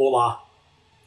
[0.00, 0.44] Olá!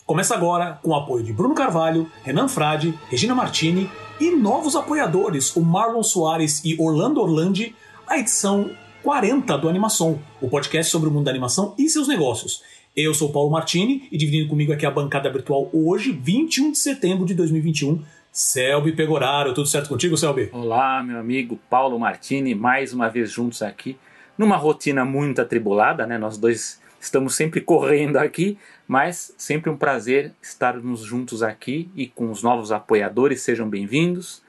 [0.06, 5.56] Começa agora com o apoio de Bruno Carvalho, Renan Frade, Regina Martini e novos apoiadores,
[5.56, 7.74] o Marlon Soares e Orlando Orlandi,
[8.06, 8.70] a edição
[9.02, 12.64] 40 do Animação, o podcast sobre o mundo da animação e seus negócios.
[12.94, 17.26] Eu sou Paulo Martini e dividindo comigo aqui a bancada virtual hoje, 21 de setembro
[17.26, 19.54] de 2021, Selby Pegoraro.
[19.54, 20.50] Tudo certo contigo, Selby?
[20.52, 23.98] Olá, meu amigo Paulo Martini, mais uma vez juntos aqui,
[24.38, 26.18] numa rotina muito atribulada, né?
[26.18, 28.58] Nós dois estamos sempre correndo aqui,
[28.88, 34.44] mas sempre um prazer estarmos juntos aqui e com os novos apoiadores, sejam bem-vindos,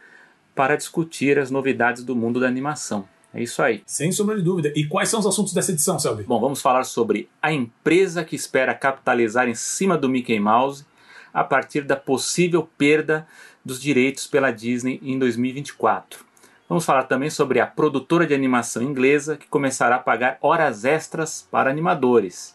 [0.55, 3.09] para discutir as novidades do mundo da animação.
[3.33, 3.83] É isso aí.
[3.87, 4.71] Sem sombra de dúvida.
[4.77, 6.25] E quais são os assuntos dessa edição, Selby?
[6.25, 10.84] Bom, vamos falar sobre a empresa que espera capitalizar em cima do Mickey Mouse
[11.33, 13.27] a partir da possível perda
[13.65, 16.32] dos direitos pela Disney em 2024.
[16.73, 21.47] Vamos falar também sobre a produtora de animação inglesa que começará a pagar horas extras
[21.51, 22.55] para animadores.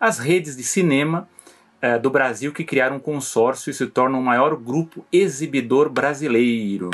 [0.00, 1.28] As redes de cinema
[1.82, 6.88] eh, do Brasil que criaram um consórcio e se tornam o maior grupo exibidor brasileiro.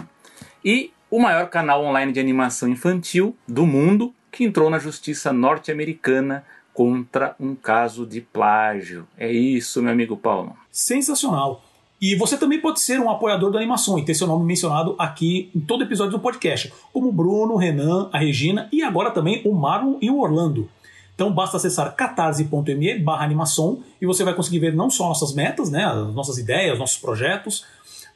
[0.65, 6.45] E o maior canal online de animação infantil do mundo, que entrou na justiça norte-americana
[6.75, 9.07] contra um caso de plágio.
[9.17, 10.57] É isso, meu amigo Paulo.
[10.69, 11.63] Sensacional.
[12.01, 15.51] E você também pode ser um apoiador da animação e ter seu nome mencionado aqui
[15.55, 19.41] em todo episódio do podcast, como o Bruno, o Renan, a Regina e agora também
[19.45, 20.69] o Marlon e o Orlando.
[21.15, 25.71] Então basta acessar catarse.me barra animação e você vai conseguir ver não só nossas metas,
[25.71, 27.65] né, as nossas ideias, nossos projetos,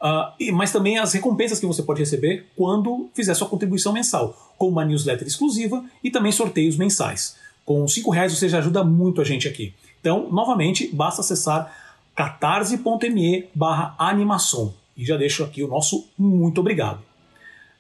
[0.01, 4.73] Uh, mas também as recompensas que você pode receber quando fizer sua contribuição mensal, como
[4.73, 7.37] uma newsletter exclusiva e também sorteios mensais.
[7.67, 9.75] Com R$ reais você já ajuda muito a gente aqui.
[10.01, 11.71] Então, novamente, basta acessar
[12.15, 14.75] catarse.me barra animação.
[14.97, 17.03] E já deixo aqui o nosso muito obrigado.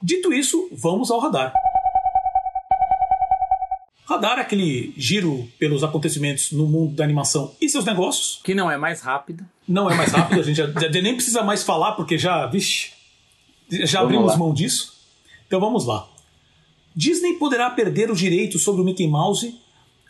[0.02, 1.52] Dito isso, vamos ao radar.
[4.06, 8.40] Radar é aquele giro pelos acontecimentos no mundo da animação e seus negócios.
[8.42, 9.44] Que não é mais rápido.
[9.68, 12.90] Não é mais rápido, a gente já, já nem precisa mais falar, porque já, vixe,
[13.70, 14.38] já Vamos abrimos lá.
[14.38, 14.94] mão disso.
[15.46, 16.08] Então vamos lá.
[16.96, 19.60] Disney poderá perder os direitos sobre o Mickey Mouse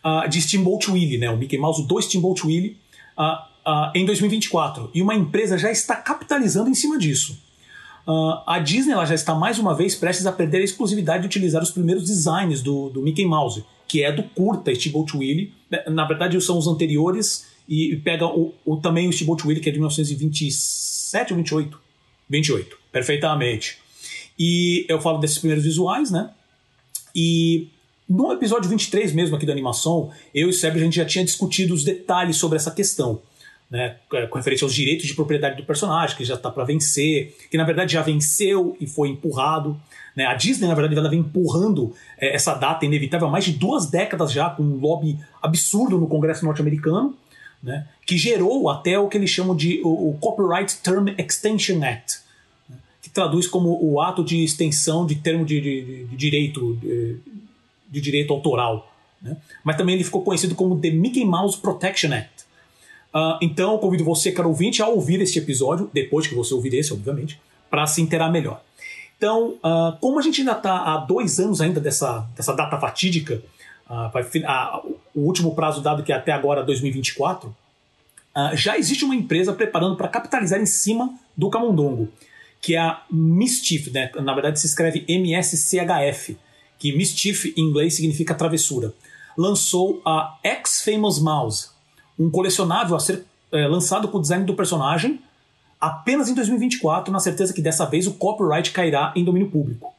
[0.03, 1.29] ah, de Steamboat Willie, né?
[1.29, 2.77] o Mickey Mouse do Steamboat Willie,
[3.15, 4.89] ah, ah, em 2024.
[4.93, 7.37] E uma empresa já está capitalizando em cima disso.
[8.07, 11.27] Ah, a Disney ela já está mais uma vez prestes a perder a exclusividade de
[11.27, 15.53] utilizar os primeiros designs do, do Mickey Mouse, que é do curta Steamboat Willie.
[15.87, 19.71] Na verdade, são os anteriores e pega o, o, também o Steamboat Willie, que é
[19.71, 21.79] de 1927 ou 28?
[22.29, 23.77] 28, perfeitamente.
[24.39, 26.31] E eu falo desses primeiros visuais, né?
[27.15, 27.67] E
[28.09, 31.23] no episódio 23 mesmo aqui da animação, eu e o Seb a gente já tinha
[31.23, 33.21] discutido os detalhes sobre essa questão.
[33.71, 33.95] Né,
[34.29, 37.63] com referência aos direitos de propriedade do personagem, que já está para vencer, que na
[37.63, 39.79] verdade já venceu e foi empurrado.
[40.15, 40.25] Né?
[40.25, 43.89] A Disney, na verdade, ela vem empurrando é, essa data inevitável há mais de duas
[43.89, 47.15] décadas já, com um lobby absurdo no Congresso norte-americano,
[47.61, 47.87] né?
[48.05, 52.19] que gerou até o que eles chamam de o, o Copyright Term Extension Act,
[52.69, 52.75] né?
[53.01, 57.17] que traduz como o ato de extensão de termo de, de, de direito de,
[57.89, 58.93] de, direito autoral.
[59.21, 59.37] Né?
[59.63, 62.40] Mas também ele ficou conhecido como The Mickey Mouse Protection Act.
[63.13, 66.73] Uh, então eu convido você, caro ouvinte, a ouvir este episódio, depois que você ouvir
[66.73, 67.39] esse, obviamente,
[67.69, 68.61] para se inteirar melhor.
[69.17, 73.43] Então, uh, como a gente ainda está há dois anos ainda dessa, dessa data fatídica,
[73.89, 77.55] uh, o último prazo dado que é até agora 2024,
[78.53, 82.07] já existe uma empresa preparando para capitalizar em cima do camundongo,
[82.61, 84.09] que é a Mischief, né?
[84.21, 86.37] na verdade se escreve M-S-C-H-F,
[86.79, 88.93] que Mischief em inglês significa travessura.
[89.37, 91.70] Lançou a X-Famous Mouse,
[92.21, 95.19] um colecionável a ser é, lançado com o design do personagem
[95.79, 99.91] apenas em 2024, na certeza que dessa vez o copyright cairá em domínio público.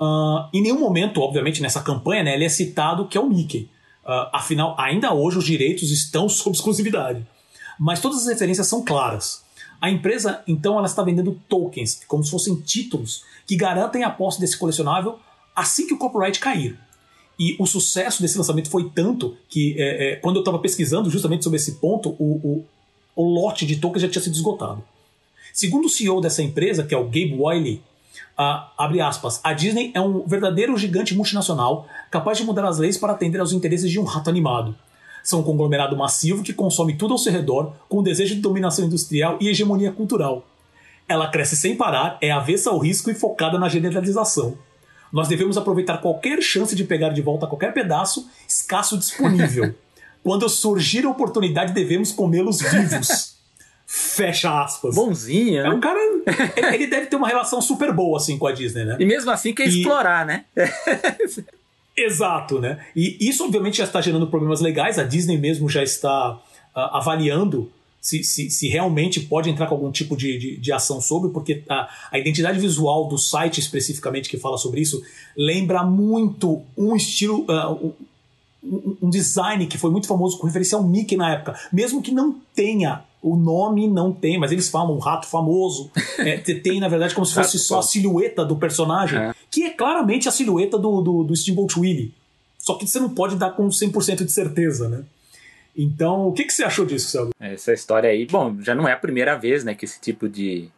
[0.00, 3.68] Uh, em nenhum momento, obviamente, nessa campanha, né, ele é citado que é o Mickey.
[4.04, 7.26] Uh, afinal, ainda hoje os direitos estão sob exclusividade.
[7.78, 9.44] Mas todas as referências são claras.
[9.80, 14.40] A empresa, então, ela está vendendo tokens, como se fossem títulos, que garantem a posse
[14.40, 15.18] desse colecionável
[15.54, 16.78] assim que o copyright cair.
[17.38, 21.44] E o sucesso desse lançamento foi tanto que, é, é, quando eu estava pesquisando justamente
[21.44, 22.64] sobre esse ponto, o, o,
[23.14, 24.82] o, lote de tokens já tinha sido esgotado.
[25.52, 27.80] Segundo o CEO dessa empresa, que é o Gabe Wiley,
[28.36, 32.98] uh, abre aspas, a Disney é um verdadeiro gigante multinacional capaz de mudar as leis
[32.98, 34.74] para atender aos interesses de um rato animado.
[35.22, 38.84] São um conglomerado massivo que consome tudo ao seu redor com o desejo de dominação
[38.84, 40.44] industrial e hegemonia cultural.
[41.08, 44.58] Ela cresce sem parar, é avessa ao risco e focada na generalização.
[45.12, 49.74] Nós devemos aproveitar qualquer chance de pegar de volta qualquer pedaço escasso disponível.
[50.22, 53.36] Quando surgir a oportunidade, devemos comê-los vivos.
[53.86, 54.94] Fecha aspas.
[54.94, 55.62] Bonzinha.
[55.62, 55.98] É um cara.
[56.74, 58.96] ele deve ter uma relação super boa assim com a Disney, né?
[59.00, 60.44] E mesmo assim quer E- explorar, né?
[61.96, 62.78] Exato, né?
[62.94, 64.98] E isso obviamente já está gerando problemas legais.
[64.98, 66.38] A Disney mesmo já está
[66.74, 71.30] avaliando se, se, se, realmente pode entrar com algum tipo de, de, de ação sobre,
[71.30, 75.02] porque a, a, identidade visual do site especificamente que fala sobre isso
[75.36, 77.94] lembra muito um estilo, uh,
[78.62, 82.12] um, um, design que foi muito famoso com referência ao Mickey na época, mesmo que
[82.12, 85.90] não tenha o nome não tem, mas eles falam um rato famoso.
[86.18, 89.34] É, tem, na verdade, como se fosse só a silhueta do personagem, é.
[89.48, 92.12] que é claramente a silhueta do, do, do Steamboat Willie.
[92.58, 95.04] Só que você não pode dar com 100% de certeza, né?
[95.80, 97.30] Então, o que, que você achou disso, Celso?
[97.38, 100.68] Essa história aí, bom, já não é a primeira vez né, que esse tipo de,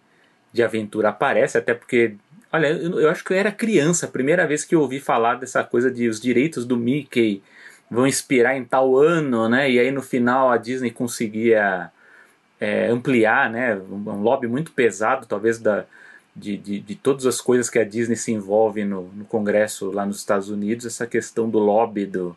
[0.52, 2.16] de aventura aparece, até porque,
[2.52, 5.36] olha, eu, eu acho que eu era criança, a primeira vez que eu ouvi falar
[5.36, 7.42] dessa coisa de os direitos do Mickey
[7.90, 9.70] vão expirar em tal ano, né?
[9.70, 11.90] E aí no final a Disney conseguia
[12.60, 13.76] é, ampliar, né?
[13.76, 15.86] Um lobby muito pesado, talvez da,
[16.36, 20.04] de, de, de, todas as coisas que a Disney se envolve no, no Congresso lá
[20.04, 22.36] nos Estados Unidos, essa questão do lobby do,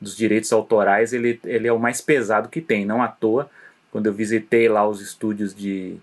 [0.00, 2.86] dos direitos autorais, ele, ele é o mais pesado que tem.
[2.86, 3.50] Não à toa,
[3.92, 5.96] quando eu visitei lá os estúdios de,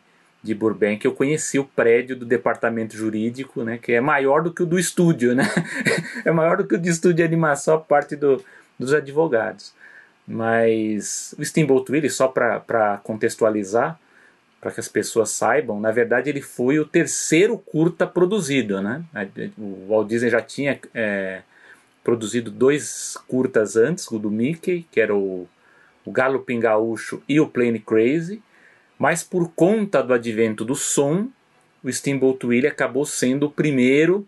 [0.44, 4.64] de Burbank, eu conheci o prédio do departamento jurídico, né, que é maior do que
[4.64, 5.44] o do estúdio, né?
[6.24, 8.44] é maior do que o do estúdio de animação, a parte do,
[8.78, 9.74] dos advogados.
[10.28, 13.98] Mas o Steamboat Willie, só para contextualizar,
[14.60, 19.04] para que as pessoas saibam, na verdade ele foi o terceiro curta produzido, né?
[19.58, 21.42] O Walt Disney já tinha é,
[22.07, 25.45] produzido dois curtas antes, o do Mickey, que era o,
[26.06, 28.42] o Galo Pingaúcho e o Plane Crazy,
[28.98, 31.27] mas por conta do advento do som,
[31.83, 34.25] o Steamboat Willie acabou sendo o primeiro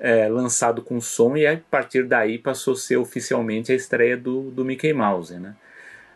[0.00, 4.50] é, lançado com som e a partir daí passou a ser oficialmente a estreia do,
[4.50, 5.38] do Mickey Mouse.
[5.38, 5.54] Né?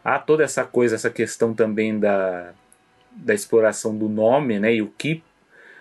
[0.05, 2.51] Há toda essa coisa, essa questão também da,
[3.13, 4.75] da exploração do nome né?
[4.75, 5.23] e o que,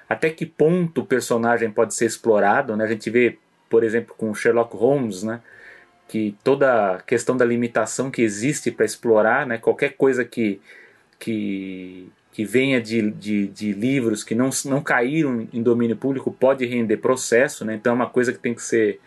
[0.08, 2.78] até que ponto o personagem pode ser explorado.
[2.78, 2.86] Né?
[2.86, 3.40] A gente vê
[3.74, 5.42] por exemplo, com Sherlock Holmes, né?
[6.08, 9.58] que toda a questão da limitação que existe para explorar, né?
[9.58, 10.62] qualquer coisa que,
[11.18, 16.68] que, que venha de, de, de, livros que não, não caíram em domínio público pode
[16.68, 17.74] render processo, né?
[17.74, 19.00] então é uma coisa que tem que ser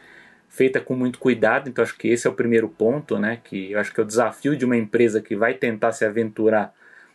[0.48, 3.38] feita com muito cuidado, então acho que esse é o primeiro ponto, né?
[3.44, 6.74] que eu acho que é o desafio de uma empresa que vai tentar se aventurar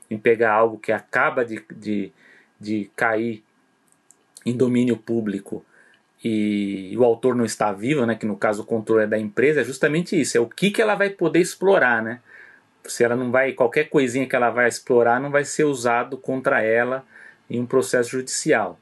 [0.09, 2.13] em pegar algo que acaba de, de,
[2.57, 3.43] de cair
[4.45, 5.65] em domínio público
[6.23, 9.61] e, o autor não está vivo, né, que no caso o controle é da empresa,
[9.61, 12.19] é justamente isso, é o que, que ela vai poder explorar, né?
[12.85, 16.61] Se ela não vai, qualquer coisinha que ela vai explorar não vai ser usado contra
[16.61, 17.05] ela
[17.49, 18.79] em um processo judicial.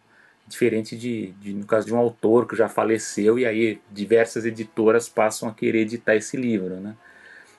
[0.48, 5.08] Diferente de, de, no caso de um autor que já faleceu e aí diversas editoras
[5.08, 6.96] passam a querer editar esse livro, né?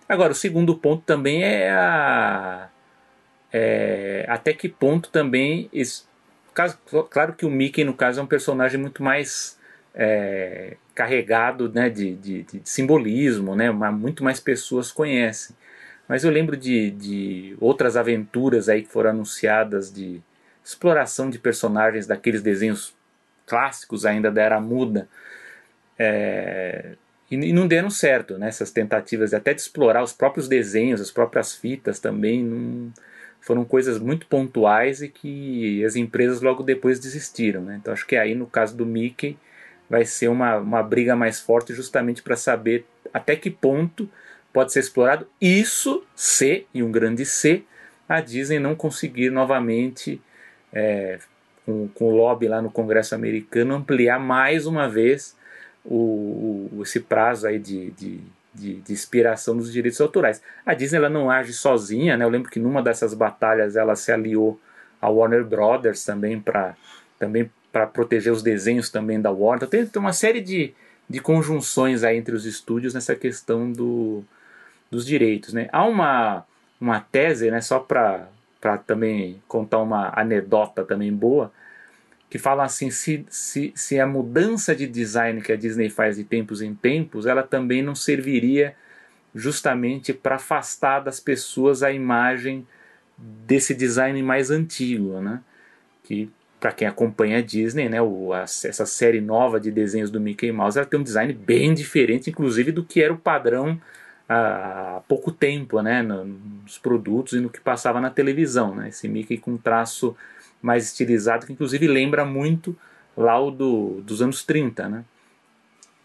[0.09, 2.69] Agora, o segundo ponto também é, a,
[3.53, 6.03] é até que ponto também esse,
[7.11, 9.60] claro que o Mickey no caso é um personagem muito mais
[9.95, 15.57] é, carregado né, de, de, de, simbolismo, né, muito mais pessoas conhecem.
[16.09, 20.21] Mas eu lembro de, de outras aventuras aí que foram anunciadas de
[20.65, 22.95] exploração de personagens daqueles desenhos
[23.47, 25.09] clássicos ainda da era muda.
[25.99, 26.97] É,
[27.31, 28.49] e, e, não deram certo, né?
[28.49, 32.93] Essas tentativas até de explorar os próprios desenhos, as próprias fitas também, não,
[33.41, 37.79] foram coisas muito pontuais e que as empresas logo depois desistiram, né?
[37.81, 39.39] Então acho que aí no caso do Mickey
[39.91, 44.09] vai ser uma, uma briga mais forte justamente para saber até que ponto
[44.53, 45.27] pode ser explorado.
[45.41, 47.65] Isso se, e um grande se,
[48.09, 50.23] a Disney não conseguir novamente,
[50.73, 51.19] é,
[51.67, 55.37] com, com o lobby lá no Congresso americano, ampliar mais uma vez
[55.85, 58.21] o, o esse prazo aí de, de,
[58.55, 60.41] de, de, expiração dos direitos autorais.
[60.65, 62.25] A Disney ela não age sozinha, né?
[62.25, 64.61] eu lembro que numa dessas batalhas ela se aliou
[65.01, 66.77] a Warner Brothers também para
[67.19, 69.69] também para proteger os desenhos também da Warner.
[69.69, 70.75] Tem, tem uma série de,
[71.09, 74.25] de conjunções aí entre os estúdios nessa questão do,
[74.91, 75.53] dos direitos.
[75.53, 75.69] Né?
[75.73, 76.45] Há uma,
[76.81, 78.29] uma tese, né, só para
[78.87, 81.53] também contar uma anedota também boa,
[82.29, 86.25] que fala assim, se, se, se a mudança de design que a Disney faz de
[86.25, 88.75] tempos em tempos, ela também não serviria
[89.35, 92.67] justamente para afastar das pessoas a imagem
[93.19, 95.41] desse design mais antigo, né?
[96.05, 100.21] Que para quem acompanha a Disney, né, o, a, essa série nova de desenhos do
[100.21, 103.81] Mickey Mouse, ela tem um design bem diferente, inclusive do que era o padrão
[104.29, 109.39] há pouco tempo, né, nos produtos e no que passava na televisão, né, esse Mickey
[109.39, 110.15] com traço
[110.61, 112.77] mais estilizado, que inclusive lembra muito
[113.17, 115.05] lá o do, dos anos 30, né.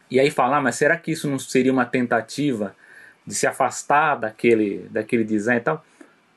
[0.09, 2.75] E aí falar, ah, mas será que isso não seria uma tentativa
[3.25, 5.83] de se afastar daquele, daquele design e tal?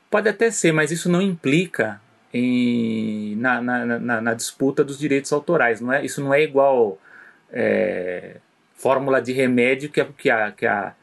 [0.09, 2.01] Pode até ser, mas isso não implica
[2.33, 5.81] em, na, na, na, na, disputa dos direitos autorais.
[5.81, 6.99] Não é, isso não é igual
[7.51, 8.37] é,
[8.75, 10.93] fórmula de remédio que a, que, a, que, a,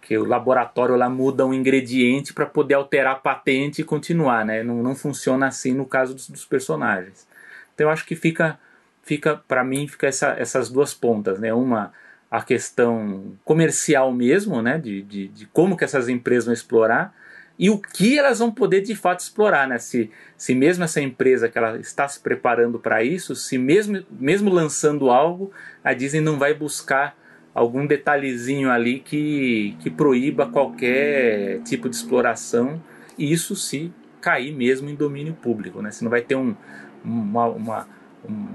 [0.00, 4.62] que o laboratório lá muda um ingrediente para poder alterar a patente e continuar, né?
[4.62, 7.26] Não, não funciona assim no caso dos, dos personagens.
[7.74, 8.58] Então eu acho que fica,
[9.02, 11.52] fica para mim, fica essa, essas duas pontas, né?
[11.52, 11.92] Uma
[12.30, 14.78] a questão comercial mesmo, né?
[14.78, 17.14] De, de, de como que essas empresas vão explorar
[17.60, 19.78] e o que elas vão poder de fato explorar, né?
[19.78, 24.50] Se, se mesmo essa empresa que ela está se preparando para isso, se mesmo, mesmo
[24.50, 25.52] lançando algo,
[25.84, 27.14] a Disney não vai buscar
[27.54, 32.82] algum detalhezinho ali que, que proíba qualquer tipo de exploração,
[33.18, 35.82] e isso se cair mesmo em domínio público.
[35.82, 35.90] Né?
[35.90, 36.56] Você não vai ter um,
[37.04, 37.88] uma, uma
[38.26, 38.46] um,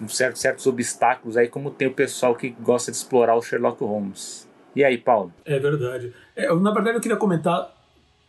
[0.00, 3.84] um certo, certos obstáculos aí, como tem o pessoal que gosta de explorar o Sherlock
[3.84, 4.48] Holmes.
[4.74, 5.32] E aí, Paulo?
[5.44, 6.14] É verdade.
[6.34, 7.73] É, na verdade, eu queria comentar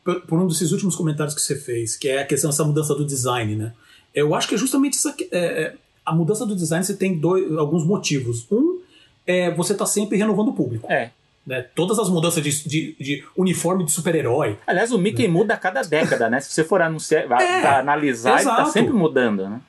[0.05, 2.93] por, por, um desses últimos comentários que você fez, que é a questão dessa mudança
[2.93, 3.73] do design, né?
[4.13, 5.73] Eu acho que é justamente isso aqui, é, é,
[6.05, 8.45] a mudança do design você tem dois, alguns motivos.
[8.51, 8.79] Um
[9.25, 10.89] é, você está sempre renovando o público.
[10.89, 11.09] É.
[11.45, 11.65] Né?
[11.73, 14.57] Todas as mudanças de, de, de uniforme de super-herói.
[14.67, 15.33] Aliás, o Mickey né?
[15.33, 16.39] muda a cada década, né?
[16.39, 18.59] Se você for anunciar, é, analisar, exato.
[18.59, 19.59] ele tá sempre mudando, né?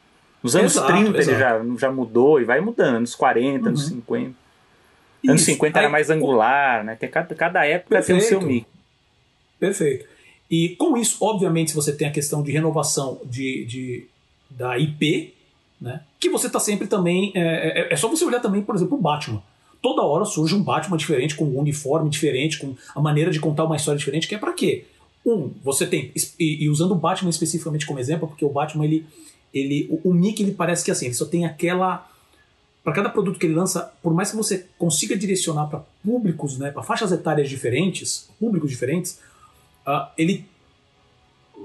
[0.43, 1.31] Nos anos exato, 30 exato.
[1.31, 3.69] ele já, já mudou e vai mudando, anos 40, uhum.
[3.69, 4.31] anos 50.
[5.23, 5.31] Isso.
[5.31, 6.95] Anos 50 era mais angular, né?
[6.95, 8.19] Tem cada, cada época Perfeito.
[8.19, 8.69] tem o seu Mickey.
[9.59, 10.16] Perfeito.
[10.51, 14.07] E com isso, obviamente, você tem a questão de renovação de, de
[14.51, 15.35] da IP,
[15.81, 16.03] né?
[16.19, 17.33] Que você está sempre também.
[17.35, 19.43] É, é, é, só você olhar também, por exemplo, o Batman.
[19.83, 23.65] Toda hora surge um Batman diferente, com um uniforme diferente, com a maneira de contar
[23.65, 24.87] uma história diferente, que é para quê?
[25.25, 26.13] Um, você tem.
[26.39, 29.05] E, e, usando o Batman especificamente como exemplo, porque o Batman, ele.
[29.53, 32.09] ele o, o Mickey, ele parece que assim, ele só tem aquela.
[32.83, 36.71] Para cada produto que ele lança, por mais que você consiga direcionar para públicos, né,
[36.71, 39.19] para faixas etárias diferentes, públicos diferentes,
[39.87, 40.47] uh, ele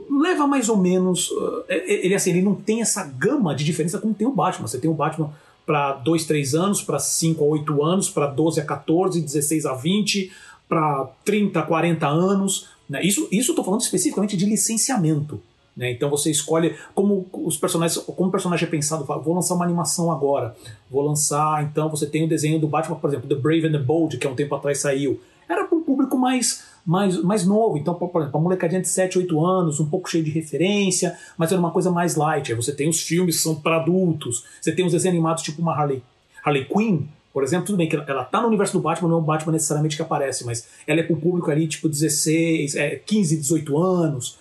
[0.10, 1.32] leva mais ou menos.
[1.32, 4.68] Uh, ele assim, ele não tem essa gama de diferença como tem o Batman.
[4.68, 5.34] Você tem o Batman
[5.66, 9.74] para 2, 3 anos, para 5 a 8 anos, para 12 a 14, 16 a
[9.74, 10.32] 20,
[10.68, 12.68] para 30 a 40 anos.
[12.90, 13.04] Né?
[13.04, 15.42] Isso isso estou falando especificamente de licenciamento.
[15.76, 15.92] Né?
[15.92, 20.12] Então você escolhe como os personagens, como o personagem é pensado, vou lançar uma animação
[20.12, 20.56] agora,
[20.90, 23.78] vou lançar, então você tem o desenho do Batman, por exemplo, The Brave and the
[23.78, 25.22] Bold, que há um tempo atrás saiu.
[25.48, 27.78] Era para um público mais mais, mais novo.
[27.78, 31.52] Então, por exemplo, uma molecadinha de 7, 8 anos, um pouco cheio de referência, mas
[31.52, 32.52] era uma coisa mais light.
[32.52, 35.62] Aí você tem os filmes que são para adultos, você tem os desenhos animados tipo
[35.62, 36.02] uma Harley,
[36.44, 39.20] Harley Quinn, por exemplo, tudo bem que ela tá no universo do Batman, não é
[39.20, 42.96] o Batman necessariamente que aparece, mas ela é para o público ali tipo 16, é,
[42.98, 44.38] 15, 18 anos.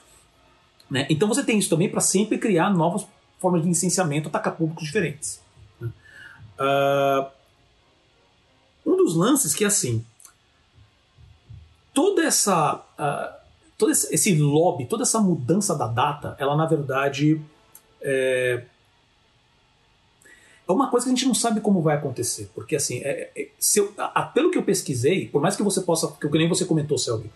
[0.91, 1.07] Né?
[1.09, 3.07] Então você tem isso também para sempre criar novas
[3.39, 5.41] formas de licenciamento, atacar públicos diferentes.
[5.81, 7.27] Uh,
[8.85, 10.05] um dos lances que é assim,
[12.01, 13.41] toda essa uh,
[13.77, 17.39] todo esse lobby, toda essa mudança da data, ela na verdade
[18.01, 18.63] é,
[20.67, 23.49] é uma coisa que a gente não sabe como vai acontecer, porque assim, é, é,
[23.77, 26.97] eu, a, pelo que eu pesquisei, por mais que você possa, que nem você comentou,
[26.97, 27.31] Selby,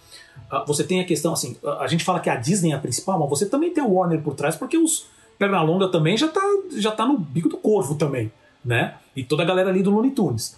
[0.50, 3.18] uh, você tem a questão assim, a gente fala que a Disney é a principal,
[3.18, 5.06] mas você também tem o Warner por trás, porque os
[5.38, 6.40] Pernalonga também já tá,
[6.74, 8.32] já tá no bico do corvo também,
[8.64, 8.96] né?
[9.14, 10.56] E toda a galera ali do Looney Tunes.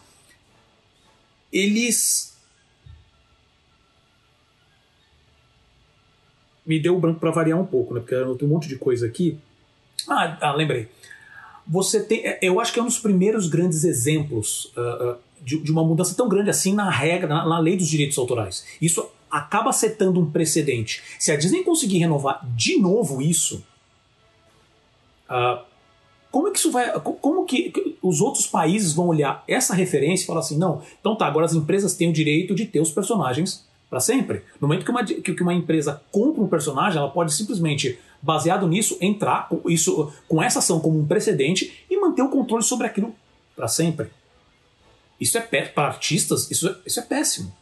[1.53, 2.36] Eles
[6.67, 8.01] me deu branco para variar um pouco, né?
[8.01, 9.39] Porque eu tenho um monte de coisa aqui.
[10.09, 10.89] Ah, ah, lembrei.
[11.67, 15.59] Você tem, é, eu acho que é um dos primeiros grandes exemplos uh, uh, de,
[15.59, 18.65] de, uma mudança tão grande assim na regra, na, na, lei dos direitos autorais.
[18.81, 21.03] Isso acaba setando um precedente.
[21.19, 23.65] Se a Disney conseguir renovar de novo isso,
[25.29, 25.65] uh,
[26.31, 30.27] como é que isso vai, como que os outros países vão olhar essa referência e
[30.27, 33.65] falar assim, não, então tá, agora as empresas têm o direito de ter os personagens
[33.89, 34.43] para sempre.
[34.61, 38.99] No momento que uma, que uma empresa compra um personagem, ela pode simplesmente, baseado nisso,
[39.01, 43.15] entrar com, isso, com essa ação como um precedente e manter o controle sobre aquilo
[43.55, 44.11] para sempre.
[45.21, 47.53] Isso é para artistas, isso, é, isso é péssimo.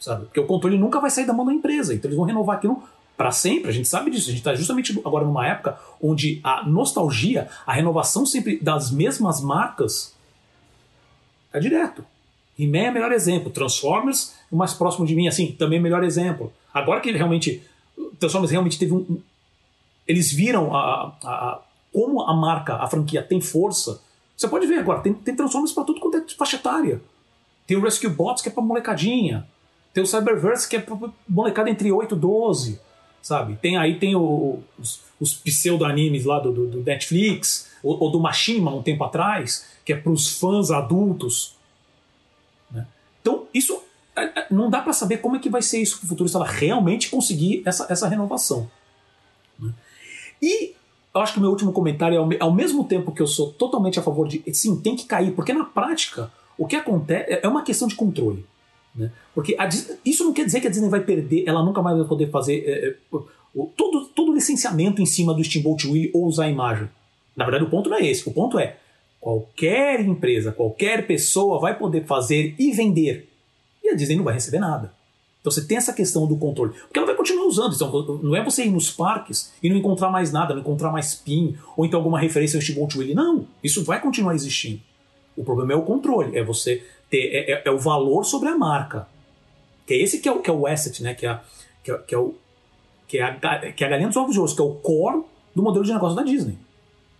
[0.00, 0.26] Sabe?
[0.26, 1.94] Porque o controle nunca vai sair da mão da empresa.
[1.94, 2.82] Então eles vão renovar aquilo
[3.16, 3.70] para sempre.
[3.70, 4.28] A gente sabe disso.
[4.28, 9.40] A gente está justamente agora numa época onde a nostalgia, a renovação sempre das mesmas
[9.40, 10.14] marcas
[11.52, 12.04] é direto.
[12.58, 13.50] He-Man é o melhor exemplo.
[13.50, 16.52] Transformers, o mais próximo de mim, assim, também é melhor exemplo.
[16.72, 17.62] Agora que realmente.
[18.18, 19.20] Transformers realmente teve um.
[20.06, 21.60] Eles viram a, a, a,
[21.92, 24.00] como a marca, a franquia tem força.
[24.36, 27.00] Você pode ver agora, tem, tem Transformers para tudo quanto é faixa etária.
[27.66, 29.46] Tem o Rescue Bots que é pra molecadinha.
[29.92, 30.96] Tem o Cyberverse que é pra
[31.28, 32.80] molecada entre 8 e 12.
[33.22, 33.56] Sabe?
[33.56, 38.20] Tem aí tem o, os, os pseudo-animes lá do, do, do Netflix, ou, ou do
[38.20, 41.54] Machima um tempo atrás, que é pros fãs adultos
[43.24, 43.82] então, isso
[44.50, 47.10] não dá para saber como é que vai ser isso no futuro, se ela realmente
[47.10, 48.70] conseguir essa, essa renovação.
[49.58, 49.72] Né?
[50.40, 50.74] E
[51.14, 53.98] eu acho que o meu último comentário é ao, mesmo tempo que eu sou totalmente
[53.98, 57.48] a favor de sim, tem que cair, porque na prática o que acontece é, é
[57.48, 58.44] uma questão de controle.
[58.94, 59.10] Né?
[59.34, 62.06] Porque Disney, isso não quer dizer que a Disney vai perder, ela nunca mais vai
[62.06, 62.96] poder fazer é, é,
[63.76, 66.88] todo, todo licenciamento em cima do Steamboat Willie ou usar a imagem.
[67.36, 68.28] Na verdade, o ponto não é esse.
[68.28, 68.76] O ponto é
[69.20, 73.28] qualquer empresa, qualquer pessoa vai poder fazer e vender.
[73.84, 74.92] E a Disney não vai receber nada.
[75.44, 76.72] Então você tem essa questão do controle.
[76.72, 77.74] Porque ela vai continuar usando.
[77.74, 81.14] Então, não é você ir nos parques e não encontrar mais nada, não encontrar mais
[81.14, 83.14] PIN, ou então alguma referência ao Steamboat Willie.
[83.14, 84.80] Não, isso vai continuar existindo.
[85.36, 87.26] O problema é o controle, é você ter.
[87.26, 89.06] É, é, é, o valor sobre a marca.
[89.86, 91.12] Que é esse que é o, que é o asset, né?
[91.12, 91.38] Que é,
[91.82, 92.34] que é, que é o,
[93.06, 95.24] que é, a, que é a galinha dos ovos de ouro, que é o core
[95.54, 96.56] do modelo de negócio da Disney.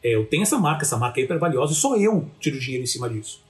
[0.02, 2.85] É, eu tenho essa marca, essa marca é hiper valiosa e só eu tiro dinheiro
[2.85, 3.43] em cima disso.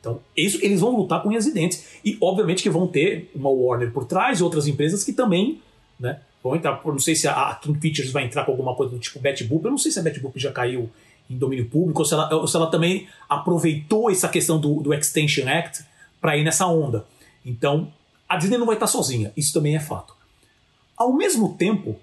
[0.00, 1.98] Então, isso, eles vão lutar com unhas e dentes.
[2.04, 5.60] E, obviamente, que vão ter uma Warner por trás e outras empresas que também
[5.98, 6.80] né, vão entrar.
[6.84, 9.64] Não sei se a, King Features vai entrar com alguma coisa do tipo Betboop.
[9.64, 10.90] Eu não sei se a Betboop já caiu
[11.28, 14.94] em domínio público ou se ela, ou se ela também aproveitou essa questão do, do
[14.94, 15.84] Extension Act
[16.20, 17.04] para ir nessa onda.
[17.44, 17.92] Então,
[18.28, 19.32] a Disney não vai estar sozinha.
[19.36, 20.14] Isso também é fato.
[20.96, 21.96] Ao mesmo tempo,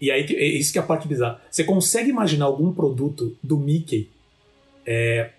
[0.00, 3.58] e aí é isso que é a parte bizarra, você consegue imaginar algum produto do
[3.58, 4.10] Mickey
[4.86, 5.30] é,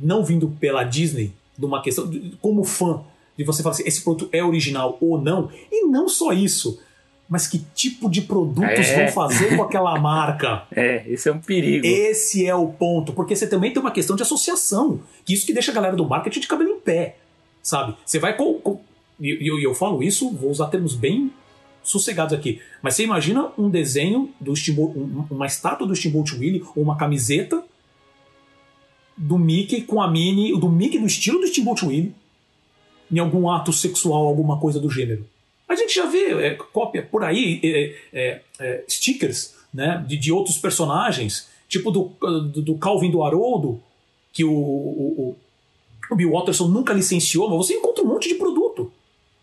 [0.00, 3.02] não vindo pela Disney, de uma questão, de, como fã,
[3.36, 6.80] de você falar assim, esse produto é original ou não, e não só isso,
[7.28, 9.04] mas que tipo de produtos é.
[9.04, 10.64] vão fazer com aquela marca?
[10.74, 11.86] É, esse é um perigo.
[11.86, 15.52] Esse é o ponto, porque você também tem uma questão de associação, que isso que
[15.52, 17.16] deixa a galera do marketing de cabelo em pé,
[17.62, 17.94] sabe?
[18.04, 18.80] Você vai com, com
[19.20, 21.30] e eu, eu, falo isso, vou usar termos bem
[21.82, 24.98] sossegados aqui, mas você imagina um desenho do Steamboat,
[25.30, 27.62] uma estátua do Steamboat Willie ou uma camiseta
[29.20, 32.14] do Mickey com a Minnie, do Mickey no estilo do Steamboat Willie,
[33.12, 35.26] em algum ato sexual, alguma coisa do gênero.
[35.68, 40.32] A gente já vê é, cópia por aí, é, é, é, stickers né, de, de,
[40.32, 43.80] outros personagens, tipo do, do, do, Calvin do Haroldo,
[44.32, 45.36] que o, o,
[46.10, 48.90] o, Bill Watterson nunca licenciou, mas você encontra um monte de produto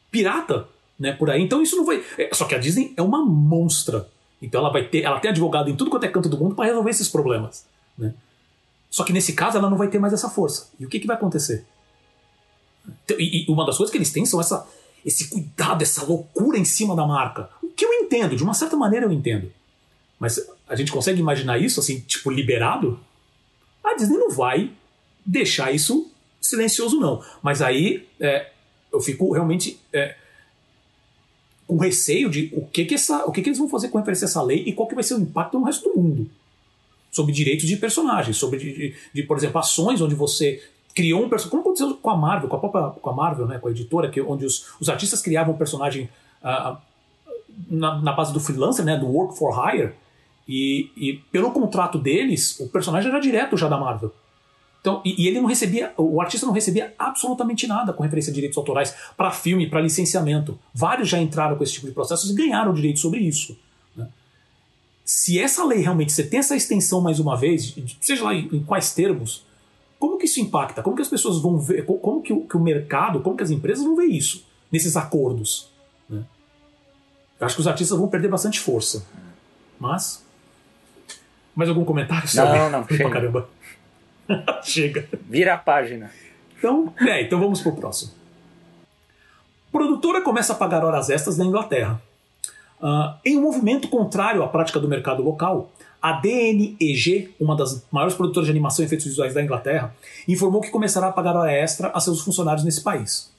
[0.10, 0.67] pirata
[0.98, 1.43] né, por aí.
[1.43, 2.03] Então isso não vai.
[2.17, 4.10] É, só que a Disney é uma monstra.
[4.41, 6.65] Então ela vai ter, ela tem advogado em tudo quanto é canto do mundo para
[6.65, 7.65] resolver esses problemas.
[7.96, 8.13] Né?
[8.89, 10.69] Só que nesse caso ela não vai ter mais essa força.
[10.80, 11.65] E o que, que vai acontecer?
[13.17, 14.67] E, e uma das coisas que eles têm são essa,
[15.06, 17.50] esse cuidado, essa loucura em cima da marca.
[17.62, 19.52] O que eu entendo, de uma certa maneira eu entendo.
[20.19, 23.00] Mas a gente consegue imaginar isso assim, tipo, liberado?
[23.84, 24.71] A Disney não vai
[25.26, 26.10] deixar isso
[26.41, 27.23] silencioso, não.
[27.41, 28.52] Mas aí é,
[28.91, 30.15] eu fico realmente é,
[31.67, 34.26] com receio de o que que, essa, o que que eles vão fazer com referência
[34.26, 36.30] a essa lei e qual que vai ser o impacto no resto do mundo
[37.17, 41.49] sobre direitos de personagens, sobre, de, de, por exemplo, ações onde você criou um personagem,
[41.49, 44.10] como aconteceu com a Marvel, com a própria com a Marvel, né, com a editora,
[44.10, 46.10] que, onde os, os artistas criavam um personagem
[46.43, 46.77] uh,
[47.69, 49.93] na, na, base do freelancer, né, do work for hire,
[50.47, 54.13] e, e, pelo contrato deles, o personagem era direto já da Marvel.
[54.80, 58.34] Então, e, e ele não recebia, o artista não recebia absolutamente nada com referência a
[58.34, 60.58] direitos autorais para filme, para licenciamento.
[60.73, 63.58] Vários já entraram com esse tipo de processos e ganharam direito sobre isso
[65.08, 68.93] se essa lei realmente você tem essa extensão mais uma vez, seja lá em, quais
[68.93, 69.46] termos,
[69.98, 70.84] como que isso impacta?
[70.84, 71.86] Como que as pessoas vão ver?
[71.86, 75.72] Como que o, que o mercado, como que as empresas vão ver isso nesses acordos?
[76.10, 76.26] Né?
[77.39, 79.08] Eu acho que os artistas vão perder bastante força.
[79.80, 80.26] Mas.
[81.56, 82.30] Mais algum comentário?
[82.36, 82.88] Não, não, não.
[82.89, 83.10] Chega.
[83.10, 83.50] caramba.
[84.62, 85.10] chega.
[85.30, 86.12] Vira a página.
[86.58, 88.12] Então, é, então vamos pro próximo.
[89.72, 92.02] Produtora começa a pagar horas extras na Inglaterra.
[92.82, 98.16] Uh, em um movimento contrário à prática do mercado local, a DNEG, uma das maiores
[98.16, 99.96] produtoras de animação e efeitos visuais da Inglaterra,
[100.28, 103.32] informou que começará a pagar hora extra a seus funcionários nesse país.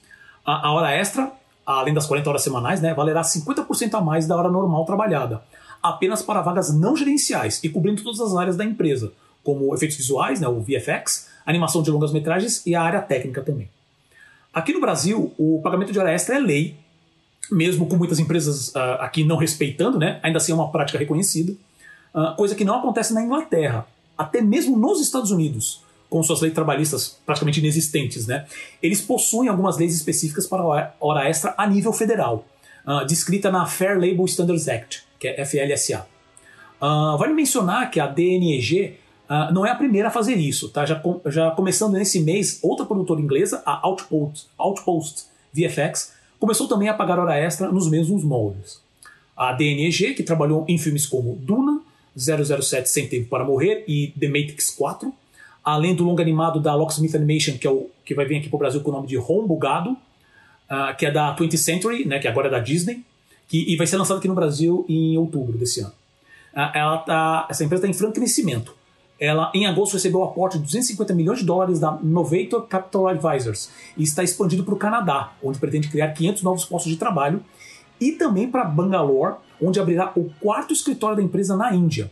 [0.45, 1.31] A, a hora extra,
[1.65, 5.43] além das 40 horas semanais, né, valerá 50% a mais da hora normal trabalhada,
[5.81, 9.13] apenas para vagas não gerenciais e cobrindo todas as áreas da empresa,
[9.45, 13.71] como efeitos visuais, né, o VFX, animação de longas metragens e a área técnica também.
[14.53, 16.77] Aqui no Brasil, o pagamento de hora extra é lei
[17.51, 21.55] mesmo com muitas empresas uh, aqui não respeitando, né, ainda assim é uma prática reconhecida,
[22.15, 26.55] uh, coisa que não acontece na Inglaterra, até mesmo nos Estados Unidos, com suas leis
[26.55, 28.27] trabalhistas praticamente inexistentes.
[28.27, 28.47] Né,
[28.83, 32.45] eles possuem algumas leis específicas para hora extra a nível federal,
[32.87, 36.07] uh, descrita na Fair Labor Standards Act, que é FLSA.
[36.81, 38.97] vale mencionar que a DNEG
[39.53, 40.87] não é a primeira a fazer isso, tá?
[40.87, 46.89] já, com, já começando nesse mês, outra produtora inglesa, a Outpost, Outpost VFX, começou também
[46.89, 48.81] a pagar hora extra nos mesmos moldes.
[49.37, 51.81] A DNEG, que trabalhou em filmes como Duna,
[52.17, 55.15] 007 Sem Tempo para Morrer e The Matrix 4,
[55.65, 58.57] além do longo animado da Locksmith Animation, que, é o, que vai vir aqui para
[58.57, 62.27] o Brasil com o nome de Rombugado, uh, que é da 20th Century, né, que
[62.27, 63.05] agora é da Disney,
[63.47, 65.93] que, e vai ser lançado aqui no Brasil em outubro desse ano.
[66.53, 68.75] Uh, ela tá, essa empresa está em franco crescimento.
[69.19, 73.71] Ela em agosto recebeu o aporte de 250 milhões de dólares da Novator Capital Advisors
[73.97, 77.43] e está expandido para o Canadá, onde pretende criar 500 novos postos de trabalho,
[78.01, 82.11] e também para Bangalore, onde abrirá o quarto escritório da empresa na Índia.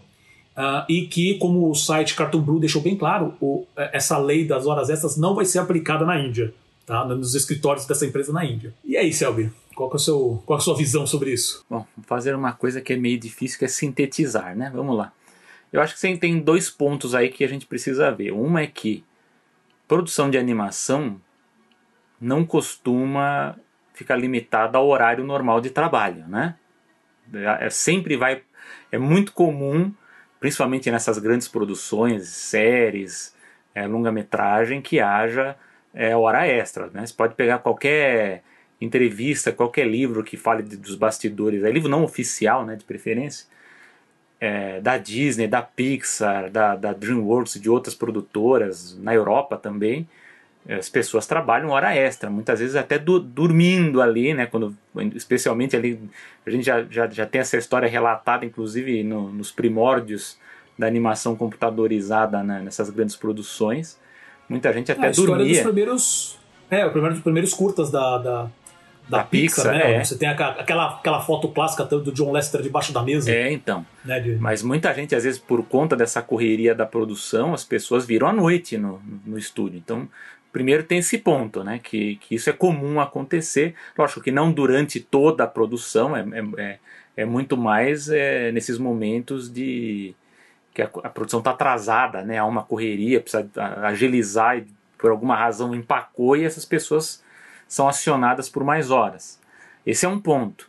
[0.56, 4.66] Uh, e que, como o site Cartoon Blue deixou bem claro, o, essa lei das
[4.66, 6.52] horas extras não vai ser aplicada na Índia,
[6.86, 7.04] tá?
[7.04, 8.72] nos escritórios dessa empresa na Índia.
[8.82, 11.62] E aí, Selby, qual, é, seu, qual é a sua visão sobre isso?
[11.68, 14.72] Bom, fazer uma coisa que é meio difícil, que é sintetizar, né?
[14.74, 15.12] Vamos lá.
[15.76, 18.32] Eu acho que tem dois pontos aí que a gente precisa ver.
[18.32, 19.04] Uma é que
[19.86, 21.20] produção de animação
[22.18, 23.56] não costuma
[23.92, 26.56] ficar limitada ao horário normal de trabalho, né?
[27.60, 28.42] É, sempre vai,
[28.90, 29.92] é muito comum
[30.40, 33.36] principalmente nessas grandes produções, séries,
[33.74, 35.56] é, longa-metragem, que haja
[35.92, 36.88] é, hora extra.
[36.88, 37.04] Né?
[37.04, 38.42] Você pode pegar qualquer
[38.80, 43.46] entrevista, qualquer livro que fale de, dos bastidores, é livro não oficial, né, de preferência,
[44.40, 50.06] é, da Disney, da Pixar, da, da DreamWorks, de outras produtoras, na Europa também,
[50.68, 54.46] as pessoas trabalham hora extra, muitas vezes até do, dormindo ali, né?
[54.46, 54.76] Quando,
[55.14, 56.00] especialmente ali,
[56.44, 60.36] a gente já, já, já tem essa história relatada, inclusive no, nos primórdios
[60.76, 63.98] da animação computadorizada né, nessas grandes produções.
[64.48, 65.46] Muita gente até é, a dormia.
[65.46, 68.50] Dos primeiros, é, o primeiro dos primeiros curtas da, da,
[69.08, 69.94] da, da Pixar, Pixar, né?
[69.94, 70.04] É.
[70.04, 73.30] Você tem aquela, aquela foto clássica do John Lester debaixo da mesa.
[73.30, 73.84] É, então.
[74.04, 74.36] Né, de...
[74.36, 78.32] Mas muita gente, às vezes, por conta dessa correria da produção, as pessoas viram à
[78.32, 79.78] noite no, no estúdio.
[79.78, 80.08] Então,
[80.56, 84.98] Primeiro tem esse ponto, né, que, que isso é comum acontecer, lógico que não durante
[84.98, 86.78] toda a produção, é, é, é,
[87.14, 90.14] é muito mais é, nesses momentos de
[90.72, 93.46] que a, a produção está atrasada, né, há uma correria, precisa
[93.82, 94.66] agilizar e
[94.96, 97.22] por alguma razão empacou e essas pessoas
[97.68, 99.40] são acionadas por mais horas.
[99.84, 100.68] Esse é um ponto.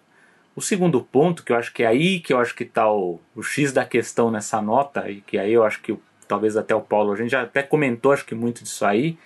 [0.55, 3.19] O segundo ponto, que eu acho que é aí que eu acho que está o,
[3.35, 6.81] o X da questão nessa nota, e que aí eu acho que talvez até o
[6.81, 9.17] Paulo, a gente já até comentou, acho que muito disso aí,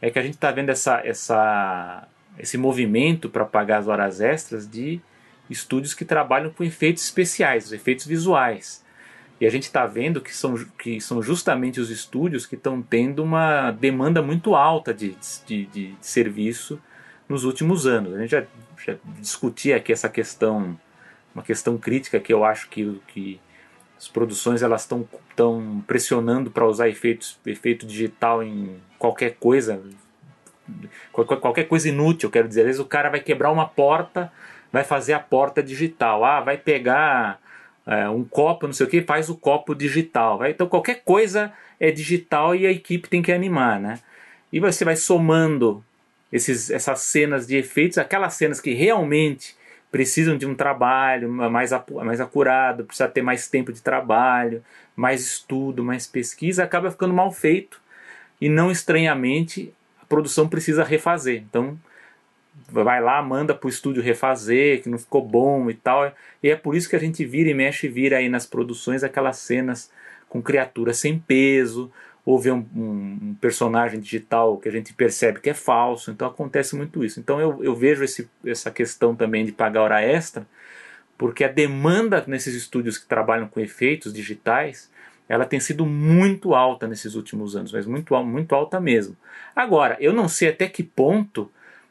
[0.00, 4.68] é que a gente está vendo essa, essa, esse movimento para pagar as horas extras
[4.68, 5.00] de
[5.50, 8.84] estúdios que trabalham com efeitos especiais, efeitos visuais.
[9.40, 13.22] E a gente está vendo que são, que são justamente os estúdios que estão tendo
[13.22, 16.80] uma demanda muito alta de, de, de, serviço
[17.30, 18.12] nos últimos anos.
[18.12, 18.44] A gente já,
[18.84, 20.76] já discutia aqui essa questão,
[21.32, 23.40] uma questão crítica que eu acho que, que
[23.96, 29.80] as produções elas estão tão pressionando para usar efeitos, efeito digital em qualquer coisa,
[31.12, 32.62] qualquer coisa inútil, quero dizer.
[32.62, 34.32] Às vezes o cara vai quebrar uma porta,
[34.72, 36.24] vai fazer a porta digital.
[36.24, 37.40] Ah, vai pegar
[37.86, 40.38] é, um copo, não sei o que, faz o copo digital.
[40.38, 44.00] Vai, então qualquer coisa é digital e a equipe tem que animar, né?
[44.52, 45.84] E você vai somando
[46.32, 49.56] esses, essas cenas de efeitos, aquelas cenas que realmente
[49.90, 51.70] precisam de um trabalho mais,
[52.04, 54.62] mais acurado, precisa ter mais tempo de trabalho,
[54.94, 57.80] mais estudo, mais pesquisa, acaba ficando mal feito
[58.40, 61.42] e não estranhamente a produção precisa refazer.
[61.42, 61.78] Então
[62.68, 66.12] vai lá, manda para o estúdio refazer, que não ficou bom e tal.
[66.42, 69.02] E é por isso que a gente vira e mexe e vira aí nas produções
[69.02, 69.90] aquelas cenas
[70.28, 71.90] com criaturas sem peso,
[72.30, 76.10] ou vê um, um, um, personagem digital que a gente percebe que é falso.
[76.10, 77.18] Então acontece muito isso.
[77.18, 80.46] Então eu, eu vejo esse, essa questão também de pagar hora extra,
[81.18, 84.88] porque a demanda nesses estúdios que trabalham com efeitos digitais
[85.28, 89.16] ela tem sido muito alta nesses últimos anos, mas muito, muito alta mesmo.
[89.54, 91.50] Agora, eu não sei até que ponto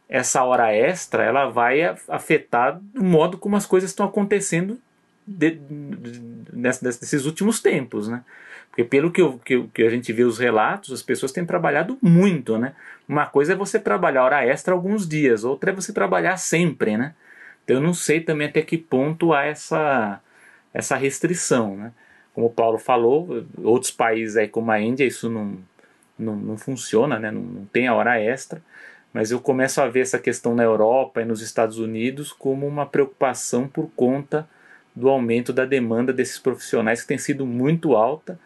[0.10, 4.78] essa hora extra ela vai afetar o modo como as coisas estão acontecendo
[5.26, 6.22] de, de,
[6.52, 8.24] nesses últimos tempos, né?
[8.70, 11.98] Porque pelo que, eu, que, que, a gente vê os relatos, as pessoas têm trabalhado
[12.02, 12.74] muito, né?
[13.08, 17.14] Uma coisa é você trabalhar hora extra alguns dias, outra é você trabalhar sempre, né?
[17.64, 20.22] Então eu não sei também até que ponto há essa,
[20.74, 21.92] essa restrição, né?
[22.34, 25.58] como o Paulo falou, outros países aí como a Índia isso não,
[26.18, 27.30] não, não funciona, né?
[27.32, 28.62] não, não tem a hora extra,
[29.14, 32.86] mas eu começo a ver essa questão na Europa e nos Estados Unidos como uma
[32.86, 34.48] preocupação por conta
[34.96, 38.40] do aumento da demanda desses profissionais que tem sido muito alta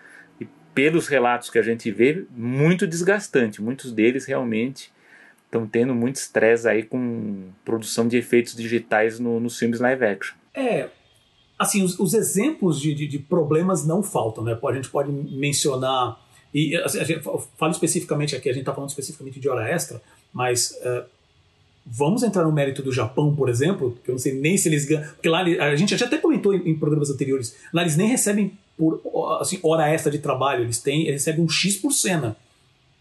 [0.73, 3.62] pelos relatos que a gente vê, muito desgastante.
[3.62, 4.91] Muitos deles realmente
[5.45, 10.36] estão tendo muito estresse aí com produção de efeitos digitais no, nos filmes live action.
[10.53, 10.89] É,
[11.57, 14.57] assim, os, os exemplos de, de, de, problemas não faltam, né?
[14.62, 16.19] A gente pode mencionar,
[16.53, 17.21] e assim, a gente
[17.57, 21.05] fala especificamente aqui, a gente está falando especificamente de hora extra, mas uh,
[21.86, 24.86] vamos entrar no mérito do Japão, por exemplo, que eu não sei nem se eles
[24.86, 28.07] ganham, porque lá a gente já até comentou em, em programas anteriores, lá eles nem
[28.07, 29.01] recebem por
[29.39, 32.36] assim, hora extra de trabalho, eles têm, eles recebem um X por cena.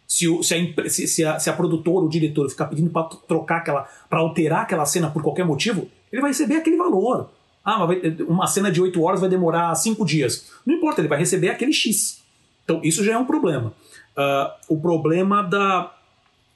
[0.06, 3.58] Se, o, se, a, se, a, se a produtora, o diretor ficar pedindo para trocar
[3.58, 7.30] aquela, para alterar aquela cena por qualquer motivo, ele vai receber aquele valor.
[7.64, 7.86] Ah,
[8.28, 10.50] uma cena de 8 horas vai demorar 5 dias.
[10.66, 12.20] Não importa, ele vai receber aquele X.
[12.64, 13.72] Então, isso já é um problema.
[14.16, 15.94] Uh, o problema da.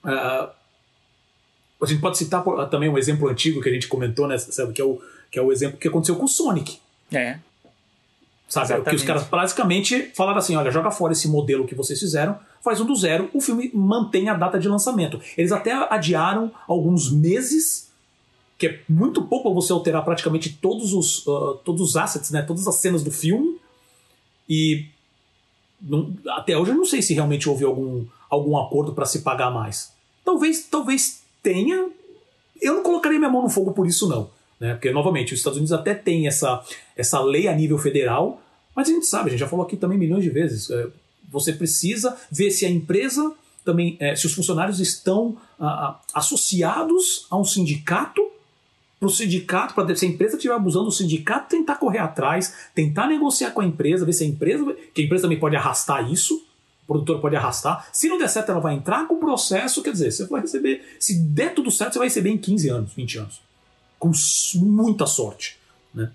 [0.05, 0.51] Uh,
[1.83, 4.81] a gente pode citar também um exemplo antigo que a gente comentou, né, sabe, que
[4.81, 5.01] é o,
[5.31, 6.79] que é o exemplo que aconteceu com o Sonic.
[7.13, 7.39] É.
[8.49, 8.67] Sabe?
[8.67, 8.91] Exatamente.
[8.91, 12.81] Que os caras basicamente falaram assim: olha, joga fora esse modelo que vocês fizeram, faz
[12.81, 15.21] um do zero, o filme mantém a data de lançamento.
[15.37, 17.91] Eles até adiaram alguns meses,
[18.57, 22.43] que é muito pouco você alterar praticamente todos os, uh, todos os assets, né?
[22.43, 23.59] Todas as cenas do filme.
[24.49, 24.87] E
[25.81, 29.51] não, até hoje eu não sei se realmente houve algum, algum acordo para se pagar
[29.51, 29.93] mais.
[30.25, 31.89] Talvez, talvez tenha.
[32.61, 34.31] Eu não colocaria minha mão no fogo por isso, não.
[34.61, 34.75] Né?
[34.75, 36.63] Porque, novamente, os Estados Unidos até tem essa,
[36.97, 38.41] essa lei a nível federal,
[38.75, 40.71] mas a gente sabe, a gente já falou aqui também milhões de vezes.
[40.71, 40.87] É,
[41.29, 45.37] você precisa ver se a empresa também, é, se os funcionários estão
[46.15, 48.23] associados a um sindicato
[48.99, 53.07] para o sindicato, para se a empresa estiver abusando do sindicato, tentar correr atrás, tentar
[53.07, 56.37] negociar com a empresa, ver se a empresa, que a empresa também pode arrastar isso,
[56.85, 57.89] o produtor pode arrastar.
[57.93, 60.83] Se não der certo, ela vai entrar com o processo, quer dizer, você vai receber,
[60.99, 63.46] se der tudo certo, você vai receber em 15 anos, 20 anos.
[63.99, 64.13] Com
[64.57, 65.59] muita sorte.
[65.95, 66.11] Né?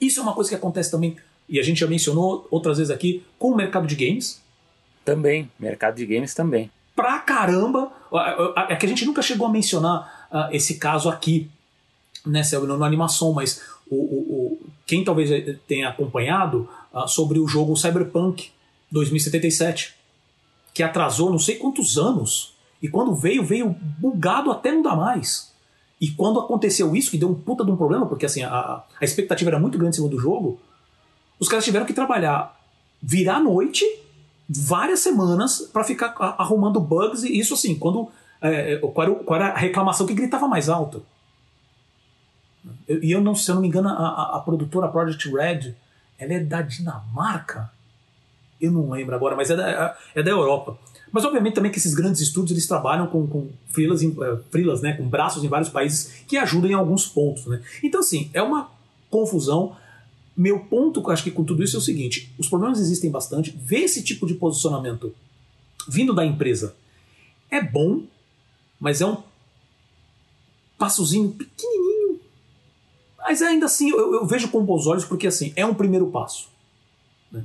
[0.00, 1.16] Isso é uma coisa que acontece também,
[1.48, 4.40] e a gente já mencionou outras vezes aqui, com o mercado de games.
[5.04, 6.70] Também, mercado de games também.
[6.94, 7.90] Pra caramba!
[8.68, 11.50] É que a gente nunca chegou a mencionar uh, esse caso aqui,
[12.24, 15.30] né, Selby, no, no animação, mas o, o, o, quem talvez
[15.66, 18.50] tenha acompanhado uh, sobre o jogo Cyberpunk
[18.90, 19.94] 2077,
[20.72, 23.68] que atrasou não sei quantos anos, e quando veio, veio
[23.98, 25.49] bugado até não dá mais.
[26.00, 29.04] E quando aconteceu isso, que deu um puta de um problema, porque assim, a, a
[29.04, 30.58] expectativa era muito grande em cima do jogo,
[31.38, 32.58] os caras tiveram que trabalhar,
[33.02, 33.84] virar a noite,
[34.48, 38.10] várias semanas, para ficar arrumando bugs, e isso assim, quando.
[38.42, 41.04] É, qual, era, qual, era, a reclamação que gritava mais alto?
[42.88, 45.74] E eu não, se eu não me engano, a, a, produtora Project Red,
[46.18, 47.70] ela é da Dinamarca?
[48.60, 50.78] Eu não lembro agora, mas é da, é da Europa.
[51.12, 54.92] Mas obviamente também que esses grandes estúdios eles trabalham com, com freelas, uh, freelas, né,
[54.92, 57.46] com braços em vários países que ajudam em alguns pontos.
[57.46, 57.60] Né?
[57.82, 58.70] Então, assim, é uma
[59.10, 59.76] confusão.
[60.36, 63.50] Meu ponto, acho que com tudo isso é o seguinte: os problemas existem bastante.
[63.60, 65.12] Ver esse tipo de posicionamento
[65.88, 66.74] vindo da empresa
[67.50, 68.02] é bom,
[68.78, 69.16] mas é um
[70.78, 72.20] passozinho pequenininho.
[73.18, 76.48] Mas ainda assim eu, eu vejo com bons olhos porque assim é um primeiro passo.
[77.30, 77.44] Né?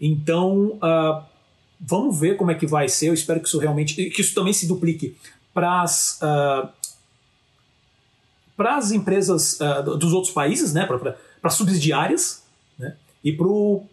[0.00, 1.22] Então uh,
[1.80, 3.08] vamos ver como é que vai ser.
[3.08, 5.16] Eu espero que isso realmente que isso também se duplique
[5.54, 6.68] para as uh,
[8.56, 12.42] para as empresas uh, dos outros países, né, para subsidiárias,
[12.78, 13.86] né, e para o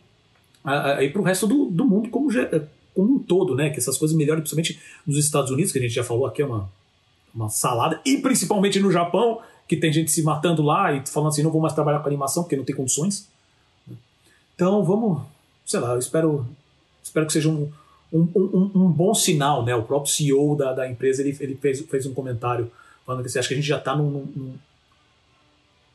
[0.65, 2.27] uh, resto do, do mundo como,
[2.93, 5.93] como um todo, né, que essas coisas melhorem, principalmente nos Estados Unidos, que a gente
[5.93, 6.69] já falou aqui é uma,
[7.33, 11.43] uma salada, e principalmente no Japão, que tem gente se matando lá e falando assim,
[11.43, 13.29] não vou mais trabalhar com animação porque não tem condições.
[14.53, 15.21] Então vamos,
[15.65, 16.45] sei lá, eu espero
[17.07, 17.71] espero que seja um,
[18.11, 19.75] um, um, um, bom sinal, né?
[19.75, 22.71] O próprio CEO da, da empresa ele, ele fez, fez um comentário
[23.05, 24.55] falando que assim, que a gente já está num, num,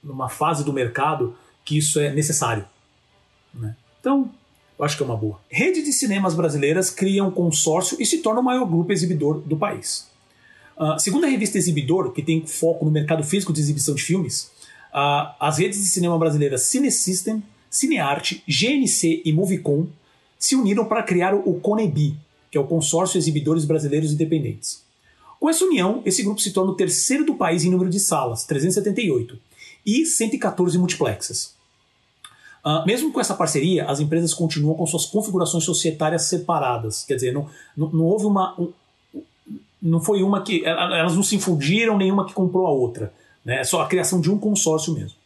[0.03, 2.64] numa fase do mercado que isso é necessário.
[3.55, 3.77] Né?
[4.01, 4.31] Então,
[4.79, 5.38] eu acho que é uma boa.
[5.48, 9.57] Rede de cinemas brasileiras cria um consórcio e se torna o maior grupo exibidor do
[9.57, 10.11] país.
[10.77, 14.51] Uh, segundo a revista Exibidor, que tem foco no mercado físico de exibição de filmes,
[14.92, 19.87] uh, as redes de cinema brasileiras Cinesystem, Cinearte, GNC e Movicon
[20.42, 22.16] se uniram para criar o CONEBI,
[22.50, 24.83] que é o Consórcio Exibidores Brasileiros Independentes.
[25.38, 28.44] Com essa união, esse grupo se torna o terceiro do país em número de salas,
[28.44, 29.38] 378,
[29.87, 31.55] e 114 multiplexes.
[32.64, 37.05] Uh, mesmo com essa parceria, as empresas continuam com suas configurações societárias separadas.
[37.05, 38.61] Quer dizer, não, não, não houve uma.
[38.61, 38.72] Um,
[39.81, 40.64] não foi uma que.
[40.64, 43.12] Elas não se infundiram, nenhuma que comprou a outra.
[43.44, 43.61] Né?
[43.61, 45.16] É só a criação de um consórcio mesmo.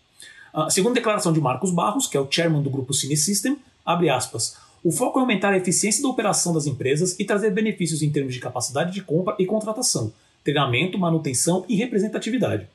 [0.55, 3.59] Uh, segundo a declaração de Marcos Barros, que é o chairman do grupo Cine System,
[3.85, 4.66] abre aspas.
[4.87, 8.33] O foco é aumentar a eficiência da operação das empresas e trazer benefícios em termos
[8.33, 10.13] de capacidade de compra e contratação,
[10.45, 12.69] treinamento, manutenção e representatividade.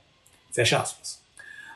[0.51, 1.19] Fecha aspas.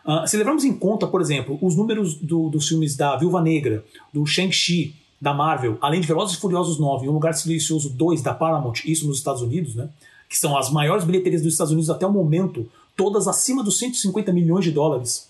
[0.06, 3.82] Uh, se levarmos em conta, por exemplo, os números do, dos filmes da Viúva Negra,
[4.12, 8.22] do Shang-Chi, da Marvel, além de Velozes e Furiosos 9 e Um Lugar Silencioso 2
[8.22, 9.88] da Paramount, isso nos Estados Unidos, né,
[10.28, 14.34] que são as maiores bilheterias dos Estados Unidos até o momento, todas acima dos 150
[14.34, 15.30] milhões de dólares,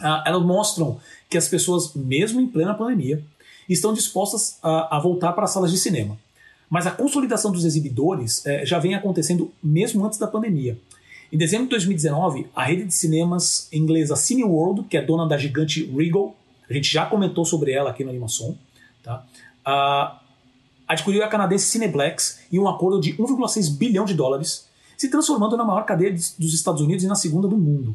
[0.00, 0.98] uh, elas mostram
[1.28, 3.22] que as pessoas, mesmo em plena pandemia,
[3.72, 6.18] estão dispostas a, a voltar para as salas de cinema.
[6.68, 10.78] Mas a consolidação dos exibidores é, já vem acontecendo mesmo antes da pandemia.
[11.32, 15.84] Em dezembro de 2019, a rede de cinemas inglesa Cineworld, que é dona da gigante
[15.84, 16.34] Regal,
[16.68, 18.56] a gente já comentou sobre ela aqui no Animação,
[19.02, 19.24] tá?
[19.66, 20.18] Uh,
[20.86, 25.64] adquiriu a canadense Cineplex em um acordo de 1,6 bilhão de dólares, se transformando na
[25.64, 27.90] maior cadeia dos Estados Unidos e na segunda do mundo.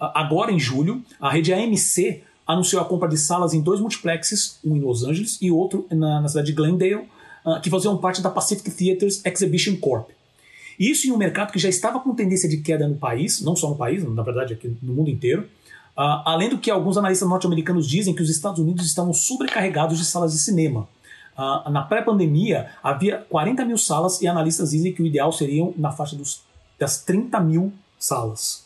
[0.00, 4.58] Uh, agora, em julho, a rede AMC anunciou a compra de salas em dois multiplexes,
[4.64, 7.08] um em Los Angeles e outro na, na cidade de Glendale,
[7.44, 10.10] uh, que faziam parte da Pacific Theatres Exhibition Corp.
[10.78, 13.68] Isso em um mercado que já estava com tendência de queda no país, não só
[13.70, 15.42] no país, na verdade aqui no mundo inteiro.
[15.96, 20.04] Uh, além do que alguns analistas norte-americanos dizem que os Estados Unidos estavam sobrecarregados de
[20.04, 20.86] salas de cinema.
[21.36, 25.90] Uh, na pré-pandemia, havia 40 mil salas e analistas dizem que o ideal seriam na
[25.90, 26.42] faixa dos,
[26.78, 28.65] das 30 mil salas.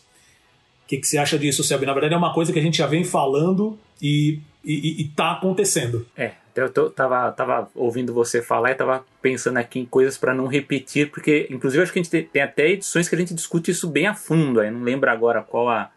[0.91, 1.87] Que, que você acha disso, Selby?
[1.87, 6.05] Na verdade, é uma coisa que a gente já vem falando e e, está acontecendo.
[6.17, 10.35] É, eu tô, tava, tava ouvindo você falar e tava pensando aqui em coisas para
[10.35, 13.33] não repetir, porque inclusive acho que a gente tem, tem, até edições que a gente
[13.33, 15.91] discute isso bem a fundo, aí não lembro agora qual a,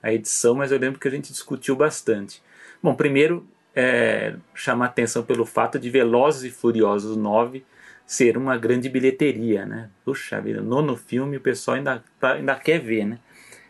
[0.00, 2.40] a edição, mas eu lembro que a gente discutiu bastante.
[2.82, 7.64] Bom, primeiro, é, chamar atenção pelo fato de Velozes e Furiosos 9
[8.06, 9.90] ser uma grande bilheteria, né?
[10.02, 13.18] Puxa vida, nono filme o pessoal ainda, tá, ainda quer ver, né?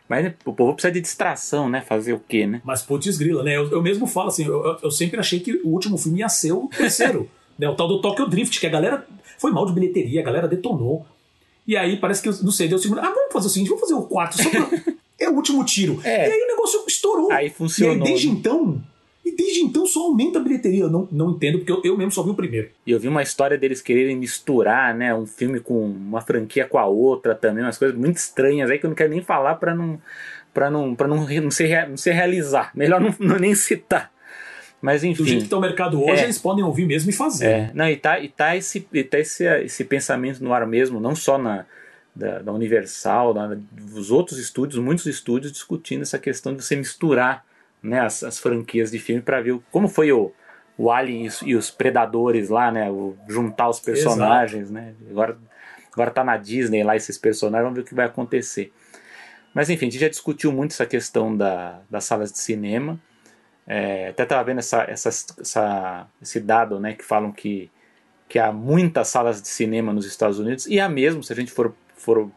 [0.09, 1.81] Mas o povo precisa de distração, né?
[1.81, 2.61] Fazer o quê, né?
[2.65, 3.55] Mas putz grila, né?
[3.55, 6.51] Eu, eu mesmo falo assim, eu, eu, sempre achei que o último filme ia ser
[6.51, 7.29] o terceiro.
[7.57, 7.69] né?
[7.69, 9.05] O tal do Tokyo Drift, que a galera
[9.37, 11.05] foi mal de bilheteria, a galera detonou.
[11.67, 12.99] E aí parece que, não sei, deu o segundo.
[13.01, 14.67] Ah, vamos fazer o seguinte, vamos fazer o quarto, só pra...
[15.19, 15.99] é o último tiro.
[16.03, 16.27] É.
[16.27, 17.31] E aí o negócio estourou.
[17.31, 17.97] Aí funcionou.
[17.97, 18.81] E aí, desde então,
[19.39, 20.81] desde então só aumenta a bilheteria.
[20.81, 22.69] Eu não, não entendo, porque eu, eu mesmo só vi o primeiro.
[22.85, 25.15] E eu vi uma história deles quererem misturar, né?
[25.15, 28.85] Um filme com uma franquia com a outra também, umas coisas muito estranhas aí que
[28.85, 29.99] eu não quero nem falar para não
[30.53, 32.71] para não, pra não, não, se, não se realizar.
[32.75, 34.11] Melhor não, não nem citar.
[34.81, 35.23] Mas enfim.
[35.23, 37.45] Do jeito que está o mercado hoje, é, eles podem ouvir mesmo e fazer.
[37.45, 40.99] É, não, e tá, e tá, esse, e tá esse, esse pensamento no ar mesmo,
[40.99, 41.65] não só na,
[42.15, 47.45] da, da Universal, da, dos outros estúdios, muitos estúdios discutindo essa questão de você misturar
[47.81, 50.31] né, as, as franquias de filme para ver como foi o,
[50.77, 52.89] o Alien e os, e os, Predadores lá, né?
[52.89, 54.73] O, juntar os personagens, Exato.
[54.73, 54.93] né?
[55.09, 55.37] Agora,
[55.91, 58.71] agora tá na Disney lá esses personagens, vamos ver o que vai acontecer.
[59.53, 62.99] Mas enfim, a gente já discutiu muito essa questão da, das salas de cinema.
[63.67, 67.69] É, até estava vendo essa, essa, essa, esse dado né, que falam que,
[68.27, 71.51] que há muitas salas de cinema nos Estados Unidos, e há mesmo, se a gente
[71.51, 72.31] for, for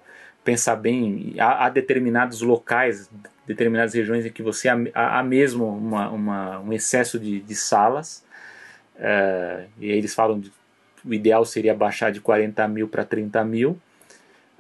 [0.45, 3.09] pensar bem, há, há determinados locais,
[3.47, 8.25] determinadas regiões em que você há, há mesmo uma, uma, um excesso de, de salas,
[8.97, 10.53] é, e aí eles falam que
[11.05, 13.79] o ideal seria baixar de 40 mil para 30 mil.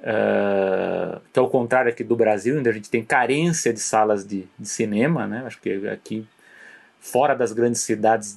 [0.00, 4.26] Uh, que é o contrário aqui do Brasil, onde a gente tem carência de salas
[4.26, 5.44] de, de, cinema, né?
[5.46, 6.26] Acho que aqui
[6.98, 8.36] fora das grandes cidades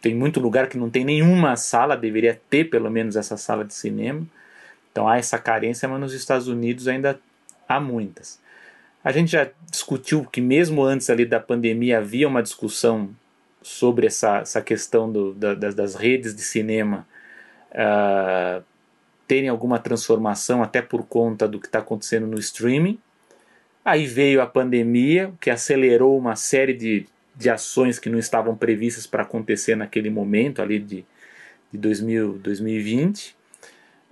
[0.00, 3.74] tem muito lugar que não tem nenhuma sala, deveria ter pelo menos essa sala de
[3.74, 4.26] cinema.
[4.90, 7.20] Então há essa carência, mas nos Estados Unidos ainda
[7.68, 8.40] há muitas.
[9.06, 13.10] A gente já discutiu que mesmo antes ali da pandemia havia uma discussão
[13.62, 17.06] sobre essa, essa questão do, da, das, redes de cinema
[17.70, 18.64] uh,
[19.24, 22.98] terem alguma transformação, até por conta do que está acontecendo no streaming.
[23.84, 29.06] Aí veio a pandemia, que acelerou uma série de, de ações que não estavam previstas
[29.06, 31.06] para acontecer naquele momento ali de,
[31.70, 33.36] de 2000, 2020.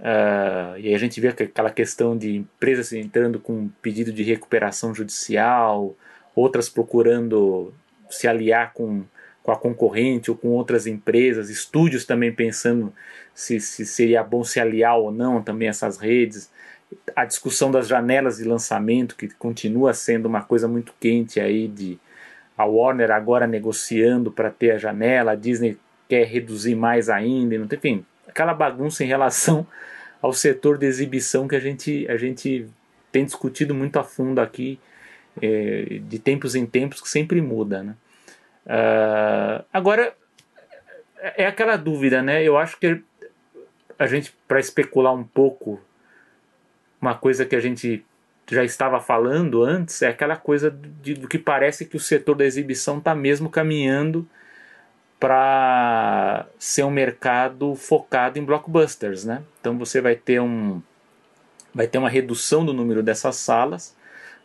[0.05, 4.95] Uh, e aí a gente vê aquela questão de empresas entrando com pedido de recuperação
[4.95, 5.97] judicial,
[6.35, 7.73] outras procurando
[8.11, 9.05] se aliar com
[9.45, 12.91] com a concorrente ou com outras empresas, estúdios também pensando
[13.35, 16.51] se, se seria bom se aliar ou não também essas redes.
[17.15, 21.99] A discussão das janelas de lançamento, que continua sendo uma coisa muito quente aí de
[22.57, 25.77] a Warner agora negociando para ter a janela, a Disney
[26.09, 29.67] quer reduzir mais ainda, enfim, aquela bagunça em relação
[30.25, 32.67] ao setor de exibição que a gente, a gente
[33.13, 34.81] tem discutido muito a fundo aqui,
[35.43, 37.95] é, de tempos em tempos, que sempre muda, né?
[38.65, 40.15] Uh, agora,
[41.37, 42.43] é aquela dúvida, né?
[42.43, 43.03] Eu acho que
[43.99, 45.79] a gente, para especular um pouco,
[46.99, 48.03] uma coisa que a gente
[48.51, 52.97] já estava falando antes, é aquela coisa do que parece que o setor da exibição
[52.97, 54.27] está mesmo caminhando
[55.25, 59.43] para ser um mercado focado em blockbusters, né?
[59.59, 60.83] Então você vai ter um
[61.75, 63.97] vai ter uma redução do número dessas salas,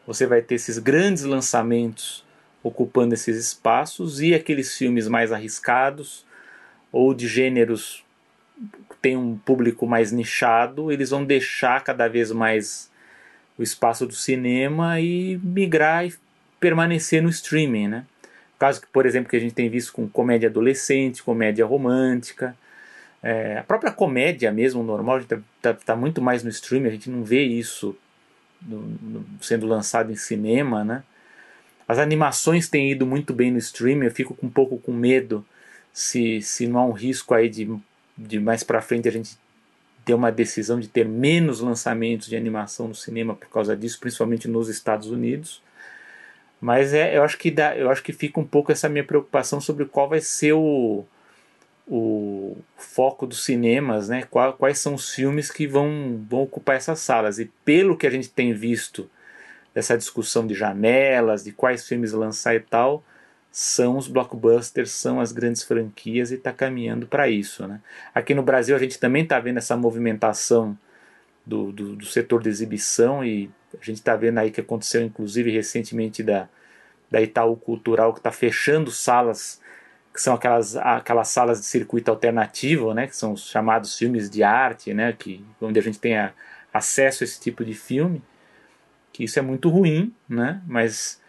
[0.07, 2.25] você vai ter esses grandes lançamentos
[2.63, 6.25] ocupando esses espaços e aqueles filmes mais arriscados
[6.93, 8.05] ou de gêneros
[8.89, 12.89] que tem um público mais nichado, eles vão deixar cada vez mais
[13.57, 16.13] o espaço do cinema e migrar e
[16.57, 18.05] permanecer no streaming, né?
[18.59, 22.55] Caso por exemplo, que a gente tem visto com comédia adolescente, comédia romântica,
[23.23, 27.09] é, a própria comédia mesmo, normal, está tá, tá muito mais no streaming, a gente
[27.09, 27.95] não vê isso
[29.41, 31.03] sendo lançado em cinema, né?
[31.87, 35.45] As animações têm ido muito bem no streaming, eu fico um pouco com medo
[35.91, 37.67] se, se não há um risco aí de,
[38.17, 39.37] de mais para frente a gente
[40.05, 44.47] ter uma decisão de ter menos lançamentos de animação no cinema por causa disso, principalmente
[44.47, 45.61] nos Estados Unidos.
[46.59, 49.61] Mas é, eu acho que dá, eu acho que fica um pouco essa minha preocupação
[49.61, 51.05] sobre qual vai ser o,
[51.87, 54.23] o foco dos cinemas, né?
[54.29, 57.39] Quais, quais são os filmes que vão, vão ocupar essas salas.
[57.39, 59.09] E pelo que a gente tem visto
[59.73, 63.03] dessa discussão de janelas, de quais filmes lançar e tal,
[63.51, 67.65] são os blockbusters, são as grandes franquias e está caminhando para isso.
[67.67, 67.79] Né?
[68.13, 70.77] Aqui no Brasil a gente também está vendo essa movimentação
[71.49, 75.51] do, do, do, setor de exibição e a gente está vendo aí que aconteceu inclusive
[75.51, 76.47] recentemente da,
[77.09, 79.59] da Itaú Cultural que está fechando salas
[80.13, 84.43] que são aquelas, aquelas salas de circuito alternativo, né, que são os chamados filmes de
[84.43, 86.33] arte, né, que, onde a gente tem a,
[86.73, 88.21] acesso a esse tipo de filme,
[89.13, 91.21] que isso é muito ruim, né, mas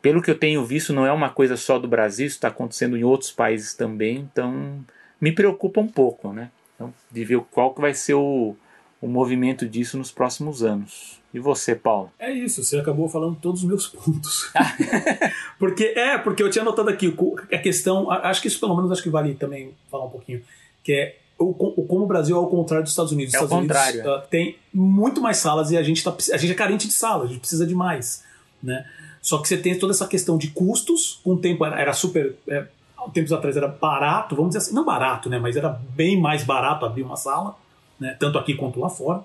[0.00, 2.96] pelo que eu tenho visto, não é uma coisa só do Brasil, isso está acontecendo
[2.96, 4.84] em outros países também, então
[5.20, 6.50] me preocupa um pouco, né?
[6.74, 8.56] Então, de ver qual que vai ser o,
[9.04, 11.20] o movimento disso nos próximos anos.
[11.32, 12.10] E você, Paulo?
[12.18, 14.50] É isso, você acabou falando todos os meus pontos.
[15.58, 17.14] porque é, porque eu tinha anotado aqui
[17.52, 20.40] a questão, acho que isso pelo menos acho que vale também falar um pouquinho,
[20.82, 23.34] que é o, o como o Brasil é ao contrário dos Estados Unidos.
[23.34, 24.00] É Os Estados contrário.
[24.00, 26.94] Unidos uh, tem muito mais salas e a gente, tá, a gente é carente de
[26.94, 28.24] salas, a gente precisa de mais,
[28.62, 28.86] né?
[29.20, 32.36] Só que você tem toda essa questão de custos, com o tempo era, era super.
[32.48, 32.66] É,
[33.12, 35.38] tempos atrás era barato, vamos dizer assim, não barato, né?
[35.38, 37.54] Mas era bem mais barato abrir uma sala,
[37.98, 38.16] né?
[38.18, 39.24] Tanto aqui quanto lá fora.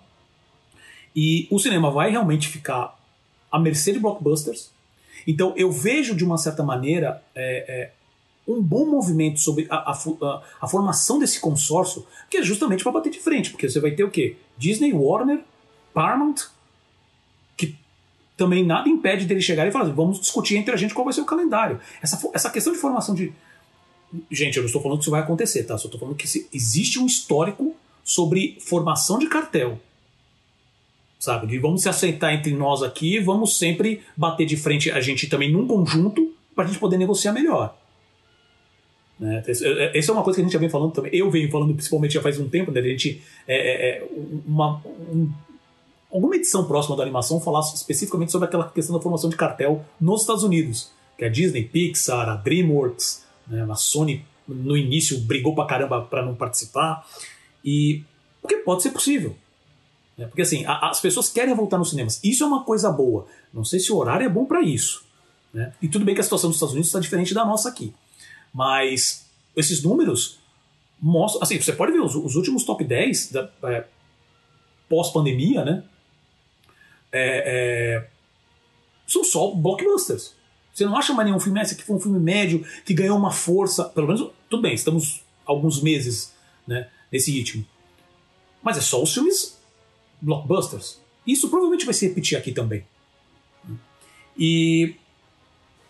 [1.16, 2.98] E o cinema vai realmente ficar
[3.52, 4.72] à mercê de blockbusters.
[5.28, 7.92] Então eu vejo de uma certa maneira é, é,
[8.48, 13.12] um bom movimento sobre a, a, a, formação desse consórcio, que é justamente para bater
[13.12, 14.38] de frente, porque você vai ter o quê?
[14.58, 15.42] Disney, Warner,
[15.94, 16.48] Paramount,
[18.40, 21.14] também nada impede dele chegar e falar assim, vamos discutir entre a gente qual vai
[21.14, 21.80] ser o calendário.
[22.02, 23.34] Essa, essa questão de formação de.
[24.32, 25.78] Gente, eu não estou falando que isso vai acontecer, tá?
[25.78, 27.76] Só estou falando que existe um histórico
[28.10, 29.80] sobre formação de cartel.
[31.20, 31.46] Sabe?
[31.46, 35.52] De vamos se aceitar entre nós aqui, vamos sempre bater de frente a gente também
[35.52, 37.78] num conjunto para a gente poder negociar melhor.
[39.20, 39.44] Né?
[39.94, 41.14] Essa é uma coisa que a gente já vem falando também.
[41.14, 42.80] Eu venho falando principalmente já faz um tempo, né?
[42.80, 43.22] A gente.
[43.48, 44.08] É, é, é
[44.48, 44.82] uma,
[45.12, 45.32] um
[46.12, 50.22] alguma edição próxima da animação falasse especificamente sobre aquela questão da formação de cartel nos
[50.22, 55.66] Estados Unidos, que a Disney, Pixar, a DreamWorks, né, a Sony no início brigou pra
[55.66, 57.06] caramba para não participar
[57.64, 58.04] e
[58.42, 59.36] porque pode ser possível.
[60.18, 60.26] Né?
[60.28, 62.20] Porque assim, a, as pessoas querem voltar nos cinemas.
[62.24, 63.28] Isso é uma coisa boa.
[63.54, 65.04] Não sei se o horário é bom para isso.
[65.54, 65.74] Né?
[65.82, 67.94] E tudo bem que a situação dos Estados Unidos está diferente da nossa aqui.
[68.54, 70.40] Mas esses números
[71.02, 71.42] mostram.
[71.44, 73.86] Assim, você pode ver os, os últimos top 10 da, é,
[74.88, 75.84] pós-pandemia, né?
[77.12, 78.08] é, é,
[79.08, 80.36] são só blockbusters.
[80.74, 83.32] Você não acha mais nenhum filme, esse aqui foi um filme médio que ganhou uma
[83.32, 86.34] força, pelo menos, tudo bem, estamos alguns meses
[86.66, 87.66] né, nesse ritmo.
[88.62, 89.58] Mas é só os filmes
[90.22, 91.00] blockbusters.
[91.26, 92.84] Isso provavelmente vai se repetir aqui também.
[94.38, 94.96] E,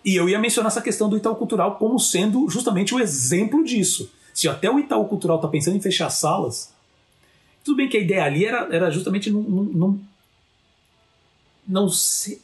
[0.04, 4.12] e eu ia mencionar essa questão do Itaú Cultural como sendo justamente o exemplo disso.
[4.34, 6.74] Se até o Itaú Cultural está pensando em fechar salas,
[7.64, 10.02] tudo bem que a ideia ali era, era justamente não, não,
[11.68, 12.42] não sei.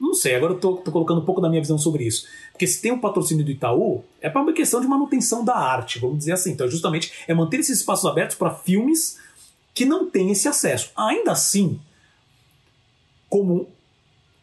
[0.00, 2.26] Não sei, agora eu tô, tô, colocando um pouco da minha visão sobre isso.
[2.52, 5.98] Porque se tem um patrocínio do Itaú, é para uma questão de manutenção da arte,
[5.98, 6.52] vamos dizer assim.
[6.52, 9.18] Então, justamente, é manter esses espaços abertos para filmes
[9.74, 10.90] que não têm esse acesso.
[10.96, 11.80] Ainda assim,
[13.28, 13.68] como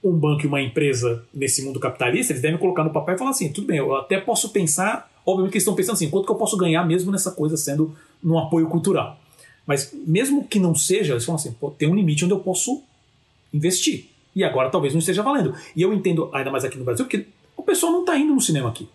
[0.04, 3.32] um banco e uma empresa nesse mundo capitalista, eles devem colocar no papel e falar
[3.32, 6.32] assim: tudo bem, eu até posso pensar, obviamente que eles estão pensando assim, quanto que
[6.32, 9.20] eu posso ganhar mesmo nessa coisa sendo no apoio cultural.
[9.66, 12.84] Mas mesmo que não seja, eles falam assim: tem um limite onde eu posso
[13.54, 14.15] investir.
[14.36, 15.56] E agora talvez não esteja valendo.
[15.76, 17.26] E eu entendo, ainda mais aqui no Brasil, porque
[17.56, 18.90] o pessoal não está indo no cinema aqui.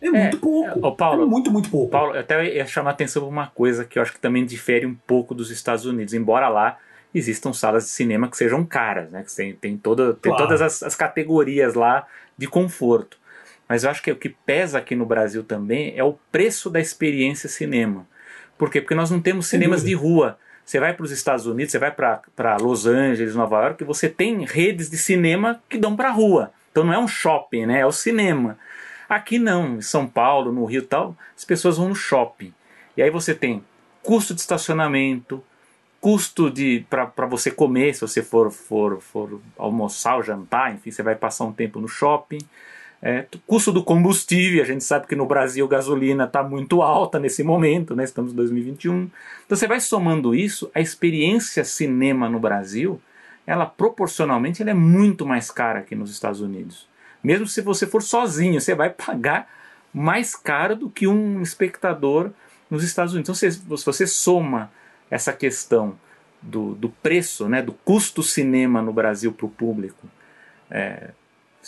[0.00, 0.86] É, é muito pouco.
[0.86, 1.90] É, Paulo, é muito, muito pouco.
[1.90, 4.44] Paulo, eu até ia chamar a atenção para uma coisa que eu acho que também
[4.44, 6.78] difere um pouco dos Estados Unidos, embora lá
[7.14, 9.22] existam salas de cinema que sejam caras, né?
[9.22, 10.44] Que tem, tem, toda, tem claro.
[10.44, 13.18] todas as, as, categorias lá de conforto.
[13.68, 16.78] Mas eu acho que o que pesa aqui no Brasil também é o preço da
[16.78, 18.06] experiência cinema.
[18.58, 18.80] Por quê?
[18.80, 20.38] Porque nós não temos cinemas de rua.
[20.66, 24.44] Você vai para os Estados Unidos, você vai para Los Angeles, Nova York, você tem
[24.44, 26.52] redes de cinema que dão para a rua.
[26.72, 27.80] Então não é um shopping, né?
[27.80, 28.58] É o cinema.
[29.08, 32.52] Aqui não, em São Paulo, no Rio e tal, as pessoas vão no shopping.
[32.96, 33.62] E aí você tem
[34.02, 35.42] custo de estacionamento,
[36.00, 41.02] custo de para você comer, se você for, for, for almoçar ou jantar, enfim, você
[41.02, 42.38] vai passar um tempo no shopping.
[43.02, 47.42] É, custo do combustível, a gente sabe que no Brasil gasolina está muito alta nesse
[47.42, 48.04] momento, né?
[48.04, 49.10] estamos em 2021.
[49.44, 53.00] Então você vai somando isso, a experiência cinema no Brasil,
[53.46, 56.88] ela proporcionalmente ela é muito mais cara que nos Estados Unidos.
[57.22, 59.48] Mesmo se você for sozinho, você vai pagar
[59.92, 62.30] mais caro do que um espectador
[62.70, 63.28] nos Estados Unidos.
[63.28, 64.70] Então se, se você soma
[65.10, 65.96] essa questão
[66.42, 70.08] do, do preço, né, do custo cinema no Brasil para o público,
[70.70, 71.10] é,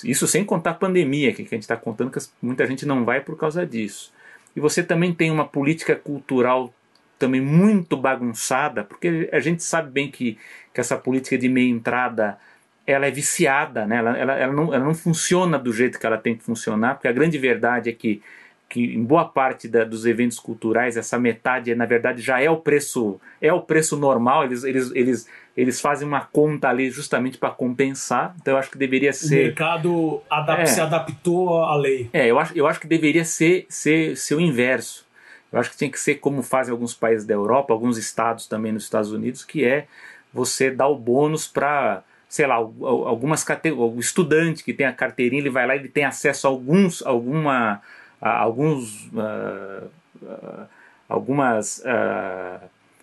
[0.05, 3.21] Isso sem contar a pandemia, que a gente está contando que muita gente não vai
[3.21, 4.13] por causa disso.
[4.55, 6.73] E você também tem uma política cultural
[7.19, 10.39] também muito bagunçada, porque a gente sabe bem que,
[10.73, 12.39] que essa política de meia entrada
[12.87, 13.97] ela é viciada, né?
[13.97, 17.09] ela, ela, ela, não, ela não funciona do jeito que ela tem que funcionar, porque
[17.09, 18.23] a grande verdade é que,
[18.69, 22.59] que em boa parte da, dos eventos culturais essa metade na verdade já é o
[22.59, 24.45] preço é o preço normal.
[24.45, 28.35] Eles, eles, eles, eles fazem uma conta ali justamente para compensar.
[28.41, 32.11] Então eu acho que deveria ser o mercado adap é, se adaptou à lei.
[32.13, 35.09] É eu acho, eu acho que deveria ser, ser, ser o inverso.
[35.51, 38.71] Eu acho que tinha que ser como fazem alguns países da Europa, alguns estados também
[38.71, 39.87] nos Estados Unidos, que é
[40.33, 43.97] você dar o bônus para, sei lá, algumas categorias.
[43.97, 47.03] O estudante que tem a carteirinha, ele vai lá e ele tem acesso a alguns,
[47.03, 47.81] alguma,
[48.21, 49.89] alguns, uh,
[50.23, 50.67] uh,
[51.09, 51.83] algumas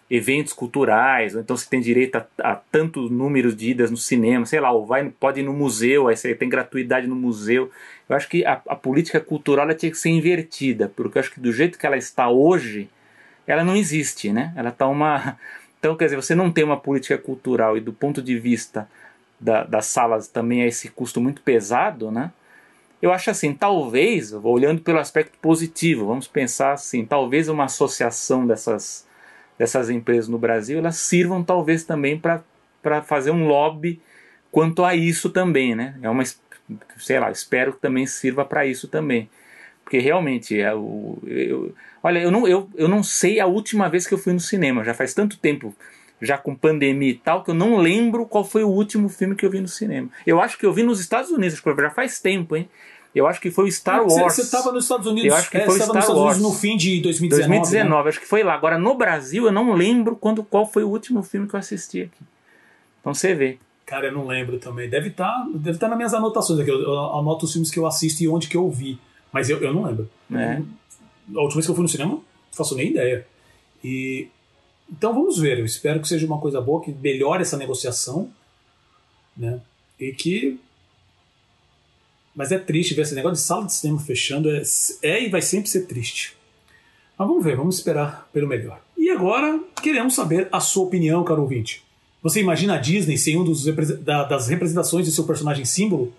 [0.09, 4.45] eventos culturais, ou então você tem direito a, a tantos números de idas no cinema,
[4.45, 7.72] sei lá, ou vai, pode ir no museu, aí você tem gratuidade no museu.
[8.07, 11.39] Eu acho que a, a política cultural tinha que ser invertida, porque eu acho que
[11.39, 12.88] do jeito que ela está hoje,
[13.47, 14.53] ela não existe, né?
[14.55, 15.38] Ela está uma.
[15.78, 18.89] Então, quer dizer, você não tem uma política cultural e do ponto de vista
[19.39, 22.32] da, das salas também é esse custo muito pesado, né?
[23.05, 29.07] Eu acho assim, talvez, olhando pelo aspecto positivo, vamos pensar assim, talvez uma associação dessas,
[29.59, 34.01] dessas empresas no Brasil, elas sirvam talvez também para fazer um lobby
[34.51, 35.95] quanto a isso também, né?
[36.01, 36.23] É uma,
[36.97, 39.29] sei lá, espero que também sirva para isso também.
[39.83, 44.07] Porque realmente, é o, eu, olha, eu não, eu, eu não sei a última vez
[44.07, 45.75] que eu fui no cinema, já faz tanto tempo,
[46.19, 49.45] já com pandemia e tal, que eu não lembro qual foi o último filme que
[49.45, 50.09] eu vi no cinema.
[50.25, 52.67] Eu acho que eu vi nos Estados Unidos, já faz tempo, hein?
[53.16, 54.36] Eu acho que foi o Star Wars.
[54.36, 55.32] Você estava nos Estados Unidos.
[55.32, 56.38] Eu acho que é, foi o Star Wars.
[56.38, 57.59] no fim de 2019.
[57.59, 58.09] 2019, né?
[58.09, 58.53] acho que foi lá.
[58.53, 62.01] Agora no Brasil eu não lembro quando qual foi o último filme que eu assisti
[62.01, 62.24] aqui.
[62.99, 63.57] Então você vê.
[63.86, 64.89] Cara, eu não lembro também.
[64.89, 66.70] Deve estar tá, deve tá nas minhas anotações aqui.
[66.70, 68.99] Eu, eu, anoto os filmes que eu assisto e onde que eu vi.
[69.32, 70.09] Mas eu, eu não lembro.
[70.34, 70.61] É.
[71.36, 73.26] A última vez que eu fui no cinema, não faço nem ideia.
[73.82, 74.28] E
[74.91, 75.59] então vamos ver.
[75.59, 78.30] Eu espero que seja uma coisa boa, que melhore essa negociação,
[79.38, 79.61] né?
[79.97, 80.59] E que
[82.36, 84.49] mas é triste ver esse negócio de sala de cinema fechando.
[84.49, 84.61] É,
[85.01, 86.36] é e vai sempre ser triste.
[87.17, 88.81] Mas vamos ver, vamos esperar pelo melhor.
[88.97, 91.83] E agora queremos saber a sua opinião, caro ouvinte.
[92.21, 93.65] Você imagina a Disney sem um dos,
[94.01, 96.11] da, das representações de seu personagem símbolo?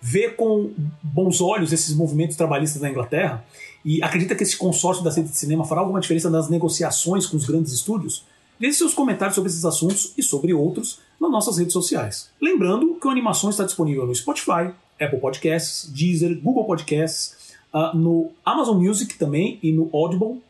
[0.00, 0.70] Vê com
[1.02, 3.44] bons olhos esses movimentos trabalhistas na Inglaterra?
[3.84, 7.36] E acredita que esse consórcio da rede de cinema fará alguma diferença nas negociações com
[7.36, 8.24] os grandes estúdios?
[8.60, 12.30] Deixe seus comentários sobre esses assuntos e sobre outros nas nossas redes sociais.
[12.40, 18.30] Lembrando que o Animação está disponível no Spotify, Apple Podcasts, Deezer, Google Podcasts, uh, no
[18.44, 20.42] Amazon Music também e no Audible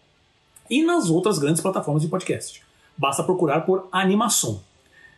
[0.71, 2.63] e nas outras grandes plataformas de podcast.
[2.97, 4.61] Basta procurar por Animação.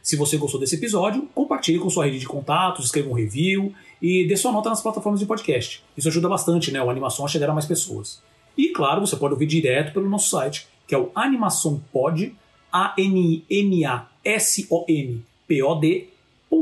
[0.03, 4.27] Se você gostou desse episódio, compartilhe com sua rede de contatos, escreva um review e
[4.27, 5.83] dê sua nota nas plataformas de podcast.
[5.97, 8.23] Isso ajuda bastante né, o Animação a chegar a mais pessoas.
[8.57, 12.35] E claro, você pode ouvir direto pelo nosso site, que é o animaçãopod,
[12.73, 16.59] a n m a s o n p o d.com.br.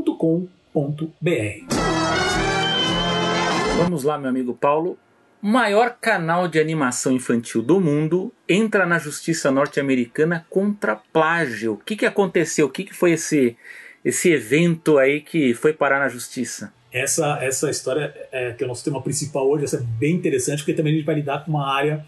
[3.77, 4.97] Vamos lá, meu amigo Paulo
[5.41, 11.73] maior canal de animação infantil do mundo entra na justiça norte-americana contra plágio.
[11.73, 12.67] O que, que aconteceu?
[12.67, 13.55] O que, que foi esse,
[14.03, 16.73] esse evento aí que foi parar na justiça?
[16.91, 20.59] Essa, essa história, é, que é o nosso tema principal hoje, essa é bem interessante,
[20.59, 22.03] porque também a gente vai lidar com uma área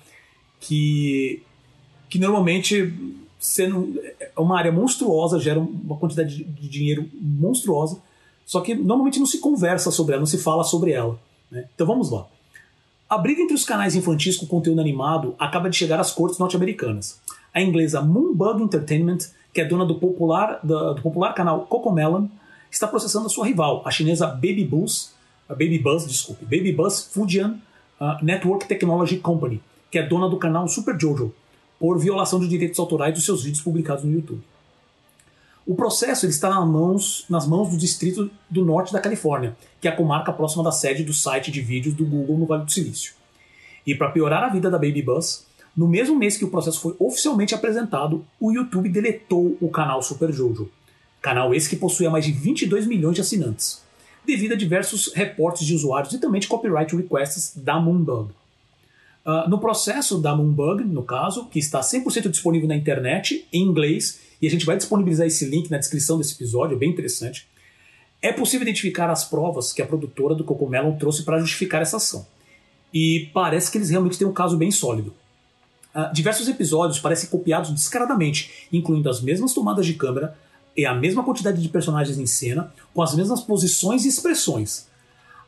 [0.60, 1.44] que,
[2.10, 2.94] que normalmente
[3.38, 8.02] sendo é uma área monstruosa, gera uma quantidade de dinheiro monstruosa,
[8.46, 11.20] só que normalmente não se conversa sobre ela, não se fala sobre ela.
[11.52, 11.66] Né?
[11.74, 12.26] Então vamos lá.
[13.10, 17.20] A briga entre os canais infantis com conteúdo animado acaba de chegar às cortes norte-americanas.
[17.54, 19.20] A inglesa Moonbug Entertainment,
[19.52, 22.28] que é dona do popular, do, popular canal Cocomelon,
[22.70, 25.14] está processando a sua rival, a chinesa Baby Buzz,
[25.48, 27.60] a Baby desculpe, Baby Buzz Fujian
[28.00, 31.34] uh, Network Technology Company, que é dona do canal Super Jojo,
[31.80, 34.42] por violação de direitos autorais dos seus vídeos publicados no YouTube.
[35.66, 39.88] O processo ele está nas mãos, nas mãos do Distrito do Norte da Califórnia, que
[39.88, 42.72] é a comarca próxima da sede do site de vídeos do Google no Vale do
[42.72, 43.14] Silício.
[43.86, 45.46] E para piorar a vida da Baby Buzz,
[45.76, 50.32] no mesmo mês que o processo foi oficialmente apresentado, o YouTube deletou o canal Super
[50.32, 50.70] Jojo.
[51.22, 53.82] Canal esse que possuía mais de 22 milhões de assinantes,
[54.26, 58.32] devido a diversos reportes de usuários e também de copyright requests da Moonbug.
[59.26, 64.20] Uh, no processo da Moonbug, no caso, que está 100% disponível na internet, em inglês
[64.42, 67.48] e a gente vai disponibilizar esse link na descrição desse episódio, é bem interessante.
[68.22, 72.28] É possível identificar as provas que a produtora do Cocomelon trouxe para justificar essa ação.
[72.94, 75.14] E parece que eles realmente têm um caso bem sólido.
[75.96, 80.38] Uh, diversos episódios parecem copiados descaradamente, incluindo as mesmas tomadas de câmera
[80.76, 84.88] e a mesma quantidade de personagens em cena, com as mesmas posições e expressões.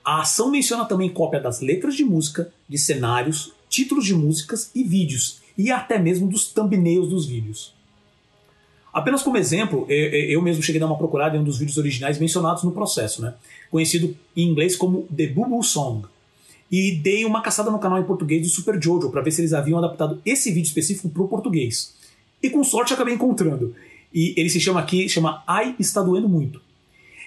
[0.04, 4.84] A ação menciona também cópia das letras de música, de cenários, títulos de músicas e
[4.84, 7.74] vídeos, e até mesmo dos thumbnails dos vídeos.
[8.94, 12.20] Apenas como exemplo, eu mesmo cheguei a dar uma procurada em um dos vídeos originais
[12.20, 13.34] mencionados no processo, né?
[13.70, 16.06] conhecido em inglês como The Boo Song.
[16.70, 19.54] E dei uma caçada no canal em português do Super Jojo para ver se eles
[19.54, 21.94] haviam adaptado esse vídeo específico para o português.
[22.44, 23.76] E com sorte acabei encontrando.
[24.14, 26.62] E ele se chama aqui, chama Ai Está Doendo Muito.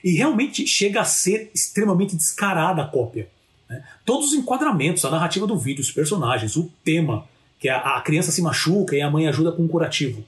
[0.02, 3.28] E realmente chega a ser extremamente descarada a cópia.
[3.68, 3.82] Né?
[4.04, 7.26] Todos os enquadramentos, a narrativa do vídeo, os personagens, o tema,
[7.58, 10.24] que a, a criança se machuca e a mãe ajuda com um curativo.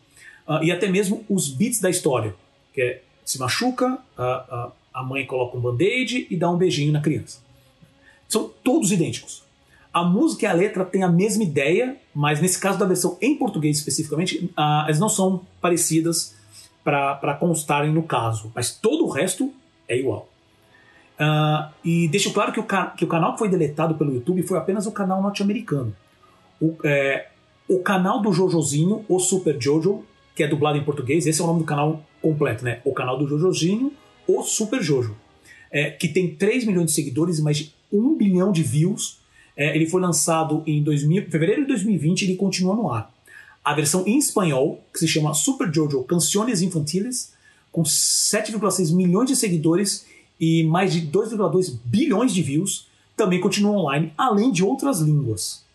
[0.46, 2.34] Uh, e até mesmo os beats da história,
[2.72, 7.00] que é se machuca, a, a mãe coloca um band-aid e dá um beijinho na
[7.00, 7.40] criança.
[8.28, 9.42] São todos idênticos.
[9.92, 13.36] A música e a letra têm a mesma ideia, mas nesse caso da versão em
[13.36, 16.36] português especificamente, uh, elas não são parecidas
[16.84, 19.52] para constarem no caso, mas todo o resto
[19.88, 20.28] é igual.
[21.18, 22.66] Uh, e deixo claro que o,
[22.96, 25.96] que o canal que foi deletado pelo YouTube foi apenas o canal norte-americano.
[26.60, 27.28] O, é,
[27.68, 30.04] o canal do Jojozinho, o Super Jojo,
[30.36, 32.80] que é dublado em português, esse é o nome do canal completo, né?
[32.84, 33.90] O canal do Jojozinho,
[34.28, 35.16] o Super Jojo,
[35.70, 39.18] é, que tem 3 milhões de seguidores e mais de 1 bilhão de views.
[39.56, 43.10] É, ele foi lançado em 2000, fevereiro de 2020 e ele continua no ar.
[43.64, 47.32] A versão em espanhol, que se chama Super Jojo Canciones Infantiles,
[47.72, 50.06] com 7,6 milhões de seguidores
[50.38, 55.65] e mais de 2,2 bilhões de views, também continua online, além de outras línguas.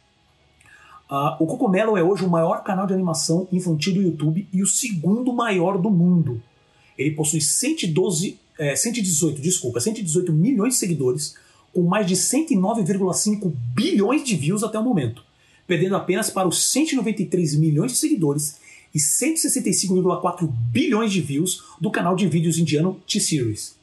[1.12, 4.66] Uh, o Cocomelo é hoje o maior canal de animação infantil do YouTube e o
[4.66, 6.41] segundo maior do mundo.
[6.97, 11.36] Ele possui 112, é, 118, desculpa, 118 milhões de seguidores,
[11.74, 15.22] com mais de 109,5 bilhões de views até o momento,
[15.68, 18.57] perdendo apenas para os 193 milhões de seguidores
[18.95, 23.76] e 165,4 bilhões de views do canal de vídeos indiano T-Series.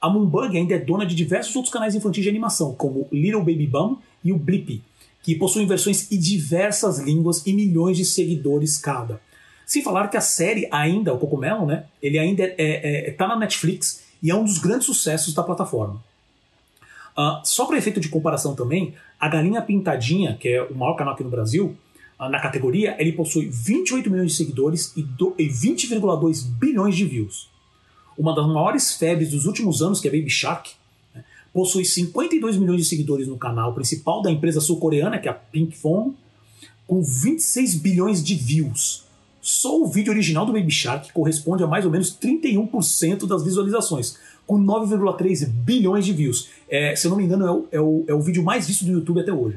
[0.00, 3.68] A Moonbug ainda é dona de diversos outros canais infantis de animação, como Little Baby
[3.68, 4.82] Bum e o Blippi,
[5.26, 9.20] que possuem versões em diversas línguas e milhões de seguidores cada.
[9.66, 11.86] Sem falar que a série ainda, o Cocomelo, né?
[12.00, 15.42] Ele ainda é, é, é, tá na Netflix e é um dos grandes sucessos da
[15.42, 16.00] plataforma.
[17.18, 21.14] Uh, só para efeito de comparação também, a Galinha Pintadinha, que é o maior canal
[21.14, 21.76] aqui no Brasil,
[22.20, 27.48] uh, na categoria, ele possui 28 milhões de seguidores e, e 20,2 bilhões de views.
[28.16, 30.70] Uma das maiores febres dos últimos anos, que é Baby Shark,
[31.56, 35.74] possui 52 milhões de seguidores no canal principal da empresa sul-coreana, que é a Pink
[35.74, 36.14] Phone,
[36.86, 39.06] com 26 bilhões de views.
[39.40, 44.18] Só o vídeo original do Baby Shark corresponde a mais ou menos 31% das visualizações,
[44.46, 46.50] com 9,3 bilhões de views.
[46.68, 48.84] É, se eu não me engano, é o, é, o, é o vídeo mais visto
[48.84, 49.56] do YouTube até hoje.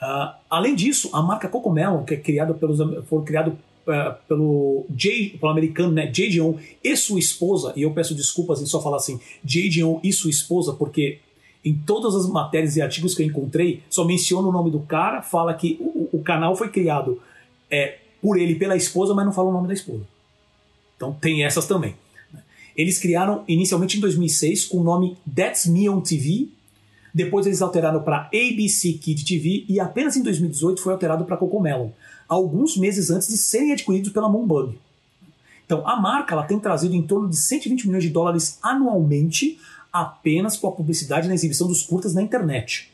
[0.00, 2.78] Uh, além disso, a marca Cocomelon, que é criada pelos,
[3.10, 6.28] foi criado uh, pelo, J, pelo americano né, J.
[6.28, 9.68] Dion e sua esposa, e eu peço desculpas em só falar assim, J.
[9.68, 11.18] Dion e sua esposa, porque
[11.64, 15.22] em todas as matérias e artigos que eu encontrei, só menciona o nome do cara,
[15.22, 17.20] fala que o, o canal foi criado
[17.70, 20.04] é, por ele pela esposa, mas não fala o nome da esposa.
[20.96, 21.94] Então tem essas também.
[22.32, 22.42] Né.
[22.76, 26.48] Eles criaram inicialmente em 2006 com o nome That's Me on TV,
[27.14, 31.90] depois eles alteraram para ABC Kid TV e apenas em 2018 foi alterado para Cocomelon
[32.32, 34.78] alguns meses antes de serem adquiridos pela Moonbug.
[35.66, 39.58] Então, a marca ela tem trazido em torno de 120 milhões de dólares anualmente
[39.92, 42.90] apenas com a publicidade na exibição dos curtas na internet.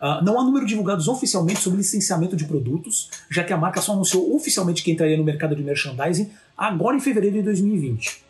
[0.00, 3.92] Uh, não há número divulgados oficialmente sobre licenciamento de produtos, já que a marca só
[3.92, 8.24] anunciou oficialmente que entraria no mercado de merchandising agora em fevereiro de 2020.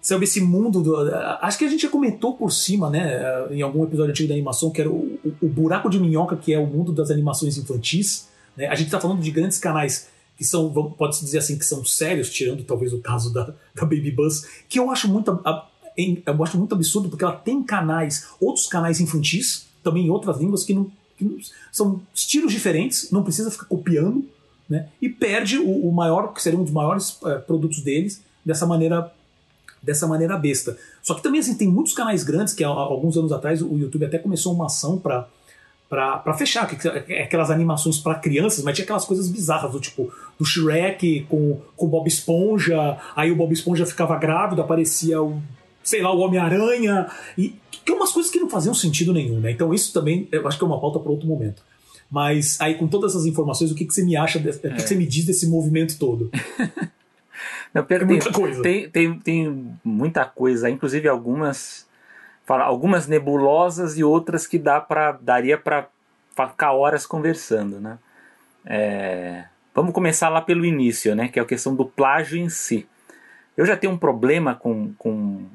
[0.00, 0.82] Sabe, esse mundo.
[0.82, 0.96] Do,
[1.40, 4.70] acho que a gente já comentou por cima, né, em algum episódio antigo da animação,
[4.70, 8.28] que era o, o, o buraco de minhoca, que é o mundo das animações infantis.
[8.56, 8.66] Né?
[8.66, 12.30] A gente está falando de grandes canais que são, pode-se dizer assim, que são sérios,
[12.30, 13.44] tirando talvez o caso da,
[13.74, 15.30] da Baby Buzz, que eu acho muito,
[15.96, 20.64] eu acho muito absurdo, porque ela tem canais, outros canais infantis, também em outras línguas,
[20.64, 21.38] que, não, que não,
[21.70, 24.28] são estilos diferentes, não precisa ficar copiando,
[24.68, 24.88] né?
[25.00, 29.12] e perde o, o maior, que seria um dos maiores é, produtos deles, dessa maneira
[29.84, 30.78] dessa maneira besta.
[31.02, 34.06] Só que também assim, tem muitos canais grandes que há, alguns anos atrás o YouTube
[34.06, 35.28] até começou uma ação para
[35.88, 40.12] para fechar, que, é aquelas animações para crianças, mas tinha aquelas coisas bizarras, do tipo,
[40.38, 45.40] do Shrek com, com o Bob Esponja, aí o Bob Esponja ficava grávido, aparecia o,
[45.82, 47.54] sei lá, o Homem-Aranha, e
[47.84, 49.50] que é umas coisas que não faziam sentido nenhum, né?
[49.50, 51.62] Então isso também, eu acho que é uma pauta para outro momento.
[52.10, 54.70] Mas aí com todas essas informações, o que, que você me acha, desse, é.
[54.70, 56.30] o que, que você me diz desse movimento todo?
[57.74, 58.62] Não, tem, muita coisa.
[58.62, 61.86] Tem, tem, tem muita coisa, inclusive algumas
[62.46, 65.88] algumas nebulosas e outras que dá para daria para
[66.30, 67.98] ficar horas conversando, né?
[68.66, 71.28] É, vamos começar lá pelo início, né?
[71.28, 72.86] Que é a questão do plágio em si.
[73.56, 75.46] Eu já tenho um problema com, com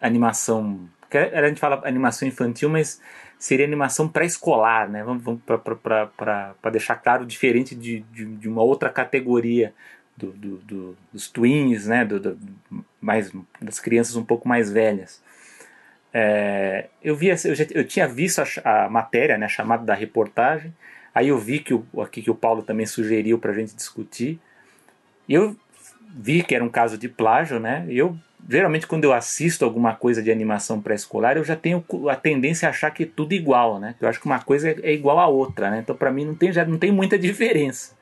[0.00, 0.88] animação
[1.18, 3.00] a gente fala animação infantil, mas
[3.38, 5.02] seria animação pré-escolar, né?
[5.02, 9.74] Vamos, vamos para deixar claro, diferente de, de, de, uma outra categoria
[10.16, 12.06] do, do, do, dos twins, né?
[13.00, 15.22] Mais, das crianças um pouco mais velhas.
[16.12, 20.74] É, eu, vi, eu, já, eu tinha visto a, a matéria, né, chamada da reportagem,
[21.14, 24.40] aí eu vi que o, aqui que o Paulo também sugeriu para a gente discutir,
[25.28, 25.56] eu
[26.12, 27.86] vi que era um caso de plágio, né?
[27.88, 32.66] Eu geralmente quando eu assisto alguma coisa de animação pré-escolar, eu já tenho a tendência
[32.66, 33.94] a achar que é tudo igual, né?
[34.00, 35.78] Eu acho que uma coisa é igual à outra, né?
[35.78, 37.96] Então para mim não tem já não tem muita diferença.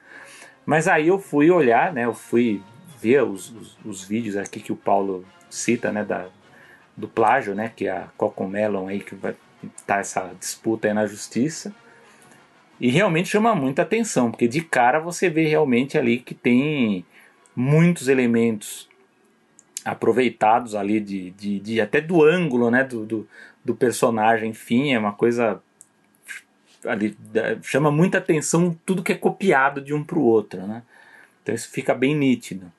[0.64, 2.04] Mas aí eu fui olhar, né?
[2.04, 2.62] Eu fui
[3.00, 6.04] ver os, os, os vídeos aqui que o Paulo cita, né?
[6.04, 6.28] Da,
[6.98, 7.72] do plágio, né?
[7.74, 9.34] Que é a Cocomelon aí que vai
[9.86, 11.72] tá essa disputa aí na justiça.
[12.80, 17.04] E realmente chama muita atenção, porque de cara você vê realmente ali que tem
[17.54, 18.88] muitos elementos
[19.84, 23.28] aproveitados ali de, de, de, até do ângulo né do, do,
[23.64, 25.62] do, personagem enfim é uma coisa
[26.84, 27.16] ali
[27.62, 30.82] chama muita atenção tudo que é copiado de um para o outro né
[31.42, 32.70] então isso fica bem nítido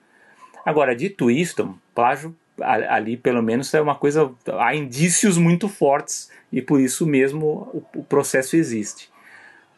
[0.64, 6.62] agora dito isto plágio ali pelo menos é uma coisa há indícios muito fortes e
[6.62, 7.46] por isso mesmo
[7.94, 9.10] o, o processo existe.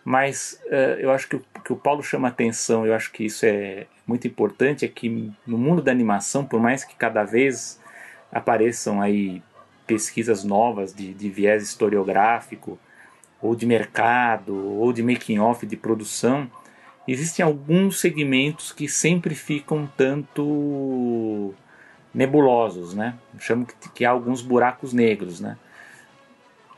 [0.03, 3.45] Mas uh, eu acho que o que o Paulo chama atenção eu acho que isso
[3.45, 7.79] é muito importante é que no mundo da animação, por mais que cada vez
[8.31, 9.41] apareçam aí
[9.85, 12.79] pesquisas novas de, de viés historiográfico,
[13.41, 16.49] ou de mercado, ou de making off de produção,
[17.07, 21.53] existem alguns segmentos que sempre ficam tanto
[22.13, 23.15] nebulosos, né?
[23.39, 25.57] Chamo que, que há alguns buracos negros, né?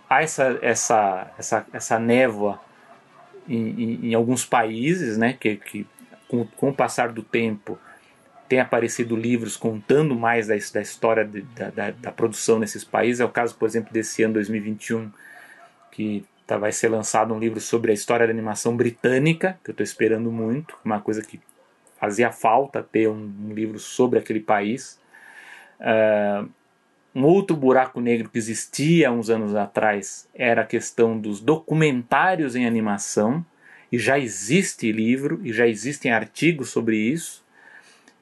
[0.09, 2.61] Há essa, essa, essa, essa névoa
[3.47, 5.33] em, em, em alguns países, né?
[5.33, 5.87] Que, que
[6.27, 7.77] com, com o passar do tempo,
[8.49, 13.19] tem aparecido livros contando mais da, da história de, da, da, da, produção nesses países.
[13.19, 15.11] É o caso, por exemplo, desse ano 2021,
[15.91, 19.73] que tá, vai ser lançado um livro sobre a história da animação britânica, que eu
[19.73, 21.39] estou esperando muito, uma coisa que
[21.99, 24.99] fazia falta ter um, um livro sobre aquele país.
[25.79, 26.49] Uh,
[27.15, 32.65] um outro buraco negro que existia uns anos atrás era a questão dos documentários em
[32.65, 33.45] animação
[33.91, 37.43] e já existe livro e já existem artigos sobre isso.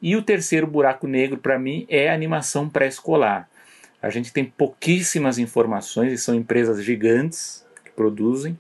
[0.02, 3.48] E o terceiro buraco negro para mim é a animação pré-escolar.
[4.02, 8.60] A gente tem pouquíssimas informações e são empresas gigantes que produzem.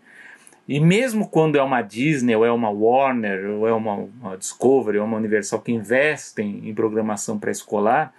[0.66, 5.00] E mesmo quando é uma Disney, ou é uma Warner, ou é uma, uma Discovery,
[5.00, 8.14] ou uma Universal que investem em programação pré-escolar,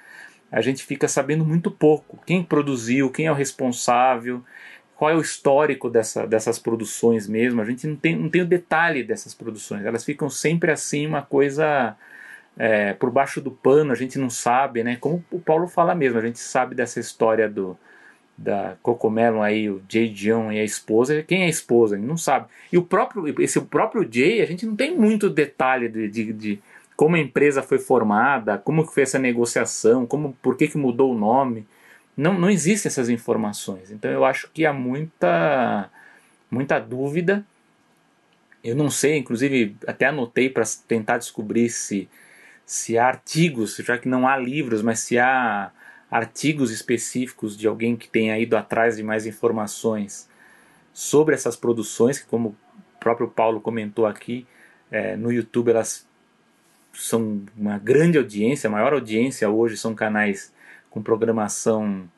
[0.52, 2.18] a gente fica sabendo muito pouco.
[2.26, 4.44] Quem produziu, quem é o responsável,
[4.94, 7.62] qual é o histórico dessa, dessas produções mesmo.
[7.62, 9.84] A gente não tem, não tem o detalhe dessas produções.
[9.84, 11.96] Elas ficam sempre assim, uma coisa
[12.56, 14.96] é, por baixo do pano, a gente não sabe, né?
[15.00, 17.76] Como o Paulo fala mesmo, a gente sabe dessa história do
[18.36, 21.22] da Cocomelon aí, o Jay John e a esposa.
[21.22, 21.94] Quem é a esposa?
[21.94, 22.46] A gente não sabe.
[22.72, 26.32] E o próprio, esse o próprio Jay, a gente não tem muito detalhe de, de,
[26.32, 26.62] de
[27.02, 31.18] como a empresa foi formada, como foi essa negociação, como, por que, que mudou o
[31.18, 31.66] nome
[32.16, 33.90] não, não existem essas informações.
[33.90, 35.90] Então eu acho que há muita,
[36.48, 37.44] muita dúvida.
[38.62, 42.08] Eu não sei, inclusive até anotei para tentar descobrir se,
[42.64, 45.72] se há artigos, já que não há livros, mas se há
[46.08, 50.28] artigos específicos de alguém que tenha ido atrás de mais informações
[50.92, 52.56] sobre essas produções, que como o
[53.00, 54.46] próprio Paulo comentou aqui,
[54.88, 56.06] é, no YouTube elas
[56.92, 60.52] são uma grande audiência, a maior audiência hoje são canais
[60.90, 62.08] com programação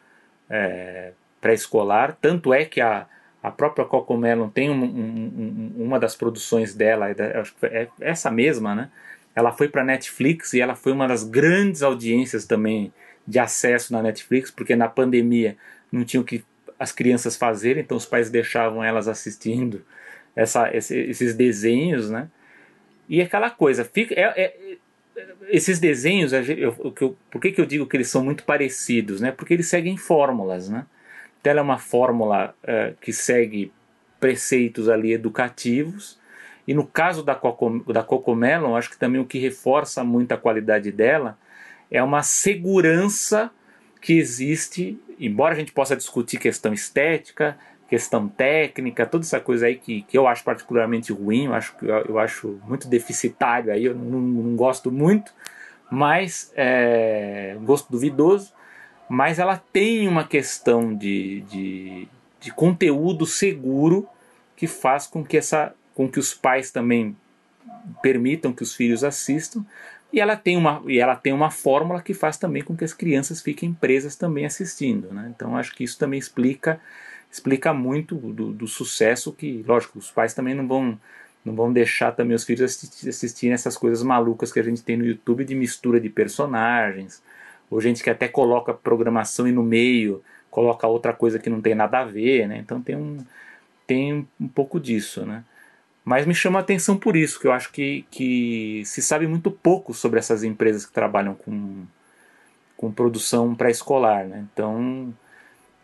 [0.50, 2.16] é, pré-escolar.
[2.20, 3.06] Tanto é que a,
[3.42, 7.14] a própria Cocomelon tem um, um, um, uma das produções dela, é
[7.62, 8.90] é essa mesma, né?
[9.34, 12.92] Ela foi para Netflix e ela foi uma das grandes audiências também
[13.26, 15.56] de acesso na Netflix, porque na pandemia
[15.90, 16.44] não tinham que
[16.78, 19.84] as crianças fazerem, então os pais deixavam elas assistindo
[20.36, 22.28] essa, esses desenhos, né?
[23.08, 24.76] E aquela coisa, fica, é, é,
[25.48, 26.42] esses desenhos, eu,
[27.00, 29.20] eu, por que, que eu digo que eles são muito parecidos?
[29.20, 29.30] Né?
[29.30, 30.68] Porque eles seguem fórmulas.
[30.68, 30.86] Né?
[31.40, 33.72] Então, ela é uma fórmula uh, que segue
[34.18, 36.18] preceitos ali educativos.
[36.66, 40.38] E no caso da, Coco, da Cocomelon, acho que também o que reforça muito a
[40.38, 41.38] qualidade dela
[41.90, 43.50] é uma segurança
[44.00, 47.56] que existe, embora a gente possa discutir questão estética,
[47.88, 52.18] questão técnica, toda essa coisa aí que, que eu acho particularmente ruim, eu acho, eu,
[52.18, 55.32] acho muito deficitário, aí eu não, não gosto muito,
[55.90, 58.52] mas é, gosto duvidoso,
[59.08, 62.08] mas ela tem uma questão de, de,
[62.40, 64.08] de conteúdo seguro
[64.56, 67.16] que faz com que, essa, com que os pais também
[68.02, 69.64] permitam que os filhos assistam,
[70.12, 72.94] E ela tem uma, e ela tem uma fórmula que faz também com que as
[72.94, 75.12] crianças fiquem presas também assistindo.
[75.12, 75.32] Né?
[75.34, 76.80] Então acho que isso também explica,
[77.34, 80.98] explica muito do, do sucesso que, lógico, os pais também não vão
[81.44, 82.62] não vão deixar também os filhos
[83.06, 87.22] assistirem essas coisas malucas que a gente tem no YouTube de mistura de personagens,
[87.70, 91.74] ou gente que até coloca programação e no meio coloca outra coisa que não tem
[91.74, 92.58] nada a ver, né?
[92.58, 93.18] Então tem um,
[93.86, 95.44] tem um pouco disso, né?
[96.02, 99.50] Mas me chama a atenção por isso, que eu acho que, que se sabe muito
[99.50, 101.84] pouco sobre essas empresas que trabalham com,
[102.76, 104.26] com produção pré-escolar.
[104.26, 104.46] Né?
[104.52, 105.12] Então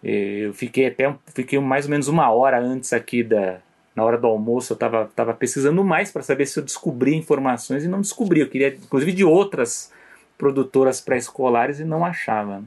[0.03, 3.61] eu fiquei até fiquei mais ou menos uma hora antes aqui da.
[3.95, 7.85] Na hora do almoço eu estava tava pesquisando mais para saber se eu descobria informações
[7.85, 8.41] e não descobri.
[8.41, 9.93] Eu queria, inclusive, de outras
[10.39, 12.63] produtoras pré-escolares e não achava.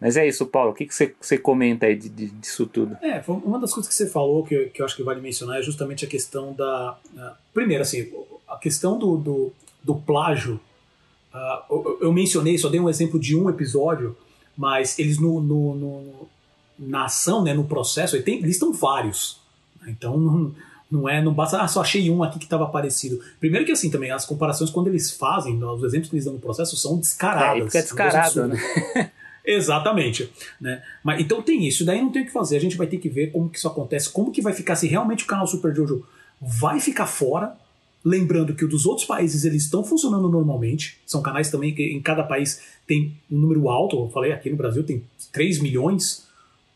[0.00, 0.70] Mas é isso, Paulo.
[0.70, 2.96] O que, que você, você comenta aí de, de, disso tudo?
[3.02, 5.58] É, uma das coisas que você falou que, eu, que eu acho que vale mencionar
[5.58, 6.98] é justamente a questão da.
[7.14, 8.10] Uh, primeiro, assim,
[8.48, 9.52] a questão do, do,
[9.84, 10.58] do plágio.
[11.32, 14.16] Uh, eu, eu, mencionei, só dei um exemplo de um episódio,
[14.56, 16.28] mas eles no, no, no
[16.80, 19.38] na ação, né, no processo, eles, tem, listam vários.
[19.86, 20.54] Então não,
[20.90, 23.20] não é, não basta, ah, só achei um aqui que estava parecido.
[23.38, 26.40] Primeiro que assim também, as comparações quando eles fazem, os exemplos que eles dão no
[26.40, 27.62] processo são descaradas.
[27.62, 28.58] É, fica descarado, né?
[29.44, 30.30] Exatamente.
[30.60, 30.82] Né?
[31.02, 32.56] Mas, então tem isso, daí não tem o que fazer.
[32.56, 34.86] A gente vai ter que ver como que isso acontece, como que vai ficar, se
[34.86, 36.04] realmente o canal Super Jojo
[36.40, 37.56] vai ficar fora.
[38.02, 40.98] Lembrando que o dos outros países eles estão funcionando normalmente.
[41.04, 43.96] São canais também que em cada país tem um número alto.
[43.96, 46.26] Eu falei aqui no Brasil tem 3 milhões,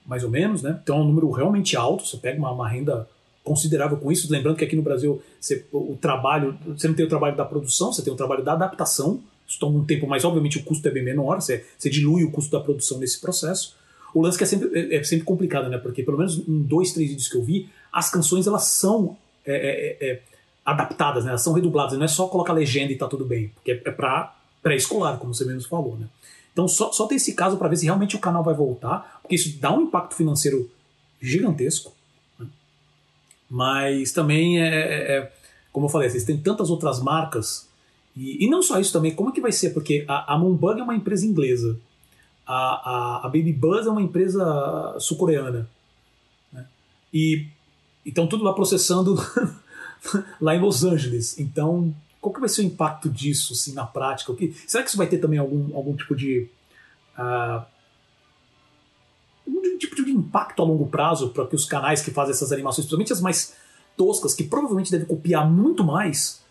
[0.05, 0.78] mais ou menos, né?
[0.82, 2.07] Então é um número realmente alto.
[2.07, 3.09] Você pega uma, uma renda
[3.42, 4.30] considerável com isso.
[4.30, 7.92] Lembrando que aqui no Brasil você, o trabalho, você não tem o trabalho da produção,
[7.92, 9.20] você tem o trabalho da adaptação.
[9.46, 12.30] Isso toma um tempo, mas obviamente o custo é bem menor, você, você dilui o
[12.30, 13.76] custo da produção nesse processo.
[14.14, 15.76] O lance que é sempre, é, é sempre complicado, né?
[15.76, 19.55] Porque pelo menos em dois, três vídeos que eu vi, as canções elas são é,
[19.55, 20.22] é, é
[20.64, 21.30] adaptadas, né?
[21.30, 23.90] Elas são redubladas, não é só colocar legenda e tá tudo bem, porque é, é
[23.90, 26.07] para pré-escolar, como você mesmo falou, né?
[26.55, 29.34] Então só, só tem esse caso para ver se realmente o canal vai voltar, porque
[29.34, 30.70] isso dá um impacto financeiro
[31.20, 31.92] gigantesco.
[32.38, 32.46] Né?
[33.50, 35.32] Mas também é,
[35.74, 37.68] como eu falei, vocês têm tantas outras marcas
[38.16, 39.70] e, e, não só isso também, como é que vai ser?
[39.70, 41.76] Porque a, a é uma empresa inglesa,
[42.46, 45.68] a, a, a Baby Buzz é uma empresa sul-coreana.
[46.52, 46.64] Né?
[47.12, 47.48] E
[48.07, 49.16] então tudo lá processando
[50.40, 51.38] lá em Los Angeles.
[51.40, 51.92] Então,
[52.25, 54.33] qual que vai ser o impacto disso assim, na prática?
[54.33, 56.49] O que, será que isso vai ter também algum, algum tipo de.
[57.18, 57.62] Uh,
[59.47, 62.87] algum tipo de impacto a longo prazo para que os canais que fazem essas animações,
[62.87, 63.55] principalmente as mais
[63.95, 66.43] toscas, que provavelmente devem copiar muito mais,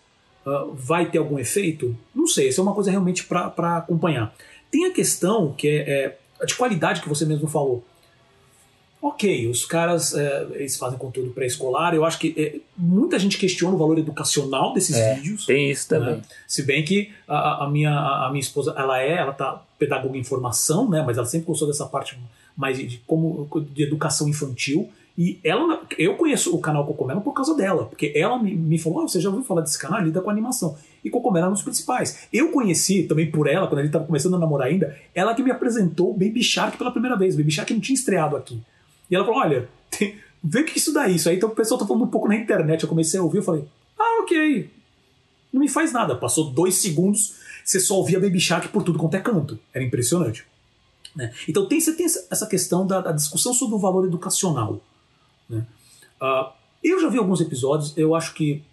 [0.46, 1.98] uh, vai ter algum efeito?
[2.14, 4.32] Não sei, isso é uma coisa realmente para acompanhar.
[4.70, 7.84] Tem a questão que é, é de qualidade que você mesmo falou.
[9.04, 11.94] Ok, os caras é, eles fazem conteúdo pré-escolar.
[11.94, 15.46] Eu acho que é, muita gente questiona o valor educacional desses é, vídeos.
[15.46, 16.16] Tem isso também.
[16.16, 16.22] Né?
[16.48, 20.24] Se bem que a, a, minha, a minha esposa, ela é, ela tá pedagoga em
[20.24, 21.04] formação, né?
[21.06, 22.18] Mas ela sempre gostou dessa parte
[22.56, 24.90] mais de, como de educação infantil.
[25.18, 29.04] E ela, eu conheço o canal Cocomelo por causa dela, porque ela me, me falou:
[29.04, 30.02] oh, você já ouviu falar desse canal?
[30.02, 30.78] Lida com animação.
[31.04, 32.30] E Cocomelo é um dos principais.
[32.32, 35.44] Eu conheci também por ela, quando a gente estava começando a namorar ainda, ela que
[35.44, 37.36] me apresentou Baby Shark pela primeira vez.
[37.36, 38.62] Baby Shark não tinha estreado aqui.
[39.10, 41.30] E ela falou: olha, tem, vê que isso dá isso.
[41.30, 42.84] Aí então o pessoal tá falando um pouco na internet.
[42.84, 43.66] Eu comecei a ouvir, eu falei:
[43.98, 44.70] ah, ok.
[45.52, 46.16] Não me faz nada.
[46.16, 49.60] Passou dois segundos, você só ouvia Baby Shark por tudo quanto é canto.
[49.74, 50.46] Era impressionante.
[51.16, 51.32] Né?
[51.48, 54.82] Então tem, você tem essa questão da, da discussão sobre o valor educacional.
[55.48, 55.66] Né?
[56.20, 56.52] Uh,
[56.84, 58.64] eu já vi alguns episódios, eu acho que.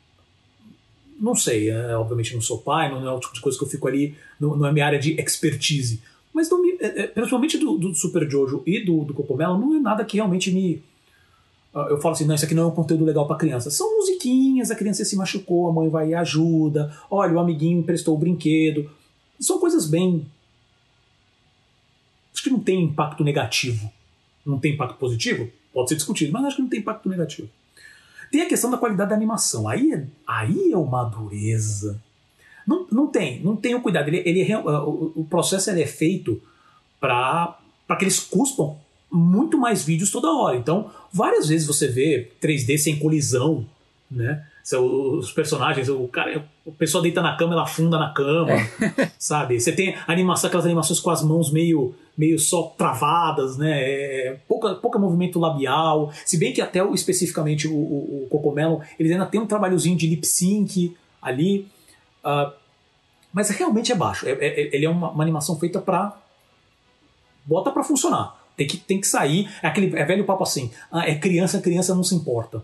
[1.20, 3.68] Não sei, é, obviamente não sou pai, não é o tipo de coisa que eu
[3.68, 6.02] fico ali, não, não é minha área de expertise.
[6.32, 9.74] Mas não me, é, é, principalmente do, do, Super Jojo e do, do Cocomelo, não
[9.74, 10.82] é nada que realmente me.
[11.74, 13.70] Uh, eu falo assim, não, isso aqui não é um conteúdo legal para criança.
[13.70, 18.14] São musiquinhas, a criança se machucou, a mãe vai e ajuda, olha, o amiguinho emprestou
[18.14, 18.90] o brinquedo.
[19.38, 20.26] São coisas bem.
[22.32, 23.90] Acho que não tem impacto negativo.
[24.44, 25.48] Não tem impacto positivo?
[25.72, 27.48] Pode ser discutido, mas acho que não tem impacto negativo.
[28.30, 29.68] Tem a questão da qualidade da animação.
[29.68, 32.00] Aí é, aí é uma dureza.
[32.70, 34.06] Não, não tem, não tem o cuidado.
[34.06, 36.40] Ele, ele, o, o processo ele é feito
[37.00, 37.58] para
[37.98, 38.76] que eles cuspam
[39.10, 40.56] muito mais vídeos toda hora.
[40.56, 43.66] Então, várias vezes você vê 3D sem colisão,
[44.08, 44.46] né?
[44.72, 49.10] Os personagens, o cara, o pessoal deita na cama, ela afunda na cama, é.
[49.18, 49.58] sabe?
[49.58, 53.80] Você tem animação, aquelas animações com as mãos meio, meio só travadas, né?
[53.82, 56.12] É, pouca, pouca movimento labial.
[56.24, 60.06] Se bem que até especificamente o, o, o Cocomelo, eles ainda tem um trabalhozinho de
[60.06, 61.66] lip sync ali.
[62.24, 62.59] Uh,
[63.32, 64.28] mas realmente é baixo.
[64.28, 66.18] É, é, ele é uma, uma animação feita para
[67.44, 68.38] bota para funcionar.
[68.56, 69.48] Tem que, tem que sair.
[69.62, 70.70] É aquele é velho papo assim.
[70.90, 72.62] Ah, é criança, criança não se importa.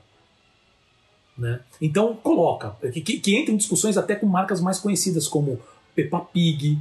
[1.36, 1.60] Né?
[1.80, 5.60] Então coloca, que, que entra em discussões até com marcas mais conhecidas como
[5.94, 6.78] Peppa Pig,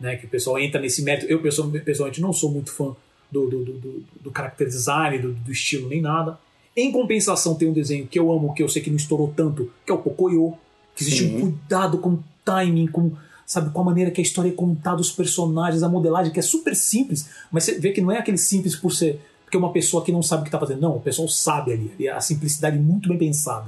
[0.00, 1.26] né, que o pessoal entra nesse mérito.
[1.26, 2.96] Eu, pessoalmente, não sou muito fã
[3.30, 6.38] do, do, do, do, do character design, do, do, estilo, nem nada.
[6.74, 9.70] Em compensação, tem um desenho que eu amo, que eu sei que não estourou tanto,
[9.84, 10.54] que é o Pocoyo,
[10.94, 11.36] que existe Sim.
[11.36, 13.12] um cuidado com timing, com,
[13.46, 16.42] sabe, com a maneira que a história é contada, os personagens, a modelagem, que é
[16.42, 19.20] super simples, mas você vê que não é aquele simples por ser
[19.50, 20.80] porque uma pessoa que não sabe o que está fazendo.
[20.80, 22.08] Não, o pessoal sabe ali.
[22.08, 23.66] A simplicidade muito bem pensada.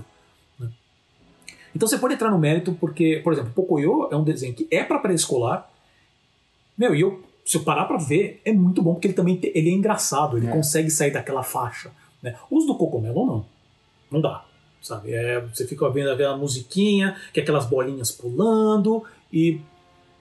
[0.56, 0.70] Né?
[1.74, 4.84] Então você pode entrar no mérito, porque, por exemplo, Pocoyo é um desenho que é
[4.84, 5.68] para pré-escolar.
[6.78, 9.70] Meu, e eu, se eu parar para ver, é muito bom, porque ele também ele
[9.70, 10.52] é engraçado, ele é.
[10.52, 11.90] consegue sair daquela faixa.
[12.22, 12.36] Né?
[12.48, 13.44] Os do Cocomelo não.
[14.08, 14.44] Não dá.
[14.82, 15.12] Sabe?
[15.12, 19.60] É, você fica vendo aquela musiquinha, que é aquelas bolinhas pulando, e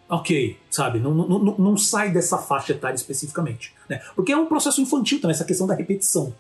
[0.08, 1.00] ok, sabe?
[1.00, 3.74] Não, não, não, não sai dessa faixa etária especificamente.
[3.90, 4.02] Né?
[4.16, 6.34] Porque é um processo infantil também, essa questão da repetição.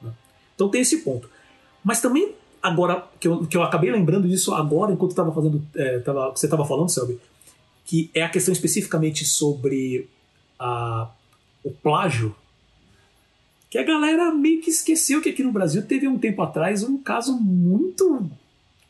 [0.00, 0.12] Né?
[0.54, 1.28] Então tem esse ponto.
[1.82, 5.64] Mas também, agora, que eu, que eu acabei lembrando disso agora, enquanto estava fazendo.
[5.74, 7.18] É, tava, você estava falando, Selby,
[7.84, 10.08] que é a questão especificamente sobre
[10.58, 11.08] a,
[11.64, 12.34] o plágio.
[13.68, 16.98] Que a galera meio que esqueceu que aqui no Brasil teve um tempo atrás um
[16.98, 18.30] caso muito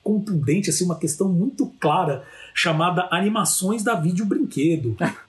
[0.03, 2.25] contundente, assim, uma questão muito clara,
[2.55, 4.97] chamada Animações da Vídeo Brinquedo.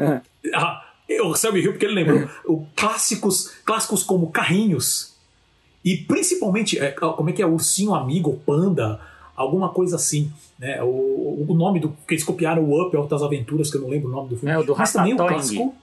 [0.00, 0.20] É.
[0.54, 5.16] Ah, eu sabe Rio porque ele lembrou o clássicos, clássicos como Carrinhos
[5.84, 9.00] e principalmente é, como é que é Ursinho Amigo, Panda,
[9.34, 10.80] alguma coisa assim, né?
[10.82, 14.08] O, o nome do que eles copiaram o Up Altas Aventuras, que eu não lembro
[14.08, 14.54] o nome do filme.
[14.54, 15.74] É, o do Mas também o clássico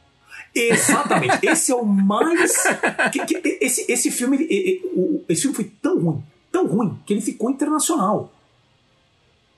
[0.56, 1.46] Exatamente.
[1.46, 2.54] esse é o mais.
[3.12, 4.38] Que, que, esse, esse filme.
[5.28, 8.32] Esse filme foi tão ruim, tão ruim, que ele ficou internacional.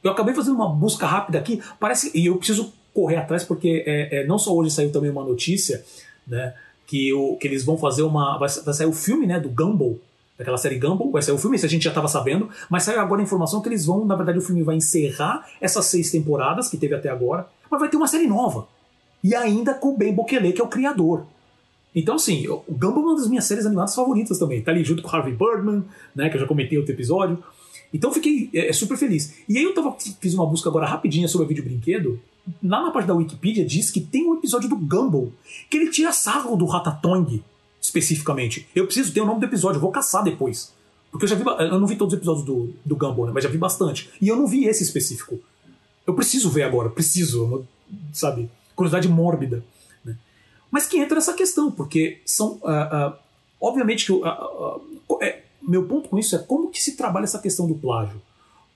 [0.03, 2.11] Eu acabei fazendo uma busca rápida aqui, parece.
[2.17, 5.85] E eu preciso correr atrás, porque é, é, não só hoje saiu também uma notícia,
[6.25, 6.53] né?
[6.87, 8.37] Que, o, que eles vão fazer uma.
[8.39, 9.39] Vai, vai sair o filme, né?
[9.39, 9.99] Do Gumball,
[10.37, 13.01] daquela série Gumball, vai sair o filme, isso a gente já estava sabendo, mas saiu
[13.01, 16.69] agora a informação que eles vão, na verdade, o filme vai encerrar essas seis temporadas
[16.69, 18.67] que teve até agora, mas vai ter uma série nova.
[19.24, 21.26] E ainda com o Ben Bokele, que é o criador.
[21.95, 24.61] Então, assim, o Gumball é uma das minhas séries animadas favoritas também.
[24.61, 25.84] Tá ali junto com Harvey Birdman,
[26.15, 26.30] né?
[26.30, 27.43] Que eu já comentei outro episódio.
[27.93, 29.34] Então fiquei é, é, super feliz.
[29.47, 32.20] E aí eu tava, fiz uma busca agora rapidinha sobre o vídeo brinquedo.
[32.63, 35.32] Lá na parte da Wikipedia diz que tem um episódio do Gumball
[35.70, 37.43] que ele tira sarro do Ratatouille,
[37.82, 38.68] especificamente.
[38.76, 40.74] Eu preciso ter o nome do episódio, vou caçar depois.
[41.11, 41.43] Porque eu já vi.
[41.43, 43.32] Eu não vi todos os episódios do, do Gumball, né?
[43.34, 44.09] Mas já vi bastante.
[44.22, 45.39] E eu não vi esse específico.
[46.05, 47.65] Eu preciso ver agora, preciso,
[48.13, 48.49] sabe?
[48.78, 49.63] Curiosidade mórbida.
[50.05, 50.15] Né?
[50.71, 52.59] Mas que entra nessa questão, porque são.
[52.63, 53.13] Uh, uh,
[53.59, 54.11] obviamente que.
[54.13, 58.21] Uh, é, meu ponto com isso é como que se trabalha essa questão do plágio.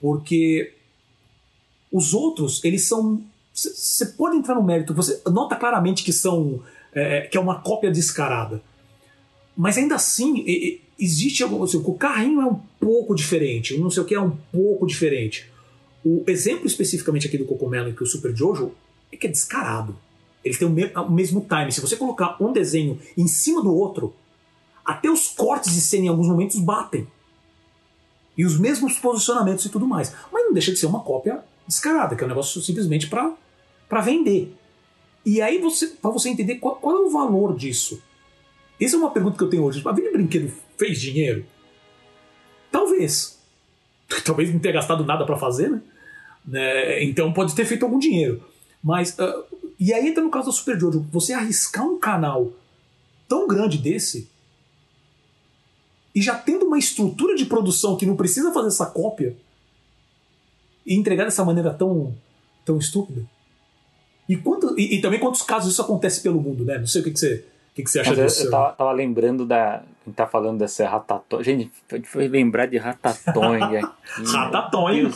[0.02, 0.74] Porque
[1.92, 3.24] os outros, eles são.
[3.54, 6.62] Você pode entrar no mérito, você nota claramente que são.
[6.94, 8.62] É, é que é uma cópia descarada.
[9.56, 10.44] Mas ainda assim,
[11.00, 11.64] existe algum.
[11.64, 14.88] Assim, o carrinho é um pouco diferente, o não sei o que é um pouco
[14.88, 15.52] diferente.
[16.04, 18.72] O exemplo especificamente aqui do Cocomelo e que o Super Jojo
[19.12, 19.96] é que é descarado.
[20.44, 21.72] Eles têm o, me o mesmo time.
[21.72, 24.14] Se você colocar um desenho em cima do outro,
[24.84, 27.08] até os cortes de cena em alguns momentos batem.
[28.38, 30.16] E os mesmos posicionamentos e tudo mais.
[30.32, 34.56] Mas não deixa de ser uma cópia descarada, que é um negócio simplesmente para vender.
[35.26, 38.02] E aí, você, para você entender qual, qual, é o valor disso.
[38.80, 39.82] Essa é uma pergunta que eu tenho hoje.
[39.86, 41.46] A Vida Brinquedo fez dinheiro?
[42.72, 43.40] Talvez.
[44.26, 45.82] Talvez não tenha gastado nada para fazer, né?
[46.44, 47.04] né?
[47.04, 48.44] Então pode ter feito algum dinheiro.
[48.84, 49.18] Mas.
[49.18, 49.44] Uh,
[49.80, 51.06] e aí entra no caso da Super Jojo.
[51.12, 52.52] Você arriscar um canal
[53.28, 54.30] tão grande desse
[56.14, 59.36] e já tendo uma estrutura de produção que não precisa fazer essa cópia
[60.86, 62.14] e entregar dessa maneira tão,
[62.66, 63.26] tão estúpida.
[64.28, 66.78] E, quanto, e, e também quantos casos isso acontece pelo mundo, né?
[66.78, 67.46] Não sei o que, que você.
[67.72, 68.48] O que, que você acha Mas disso?
[68.48, 69.84] Eu, tava, tava, lembrando da.
[70.04, 71.46] Quem tá falando dessa Ratatouille.
[71.46, 71.72] Gente,
[72.06, 73.88] foi lembrar de Ratatouille aqui.
[74.26, 75.12] Ratatouille,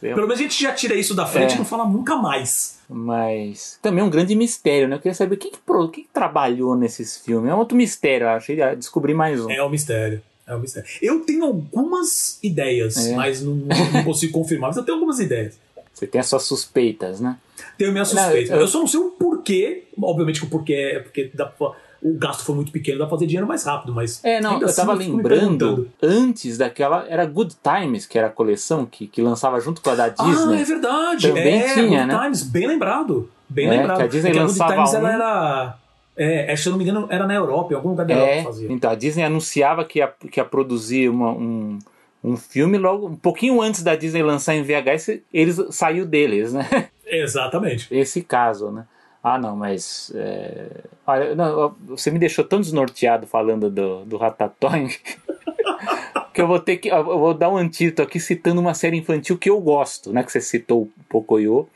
[0.00, 1.54] Pelo menos a gente já tira isso da frente é.
[1.56, 2.80] e não fala nunca mais.
[2.88, 4.96] Mas também é um grande mistério, né?
[4.96, 5.58] Eu queria saber quem que,
[5.92, 7.50] quem que trabalhou nesses filmes.
[7.50, 8.56] É um outro mistério, eu achei.
[8.74, 9.50] Descobri mais um.
[9.50, 10.22] É um mistério.
[10.46, 10.88] É um mistério.
[11.00, 13.14] Eu tenho algumas ideias, é.
[13.14, 15.58] mas não, não consigo confirmar, mas eu tenho algumas ideias.
[15.92, 17.36] Você tem as suas suspeitas, né?
[17.76, 18.48] Tenho minhas suspeitas.
[18.48, 19.84] Não, eu, eu, só não sei o porquê.
[20.00, 21.52] Obviamente que o porquê é porque dá,
[22.02, 24.22] o gasto foi muito pequeno, dá pra fazer dinheiro mais rápido, mas.
[24.24, 27.06] É, não, eu assim, tava lembrando, antes daquela.
[27.08, 30.56] Era Good Times, que era a coleção que, que lançava junto com a da Disney.
[30.56, 31.28] Ah, é verdade.
[31.28, 32.22] Também é, tinha, Good né?
[32.22, 33.30] Times, bem lembrado.
[33.48, 33.98] Bem é, lembrado.
[33.98, 35.06] Que a Disney Porque lançava a Good Times um...
[35.06, 35.78] ela era
[36.16, 38.32] é, é, se eu não me engano, era na Europa, em algum lugar da é,
[38.40, 38.72] Europa fazia.
[38.72, 41.78] Então, a Disney anunciava que ia, que ia produzir uma, um,
[42.22, 46.68] um filme logo, um pouquinho antes da Disney lançar em VHS, eles saiu deles, né?
[47.06, 47.88] Exatamente.
[47.90, 48.84] Esse caso, né?
[49.22, 50.12] Ah, não, mas.
[50.14, 50.66] É...
[51.06, 54.96] Olha, não, você me deixou tão desnorteado falando do, do Ratatouille
[56.34, 56.88] que eu vou ter que.
[56.88, 60.22] Eu vou dar um antídoto aqui citando uma série infantil que eu gosto, né?
[60.24, 61.68] Que você citou o Pocoyo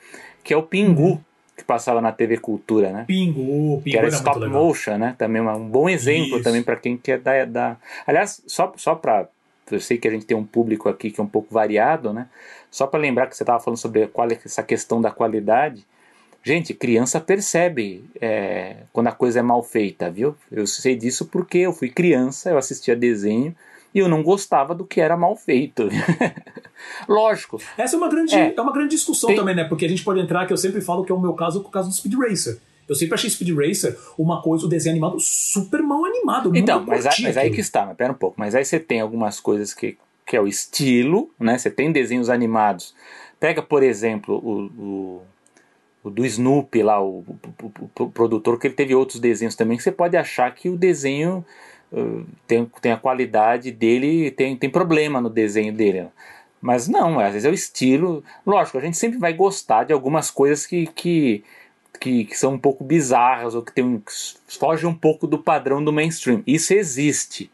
[0.42, 1.02] que é o Pingu.
[1.02, 1.20] Uhum
[1.56, 3.04] que passava na TV Cultura, né?
[3.06, 5.14] Pingu, Pingu que era, era stop motion, né?
[5.16, 6.42] Também um bom exemplo Isso.
[6.42, 7.80] também para quem quer dar, dar.
[8.06, 9.26] Aliás, só só para
[9.70, 12.28] eu sei que a gente tem um público aqui que é um pouco variado, né?
[12.70, 15.84] Só para lembrar que você estava falando sobre qual, essa questão da qualidade.
[16.46, 20.36] Gente, criança percebe é, quando a coisa é mal feita, viu?
[20.48, 23.52] Eu sei disso porque eu fui criança, eu assistia desenho
[23.92, 25.88] e eu não gostava do que era mal feito.
[27.08, 27.60] Lógico.
[27.76, 29.36] Essa é uma grande, é, é uma grande discussão tem...
[29.36, 29.64] também, né?
[29.64, 31.68] Porque a gente pode entrar, que eu sempre falo que é o meu caso com
[31.68, 32.60] o caso do Speed Racer.
[32.88, 36.56] Eu sempre achei Speed Racer uma coisa, o desenho animado super mal animado.
[36.56, 38.36] Então, mas, aí, mas aí que está, mas pera um pouco.
[38.38, 41.58] Mas aí você tem algumas coisas que, que é o estilo, né?
[41.58, 42.94] Você tem desenhos animados.
[43.40, 45.22] Pega, por exemplo, o, o,
[46.06, 47.24] o do Snoopy lá, o,
[47.62, 50.76] o, o, produtor, que ele teve outros desenhos também, que você pode achar que o
[50.76, 51.44] desenho
[52.46, 56.06] tem, tem a qualidade dele, tem, tem problema no desenho dele.
[56.60, 58.22] Mas não, às vezes é o estilo.
[58.46, 61.44] Lógico, a gente sempre vai gostar de algumas coisas que, que,
[62.00, 65.82] que, que são um pouco bizarras ou que, tem, que fogem um pouco do padrão
[65.82, 66.42] do mainstream.
[66.46, 67.50] Isso existe.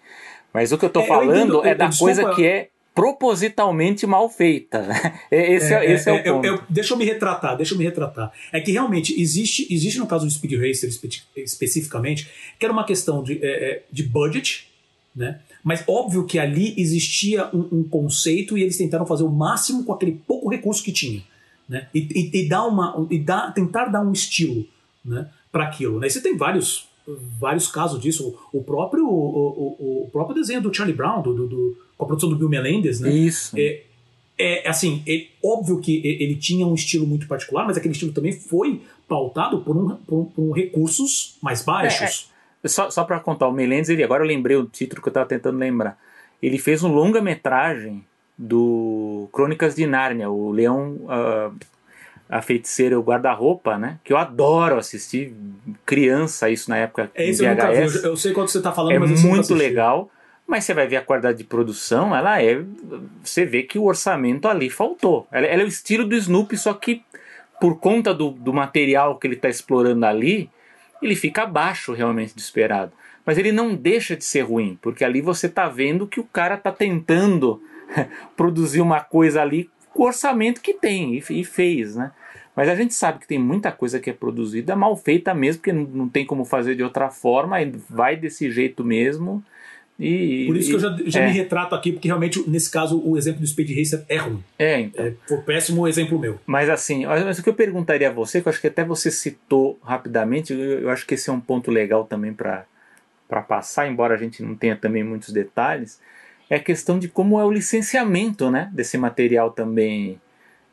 [0.53, 4.07] Mas o que eu estou é, falando eu entendo, é da coisa que é propositalmente
[4.07, 4.86] mal feita.
[5.30, 6.47] Esse é, é esse é, é, o ponto.
[6.47, 8.32] Eu, eu, deixa eu me retratar, deixa eu me retratar.
[8.53, 12.28] É que realmente existe, existe no caso do Speed Racer espe especificamente,
[12.59, 14.68] que era uma questão de, é, é, de budget,
[15.14, 15.40] né?
[15.62, 19.93] Mas óbvio que ali existia um, um, conceito e eles tentaram fazer o máximo com
[19.93, 21.22] aquele pouco recurso que tinha.
[21.68, 21.86] Né?
[21.95, 24.66] E, e, e dar uma, e dar, tentar dar um estilo
[25.05, 26.01] né, para aquilo.
[26.01, 26.09] Né?
[26.09, 26.88] E você tem vários,
[27.38, 28.36] vários casos disso.
[28.53, 32.28] O próprio, o, o, o próprio desenho do Charlie Brown, do, do com a produção
[32.28, 33.11] do Bill Melendez, né?
[33.11, 33.55] Isso.
[33.59, 33.82] É,
[34.38, 38.32] é assim, é, óbvio que ele tinha um estilo muito particular, mas aquele estilo também
[38.32, 42.30] foi pautado por, um, por, por recursos mais baixos.
[42.62, 42.68] É, é.
[42.68, 45.26] Só, só para contar, o Melendez, ele, agora eu lembrei o título que eu estava
[45.26, 45.99] tentando lembrar.
[46.43, 48.05] Ele fez um longa-metragem
[48.36, 51.55] do Crônicas de Nárnia, o Leão, uh,
[52.28, 53.99] a Feiticeira, o Guarda-Roupa, né?
[54.03, 55.34] Que eu adoro assistir,
[55.84, 58.05] criança, isso na época é, esse eu, nunca vi.
[58.05, 60.11] eu sei quando você está falando, é mas muito legal.
[60.53, 62.62] Mas você vai ver a qualidade de produção, ela é.
[63.24, 65.26] Você vê que o orçamento ali faltou.
[65.32, 67.03] Ela, ela é o estilo do Snoopy, só que
[67.59, 70.50] por conta do, do material que ele está explorando ali,
[71.00, 72.92] ele fica abaixo realmente do esperado.
[73.24, 76.57] Mas ele não deixa de ser ruim, porque ali você está vendo que o cara
[76.57, 77.62] está tentando
[78.36, 82.12] produzir uma coisa ali com o orçamento que tem e, e, fez, né?
[82.55, 85.72] Mas a gente sabe que tem muita coisa que é produzida mal feita mesmo, porque
[85.72, 87.57] não, tem como fazer de outra forma,
[87.88, 89.42] vai desse jeito mesmo.
[90.05, 91.26] E, Por isso que eu já, já é.
[91.26, 94.42] me retrato aqui, porque realmente, nesse caso, o exemplo do Speed Racer é ruim.
[94.59, 95.05] É, então.
[95.05, 96.40] É, foi péssimo exemplo meu.
[96.44, 99.12] Mas assim, mas o que eu perguntaria a você, que eu acho que até você
[99.12, 102.66] citou rapidamente, eu, eu acho que esse é um ponto legal também para
[103.46, 106.00] passar, embora a gente não tenha também muitos detalhes,
[106.50, 110.20] é a questão de como é o licenciamento né, desse material também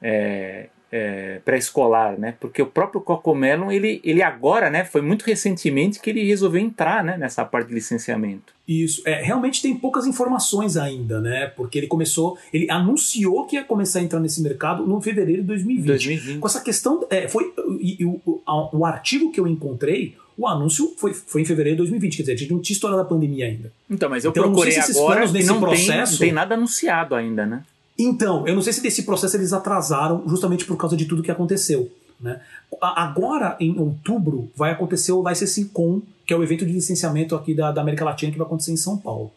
[0.02, 2.36] é, é, pré-escolar, né?
[2.40, 4.84] Porque o próprio Cocomelon, ele, ele agora, né?
[4.84, 7.18] Foi muito recentemente que ele resolveu entrar, né?
[7.18, 8.54] Nessa parte de licenciamento.
[8.68, 11.48] Isso, é, realmente tem poucas informações ainda, né?
[11.48, 15.48] Porque ele começou, ele anunciou que ia começar a entrar nesse mercado no fevereiro de
[15.48, 15.88] 2020.
[15.88, 16.40] 2020.
[16.40, 18.42] Com essa questão, é, foi e, e, o,
[18.74, 22.34] o artigo que eu encontrei, o anúncio foi, foi em fevereiro de 2020, quer dizer,
[22.34, 23.72] a gente não tinha história da pandemia ainda.
[23.90, 27.14] Então, mas eu então, procurei não agora e não processo, tem, não tem nada anunciado
[27.14, 27.64] ainda, né?
[28.00, 31.30] Então, eu não sei se desse processo eles atrasaram justamente por causa de tudo que
[31.30, 31.92] aconteceu.
[32.20, 32.40] Né?
[32.82, 37.54] Agora, em outubro, vai acontecer o Licensing Com, que é o evento de licenciamento aqui
[37.54, 39.32] da, da América Latina que vai acontecer em São Paulo.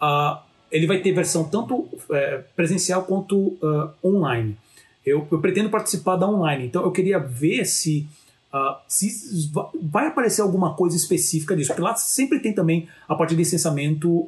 [0.00, 0.38] Uh,
[0.70, 4.56] ele vai ter versão tanto é, presencial quanto uh, online.
[5.04, 8.06] Eu, eu, pretendo participar da online, então eu queria ver se,
[8.52, 9.50] uh, se
[9.82, 14.26] vai aparecer alguma coisa específica disso, porque lá sempre tem também a parte de licenciamento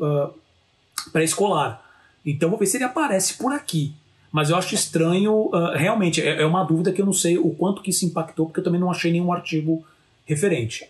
[1.13, 1.90] pré-escolar.
[2.25, 3.93] Então vou ver se ele aparece por aqui.
[4.33, 7.51] Mas eu acho estranho, uh, realmente, é, é, uma dúvida que eu não sei o
[7.51, 9.85] quanto que isso impactou, porque eu também não achei nenhum artigo
[10.25, 10.89] referente.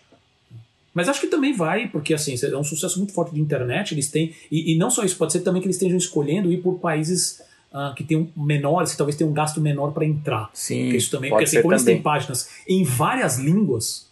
[0.93, 4.11] Mas acho que também vai, porque assim, é um sucesso muito forte de internet, eles
[4.11, 4.35] têm.
[4.51, 7.41] E, e não só isso, pode ser também que eles estejam escolhendo ir por países
[7.71, 10.51] uh, que tenham menores, que talvez tenham um gasto menor para entrar.
[10.53, 10.83] Sim.
[10.83, 11.75] Porque isso também, porque assim, como também.
[11.75, 14.07] eles têm páginas em várias línguas,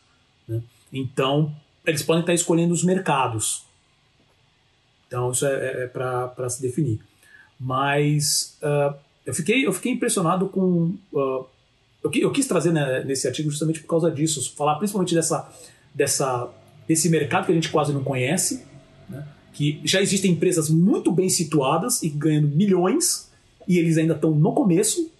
[0.47, 1.53] né, então
[1.85, 3.63] eles podem estar escolhendo os mercados.
[5.07, 6.99] Então isso é, é, é para se definir.
[7.59, 8.95] Mas uh,
[9.25, 10.95] eu, fiquei, eu fiquei impressionado com.
[11.11, 11.45] Uh,
[12.01, 15.51] eu, eu, quis trazer né, nesse artigo justamente por causa disso, falar principalmente dessa,
[15.93, 16.49] dessa,
[16.87, 18.63] desse mercado que a gente quase não conhece,
[19.09, 23.29] né, que já existem empresas muito bem situadas e ganhando milhões,
[23.67, 25.11] e eles ainda estão no começo.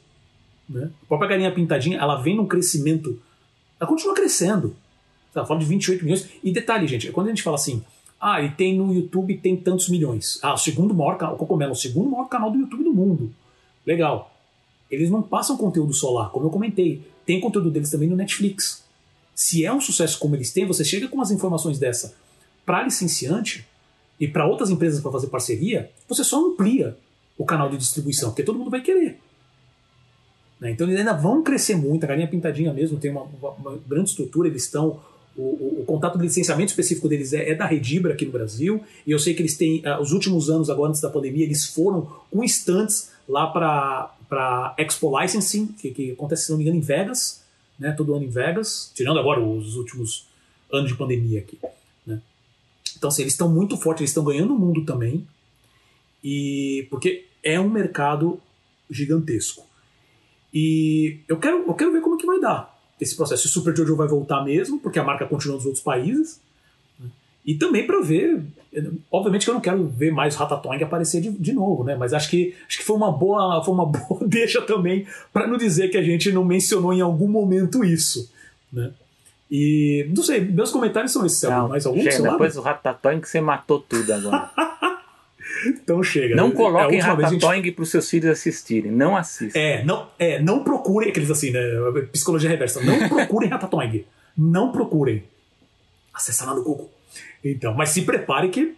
[0.69, 0.89] Né?
[1.03, 3.21] A própria galinha pintadinha, ela vem num crescimento,
[3.77, 4.75] ela continua crescendo.
[5.35, 6.29] Ela fala de 28 milhões.
[6.43, 7.83] E detalhe, gente, quando a gente fala assim,
[8.19, 10.39] ah, e tem no YouTube tem tantos milhões.
[10.41, 13.31] Ah, o segundo maior canal, o Cocomelo, o segundo maior canal do YouTube do mundo.
[13.85, 14.31] Legal.
[14.91, 17.01] eles não passam conteúdo lá, como eu comentei.
[17.25, 18.83] Tem conteúdo deles também no Netflix.
[19.33, 22.13] Se é um sucesso como eles têm, você chega com umas informações dessa
[22.65, 23.65] para licenciante
[24.19, 26.97] e para outras empresas para fazer parceria, você só amplia
[27.37, 29.19] o canal de distribuição, porque todo mundo vai querer.
[30.59, 30.71] Né?
[30.71, 32.03] Então eles ainda vão crescer muito.
[32.03, 34.99] A galinha pintadinha mesmo tem uma, uma grande estrutura, eles estão.
[35.41, 38.83] O, o, de licenciamento específico deles é, é, da Redibra aqui no Brasil.
[39.07, 41.65] E eu sei que eles têm, uh, os últimos anos, agora antes da pandemia, eles
[41.65, 46.81] foram com instantes lá para Expo Licensing, que, que, acontece, se não me engano, em
[46.81, 47.41] Vegas,
[47.79, 47.93] né?
[47.93, 50.27] todo ano em Vegas, tirando agora os últimos
[50.71, 51.57] anos de pandemia aqui.
[52.05, 52.21] Né?
[52.97, 55.25] Então, assim, eles estão muito fortes, eles estão ganhando o mundo também.
[56.21, 58.41] E porque é um mercado
[58.89, 59.65] gigantesco.
[60.53, 63.43] E eu quero, eu quero ver como que vai dar esse processo.
[63.43, 66.39] Se o Super Jojo vai voltar mesmo, porque a marca continua nos outros países.
[66.99, 67.07] Né?
[67.45, 68.43] E também para ver.
[69.11, 71.95] Obviamente que eu não quero ver mais Ratatouille aparecer de, de novo, né?
[71.95, 75.57] Mas acho que, acho que foi uma boa, foi uma boa deixa também para não
[75.57, 78.31] dizer que a gente não mencionou em algum momento isso,
[78.71, 78.91] né?
[79.49, 81.41] E não sei, meus comentários são esses.
[81.41, 81.99] Não, mais algum?
[82.03, 84.51] Chega, depois do Ratatouille que você matou tudo agora.
[85.65, 86.35] Então chega.
[86.35, 87.71] Não coloquem Ratatouille gente...
[87.73, 88.91] para os seus filhos assistirem.
[88.91, 89.59] Não assistam.
[89.59, 91.61] É, não, é, não procurem, aqueles assim, né?
[92.11, 92.81] Psicologia reversa.
[92.81, 94.07] Não procurem Ratatouille.
[94.37, 95.23] Não procurem.
[96.13, 96.91] Acessa lá no Google.
[97.43, 98.75] Então, mas se prepare que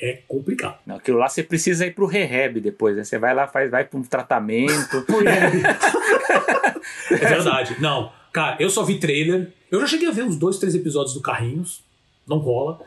[0.00, 0.78] é complicado.
[0.86, 3.04] Não, aquilo lá você precisa ir pro rehab depois, né?
[3.04, 4.72] Você vai lá, faz, vai para um tratamento.
[7.10, 7.76] é verdade.
[7.80, 9.52] Não, cara, eu só vi trailer.
[9.70, 11.82] Eu já cheguei a ver uns dois, três episódios do Carrinhos.
[12.26, 12.80] Não rola.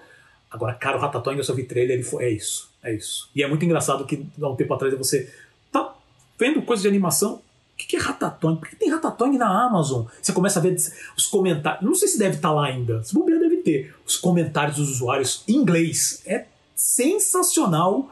[0.49, 2.70] Agora, cara, o Ratatouille eu só vi trailer e foi, é isso.
[2.84, 3.30] É isso.
[3.36, 5.32] E é muito engraçado que há um tempo atrás você
[5.72, 5.95] tá
[6.40, 7.36] vendo coisa de animação.
[7.36, 7.41] O
[7.78, 8.60] que é Ratatouille?
[8.60, 10.06] Por que tem Ratatouille na Amazon?
[10.22, 10.76] Você começa a ver
[11.18, 11.84] os comentários.
[11.84, 13.03] Não sei se deve estar tá lá ainda.
[13.03, 13.95] Se bobear, deve ter.
[14.06, 16.22] Os comentários dos usuários em inglês.
[16.26, 16.45] É
[16.76, 18.10] sensacional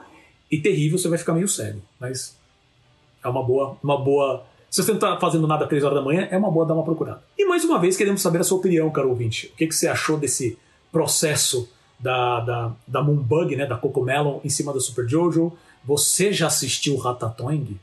[0.51, 0.97] e terrível.
[0.97, 1.81] Você vai ficar meio cego.
[1.99, 2.35] Mas
[3.23, 4.45] é uma boa, uma boa.
[4.69, 6.73] Se você não está fazendo nada às 3 horas da manhã, é uma boa dar
[6.73, 7.23] uma procurada.
[7.37, 9.47] E mais uma vez, queremos saber a sua opinião, caro ouvinte.
[9.47, 10.57] O que, que você achou desse
[10.91, 11.69] processo
[11.99, 15.53] da, da, da Moonbug, né, da Cocomelon, em cima da Super Jojo.
[15.83, 17.79] Você já assistiu Ratatouille?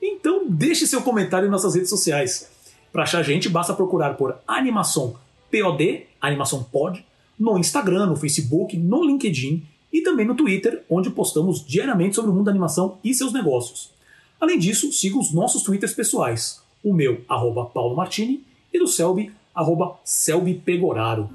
[0.00, 2.50] Então deixe seu comentário em nossas redes sociais.
[2.92, 5.16] Para achar a gente, basta procurar por Animação
[5.50, 7.04] POD, Animação Pod,
[7.38, 12.34] no Instagram, no Facebook, no LinkedIn e também no Twitter, onde postamos diariamente sobre o
[12.34, 13.90] mundo da animação e seus negócios.
[14.40, 19.32] Além disso, siga os nossos Twitters pessoais, o meu, arroba Paulo Martini, e do Selby,
[19.54, 21.28] arroba Selby Pegoraro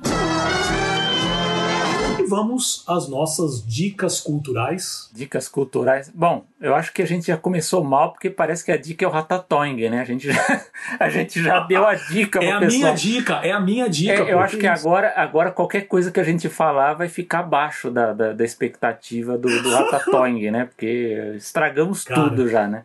[2.27, 5.09] vamos às nossas dicas culturais.
[5.13, 6.11] Dicas culturais.
[6.13, 9.07] Bom, eu acho que a gente já começou mal porque parece que a dica é
[9.07, 10.01] o Ratatouille, né?
[10.01, 10.61] A gente já,
[10.99, 12.81] a gente já deu a dica É a pessoal.
[12.81, 14.23] minha dica, é a minha dica.
[14.23, 17.89] É, eu acho que agora, agora qualquer coisa que a gente falar vai ficar abaixo
[17.91, 20.65] da, da, da expectativa do, do Ratatouille, né?
[20.65, 22.83] Porque estragamos Cara, tudo já, né?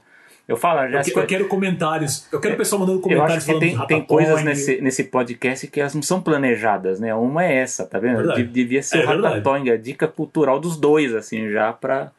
[0.50, 1.00] Eu falo, já.
[1.00, 2.26] Eu, eu quero comentários.
[2.32, 5.64] Eu quero o pessoal mandando comentários eu acho que tem, tem coisas nesse, nesse podcast
[5.68, 7.14] que elas não são planejadas, né?
[7.14, 8.16] Uma é essa, tá vendo?
[8.16, 8.42] Verdade.
[8.42, 12.10] Devia ser é, o Ratatouille, a dica cultural dos dois, assim, já pra.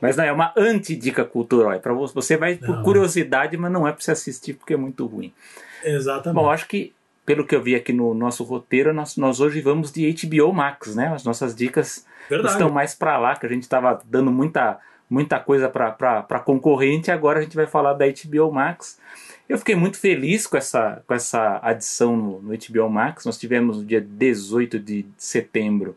[0.00, 1.72] Mas não, é uma anti-dica cultural.
[1.72, 4.76] É pra você, você vai por curiosidade, mas não é pra você assistir porque é
[4.76, 5.32] muito ruim.
[5.84, 6.34] Exatamente.
[6.34, 6.92] Bom, acho que,
[7.24, 10.96] pelo que eu vi aqui no nosso roteiro, nós, nós hoje vamos de HBO Max,
[10.96, 11.12] né?
[11.14, 12.54] As nossas dicas Verdade.
[12.54, 17.10] estão mais pra lá, que a gente tava dando muita muita coisa para concorrente.
[17.10, 18.98] Agora a gente vai falar da HBO Max.
[19.48, 23.24] Eu fiquei muito feliz com essa, com essa adição no, no HBO Max.
[23.24, 25.96] Nós tivemos no dia 18 de setembro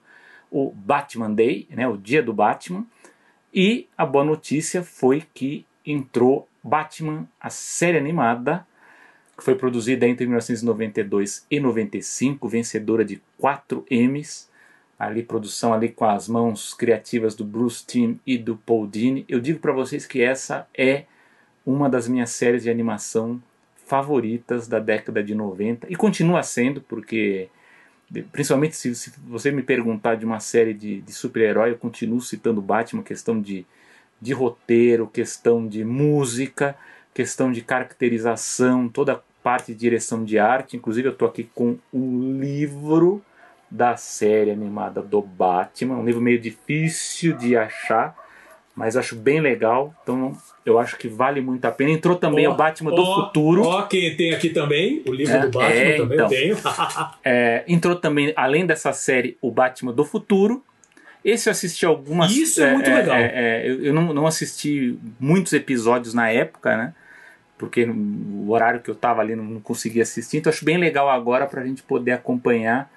[0.49, 2.85] o Batman Day, né, o dia do Batman.
[3.53, 8.65] E a boa notícia foi que entrou Batman, a série animada,
[9.37, 14.50] que foi produzida entre 1992 e 95, vencedora de 4 Emmys
[15.01, 19.25] ali produção ali com as mãos criativas do Bruce Timm e do Paul Dini.
[19.27, 21.05] Eu digo para vocês que essa é
[21.65, 23.41] uma das minhas séries de animação
[23.87, 27.49] favoritas da década de 90 e continua sendo porque
[28.31, 32.61] principalmente se, se você me perguntar de uma série de, de super-herói, eu continuo citando
[32.61, 33.65] Batman, questão de,
[34.21, 36.75] de roteiro, questão de música,
[37.11, 40.77] questão de caracterização, toda a parte de direção de arte.
[40.77, 43.23] Inclusive eu estou aqui com um livro
[43.71, 45.95] da série animada do Batman.
[45.95, 48.13] Um livro meio difícil de achar,
[48.75, 49.95] mas acho bem legal.
[50.03, 50.35] Então
[50.65, 51.91] eu acho que vale muito a pena.
[51.91, 53.63] Entrou também oh, o Batman oh, do Futuro.
[53.63, 56.29] Ó, oh, quem tem aqui também, o livro é, do Batman é, também então, eu
[56.29, 56.57] tenho.
[57.23, 60.61] é, entrou também, além dessa série, o Batman do Futuro.
[61.23, 62.31] Esse eu assisti algumas.
[62.31, 63.15] Isso é, é muito legal.
[63.15, 66.93] É, é, eu, eu não, não assisti muitos episódios na época, né?
[67.57, 70.37] Porque o horário que eu tava ali não, não conseguia assistir.
[70.37, 72.91] Então acho bem legal agora para a gente poder acompanhar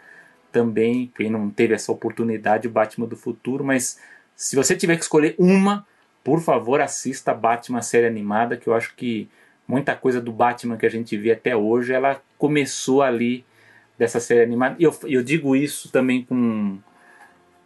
[0.54, 3.98] também, quem não teve essa oportunidade, o Batman do Futuro, mas
[4.36, 5.84] se você tiver que escolher uma,
[6.22, 9.28] por favor, assista Batman série animada, que eu acho que
[9.66, 13.44] muita coisa do Batman que a gente vê até hoje, ela começou ali
[13.98, 14.76] dessa série animada.
[14.78, 16.78] E eu, eu digo isso também com,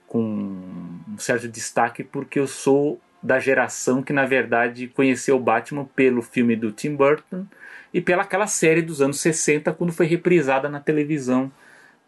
[0.06, 5.84] com um certo destaque porque eu sou da geração que na verdade conheceu o Batman
[5.94, 7.44] pelo filme do Tim Burton
[7.92, 11.50] e pela aquela série dos anos 60 quando foi reprisada na televisão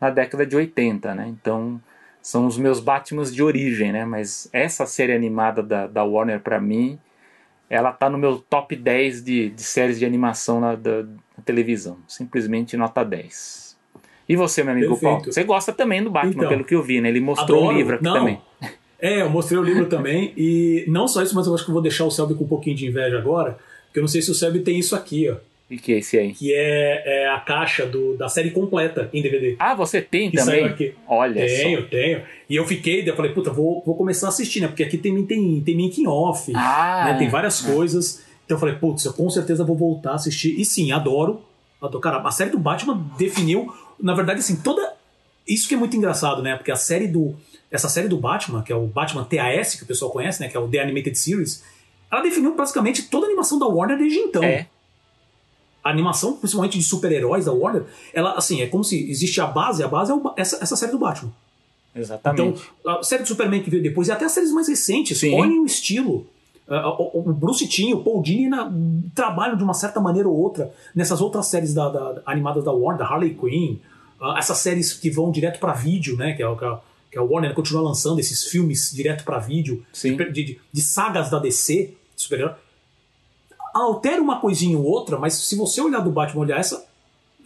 [0.00, 1.28] na década de 80, né?
[1.28, 1.80] Então
[2.22, 4.04] são os meus Batmans de origem, né?
[4.04, 6.98] Mas essa série animada da, da Warner para mim
[7.70, 11.98] ela tá no meu top 10 de, de séries de animação na, da, na televisão.
[12.08, 13.78] Simplesmente nota 10.
[14.28, 15.12] E você, meu amigo Perfeito.
[15.12, 15.32] Paulo?
[15.32, 17.08] Você gosta também do Batman, Então, pelo que eu vi, né?
[17.08, 17.74] Ele mostrou Adoro.
[17.74, 18.14] o livro aqui Não.
[18.14, 18.40] também.
[19.00, 21.72] É, eu mostrei o livro também, e não só isso, mas eu acho que eu
[21.72, 23.56] vou deixar o Selby com um pouquinho de inveja agora,
[23.86, 25.36] porque eu não sei se o Selby tem isso aqui, ó,
[25.70, 26.32] E que é esse aí?
[26.32, 29.54] que é, é a caixa do, da série completa em DVD.
[29.58, 30.94] Ah, você tem Que também?
[31.06, 31.86] Olha Tenho, só.
[31.88, 32.22] tenho.
[32.48, 34.66] E eu fiquei, eu falei, puta, vou, vou começar a assistir, né?
[34.66, 37.18] Porque aqui tem, tem, tem making off, Ah, né?
[37.18, 37.30] tem é.
[37.30, 38.24] várias coisas.
[38.44, 40.58] Então eu falei, putz, eu com certeza vou voltar a assistir.
[40.60, 41.40] E sim, adoro.
[41.80, 42.00] adoro.
[42.00, 44.94] Cara, a série do Batman definiu, na verdade, assim, toda.
[45.46, 46.56] Isso que é muito engraçado, né?
[46.56, 47.36] Porque a série do.
[47.70, 50.48] Essa série do Batman, que é o Batman TAS, que o pessoal conhece, né?
[50.48, 51.62] Que é o The Animated Series,
[52.10, 54.42] ela definiu basicamente toda a animação da Warner desde então.
[54.42, 54.66] É.
[55.82, 59.82] A animação, principalmente de super-heróis da Warner, ela, assim, é como se existe a base,
[59.82, 61.32] a base é o essa, essa série do Batman.
[61.94, 62.62] Exatamente.
[62.80, 65.34] Então, a série do Superman que veio depois, e até as séries mais recentes, Sim.
[65.34, 66.26] olhem o estilo.
[66.68, 66.74] Uh,
[67.16, 68.48] O o Bruce Timm, o Paul Dini
[69.14, 72.98] trabalham de uma certa maneira ou outra nessas outras séries da, da- animadas da Warner,
[72.98, 73.78] da Harley Quinn,
[74.20, 76.32] uh, essas séries que vão direto para vídeo, né?
[76.34, 76.78] Que é, que a,
[77.10, 81.40] que a Warner continua lançando esses filmes direto para vídeo, de, de- de sagas da
[81.40, 82.54] DC, super-herói.
[83.74, 86.84] Altera uma coisinha ou outra, mas se você olhar do Batman, olhar essa,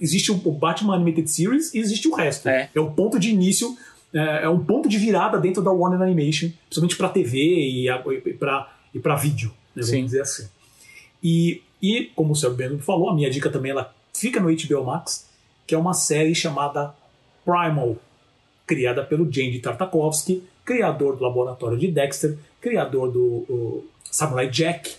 [0.00, 2.48] existe o Batman Animated Series e existe o resto.
[2.48, 2.70] É.
[2.76, 3.76] o ponto de início,
[4.12, 8.34] é, é um ponto de virada dentro da Warner Animation, principalmente para TV e, e
[8.34, 10.04] para e para vídeo, né, vamos Sim.
[10.04, 10.48] dizer assim.
[11.22, 14.84] E, e como o Sérgio Bento falou, a minha dica também ela fica no HBO
[14.84, 15.28] Max,
[15.66, 16.94] que é uma série chamada
[17.44, 17.96] Primal,
[18.66, 24.94] criada pelo James Tartakovsky, criador do Laboratório de Dexter, criador do Samurai Jack,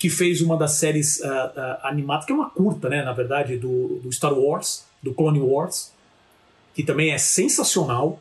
[0.00, 1.52] que fez uma das séries ah,
[1.84, 5.38] ah, animadas, que é uma curta, né, na verdade, do, do Star Wars, do Clone
[5.40, 5.92] Wars,
[6.74, 8.18] que também é sensacional.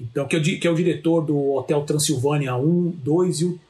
[0.00, 3.60] Então, que é o, que é o diretor do Hotel Transilvânia 1, 2 e o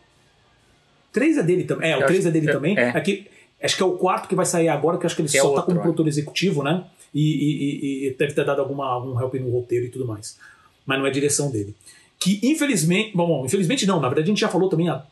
[1.13, 1.91] 3 é dele também.
[1.91, 2.79] É, o Eu 3 acho- é dele é- também.
[2.79, 2.91] é.
[2.91, 3.27] Aqui,
[3.61, 5.53] acho que é o quarto que vai sair agora, que acho que ele é só
[5.55, 5.83] tá como é.
[5.83, 6.85] produtor executivo, né?
[7.13, 10.39] E, e- e- deve ter dado alguma, algum help no roteiro e tudo mais.
[10.87, 11.75] Mas não é direção dele.
[12.17, 13.17] Que infelizmente.
[13.17, 13.97] Bom, bom, infelizmente não.
[14.01, 15.03] Na verdade, a gente já falou também há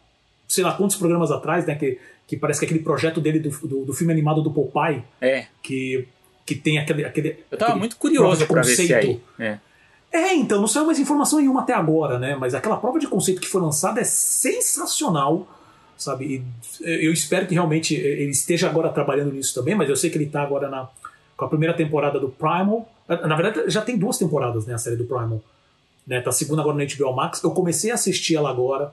[0.46, 1.74] sei lá quantos programas atrás, né?
[1.74, 1.98] Que,
[2.28, 5.46] que parece que aquele projeto dele do, do, do filme animado do Popeye, É.
[5.62, 6.06] que,
[6.46, 7.04] que tem aquele.
[7.04, 9.20] aquele Eu tava aquele muito curioso de ver aí.
[9.38, 9.58] É.
[10.12, 12.36] É, então, não saiu mais informação nenhuma até agora, né?
[12.38, 15.48] Mas aquela prova de conceito que foi lançada é sensacional,
[15.96, 16.42] sabe?
[16.80, 20.16] E eu espero que realmente ele esteja agora trabalhando nisso também, mas eu sei que
[20.16, 20.88] ele tá agora na,
[21.36, 22.88] com a primeira temporada do Primal.
[23.08, 24.74] Na verdade, já tem duas temporadas, né?
[24.74, 25.42] A série do Primal.
[26.06, 26.20] Né?
[26.20, 27.42] Tá a segunda agora no HBO Max.
[27.42, 28.92] Eu comecei a assistir ela agora.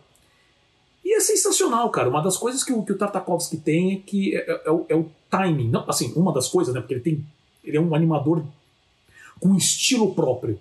[1.16, 2.10] É sensacional, cara.
[2.10, 4.96] Uma das coisas que o, que o Tartakovsky tem é que é, é o, é
[4.96, 5.70] o timing.
[5.70, 6.82] Não, assim, uma das coisas, né?
[6.82, 7.26] Porque ele tem.
[7.64, 8.44] Ele é um animador
[9.40, 10.60] com estilo próprio.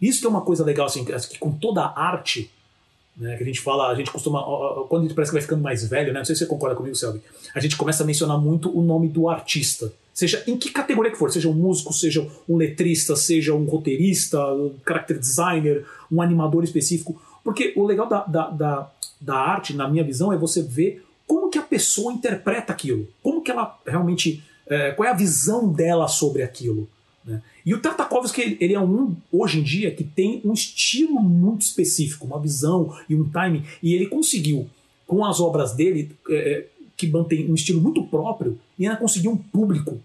[0.00, 2.50] Isso que é uma coisa legal, assim, que com toda a arte,
[3.16, 4.42] né, que a gente fala, a gente costuma,
[4.88, 6.74] quando a gente parece que vai ficando mais velho, né, não sei se você concorda
[6.74, 7.22] comigo, Selby,
[7.54, 11.16] a gente começa a mencionar muito o nome do artista, seja em que categoria que
[11.16, 16.64] for, seja um músico, seja um letrista, seja um roteirista, um character designer, um animador
[16.64, 18.90] específico, porque o legal da, da, da,
[19.22, 23.40] da arte, na minha visão, é você ver como que a pessoa interpreta aquilo, como
[23.40, 26.88] que ela realmente, é, qual é a visão dela sobre aquilo.
[27.24, 27.40] Né?
[27.64, 32.26] E o Tartakovsky, ele é um, hoje em dia, que tem um estilo muito específico,
[32.26, 34.68] uma visão e um timing, e ele conseguiu,
[35.06, 36.66] com as obras dele, é,
[36.96, 40.00] que mantém um estilo muito próprio, e ainda conseguiu um público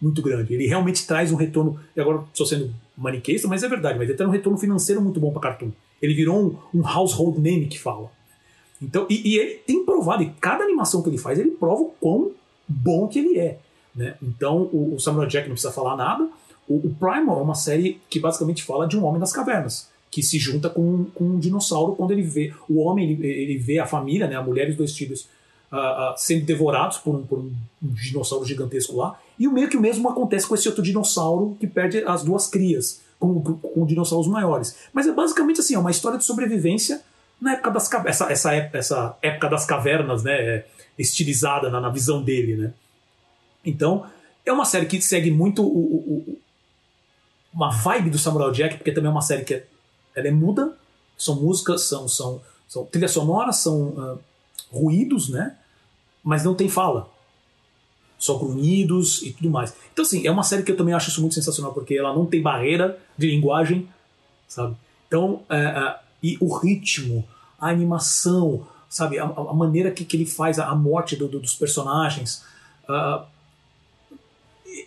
[0.00, 0.54] muito grande.
[0.54, 4.16] Ele realmente traz um retorno, e agora estou sendo maniqueísta, mas é verdade, mas ele
[4.16, 5.70] traz um retorno financeiro muito bom para Cartoon.
[6.00, 8.10] Ele virou um, um household name que fala.
[8.82, 11.94] Então, e, e ele tem provado, e cada animação que ele faz, ele prova o
[12.00, 12.32] quão
[12.66, 13.58] bom que ele é.
[13.94, 14.14] Né?
[14.22, 16.28] Então, o, o Samurai Jack não precisa falar nada.
[16.68, 20.22] O, o Primal é uma série que basicamente fala de um homem das cavernas, que
[20.22, 22.52] se junta com, com um dinossauro quando ele vê.
[22.68, 25.28] O homem ele, ele vê a família, né, a mulher e os dois filhos,
[25.70, 27.52] ah, ah, sendo devorados por, um, por um,
[27.82, 29.18] dinossauro gigantesco lá.
[29.38, 33.00] E meio que o mesmo acontece com esse outro dinossauro que perde as duas crias,
[33.18, 34.76] com, com dinossauros maiores.
[34.92, 37.00] Mas é basicamente assim, é uma história de sobrevivência
[37.42, 40.66] na época das essa, essa, ép- essa época das cavernas, né, é,
[40.98, 42.72] estilizada na, na visão dele, né.
[43.64, 44.06] Então,
[44.44, 46.38] é uma série que segue muito o, o- o-
[47.52, 49.66] uma vibe do Samurai Jack, porque também é uma série que é,
[50.14, 50.76] ela é muda,
[51.18, 54.16] são músicas, são, são, são trilhas sonoras, são ah,
[54.72, 55.56] ruídos, né,
[56.24, 57.10] mas não tem fala.
[58.18, 59.74] só grunhidos e tudo mais.
[59.92, 62.24] Então, assim, é uma série que eu também acho isso muito sensacional, porque ela não
[62.24, 63.88] tem barreira de linguagem,
[64.48, 64.76] sabe?
[65.08, 67.26] Então, é, é, e o ritmo,
[67.62, 69.20] a animação, sabe?
[69.20, 72.42] A, a maneira que, que ele faz a, a morte do, do, dos personagens.
[72.88, 73.24] Uh,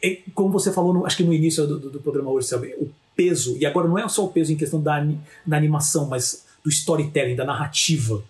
[0.03, 2.75] é, como você falou, no, acho que no início do, do, programa hoje, sabe?
[2.77, 5.01] O peso, e agora não é só o peso em questão da,
[5.47, 8.21] da animação, mas do storytelling, da narrativa.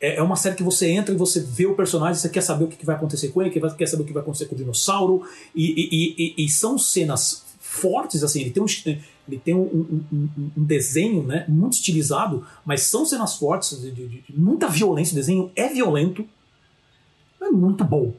[0.00, 2.64] É, é uma série que você entra e você vê o personagem, você quer saber
[2.64, 5.24] o que vai acontecer com ele, quer saber o que vai acontecer com o dinossauro,
[5.52, 8.66] e, e, e, e são cenas fortes, assim, ele tem um,
[9.30, 13.90] ele tem um, um, um, um, desenho né, muito estilizado, mas são cenas fortes, de,
[13.90, 16.26] de, de, muita violência, o desenho é violento,
[17.40, 18.12] é muito bom.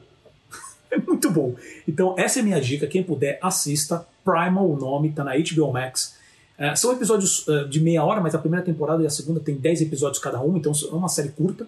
[0.89, 1.55] é muito bom.
[1.87, 2.87] Então, essa é minha dica.
[2.87, 4.05] Quem puder, assista.
[4.23, 6.15] Primal, o nome, tá na HBO Max.
[6.57, 9.55] É, são episódios uh, de meia hora, mas a primeira temporada e a segunda tem
[9.55, 11.67] 10 episódios cada um, então é uma série curta.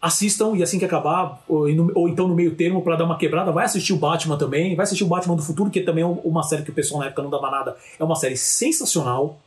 [0.00, 3.52] Assistam e assim que acabar, ou, ou então no meio termo, para dar uma quebrada,
[3.52, 6.42] vai assistir o Batman também, vai assistir o Batman do Futuro, que também é uma
[6.42, 7.76] série que o pessoal na época não dava nada.
[7.98, 9.38] É uma série sensacional.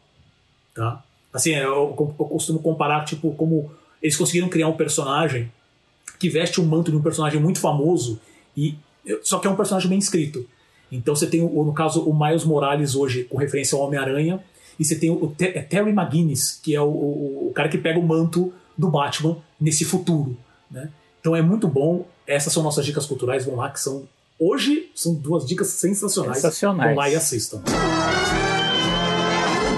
[0.76, 1.04] Tá?
[1.34, 3.72] Assim, eu, eu costumo comparar, tipo, como
[4.02, 5.52] eles conseguiram criar um personagem
[6.20, 8.20] que veste o manto de um personagem muito famoso,
[8.56, 8.78] e
[9.24, 10.46] só que é um personagem bem escrito.
[10.92, 14.40] Então você tem, no caso, o Miles Morales hoje, com referência ao Homem-Aranha,
[14.80, 18.00] e você tem o é Terry McGuinness, que é o, o, o, cara que pega
[18.00, 20.38] o manto do Batman nesse futuro.
[20.70, 20.90] Né?
[21.22, 22.06] Então é muito bom.
[22.28, 24.04] Essas são nossas dicas culturais, vão lá, que são.
[24.38, 26.38] Hoje são duas dicas sensacionais.
[26.38, 26.90] Sensacionais.
[26.90, 27.64] Vão lá e assistam.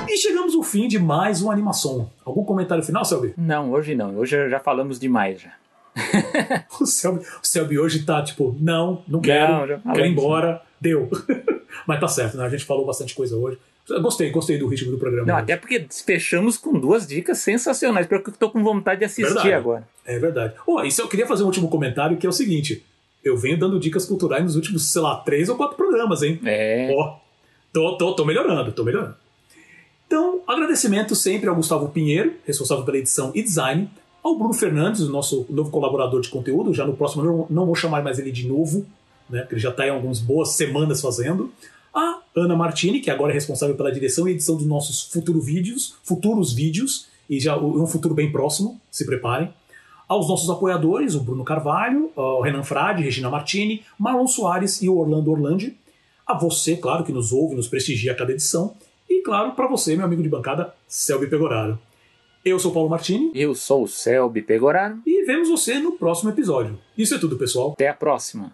[0.09, 2.09] E chegamos ao fim de mais uma animação.
[2.23, 3.35] Algum comentário final, Selby?
[3.37, 4.17] Não, hoje não.
[4.17, 5.53] Hoje já falamos demais já.
[6.81, 11.09] o, Selby, o Selby hoje tá tipo, não, não quero, não, quero ir embora, deu.
[11.87, 12.45] Mas tá certo, né?
[12.45, 13.59] A gente falou bastante coisa hoje.
[14.01, 15.27] Gostei, gostei do ritmo do programa.
[15.27, 19.33] Não, até porque fechamos com duas dicas sensacionais, porque eu tô com vontade de assistir
[19.33, 19.53] verdade.
[19.53, 19.87] agora.
[20.05, 20.53] É verdade.
[20.65, 22.83] Oh, isso eu queria fazer um último comentário, que é o seguinte.
[23.23, 26.39] Eu venho dando dicas culturais nos últimos, sei lá, três ou quatro programas, hein?
[26.45, 26.91] É.
[26.95, 27.19] Ó, oh,
[27.73, 29.15] tô, tô, tô melhorando, tô melhorando.
[30.07, 33.89] Então, agradecimento sempre ao Gustavo Pinheiro, responsável pela edição e design,
[34.23, 36.73] ao Bruno Fernandes, o nosso novo colaborador de conteúdo.
[36.73, 38.85] Já no próximo não, não vou chamar mais ele de novo,
[39.29, 41.51] né, porque ele já está aí há algumas boas semanas fazendo.
[41.95, 45.95] A Ana Martini, que agora é responsável pela direção e edição dos nossos futuros vídeos,
[46.03, 49.53] futuros vídeos, e já um futuro bem próximo, se preparem.
[50.05, 54.97] Aos nossos apoiadores, o Bruno Carvalho, o Renan Frade, Regina Martini, Marlon Soares e o
[54.97, 55.75] Orlando Orlandi.
[56.27, 58.75] A você, claro, que nos ouve, nos prestigia a cada edição.
[59.09, 61.79] E, claro, para você, meu amigo de bancada, Selby Pegoraro.
[62.43, 63.31] Eu sou o Paulo Martini.
[63.33, 64.99] Eu sou o Selby Pegoraro.
[65.05, 66.77] E vemos você no próximo episódio.
[66.97, 67.71] Isso é tudo, pessoal.
[67.71, 68.51] Até a próxima.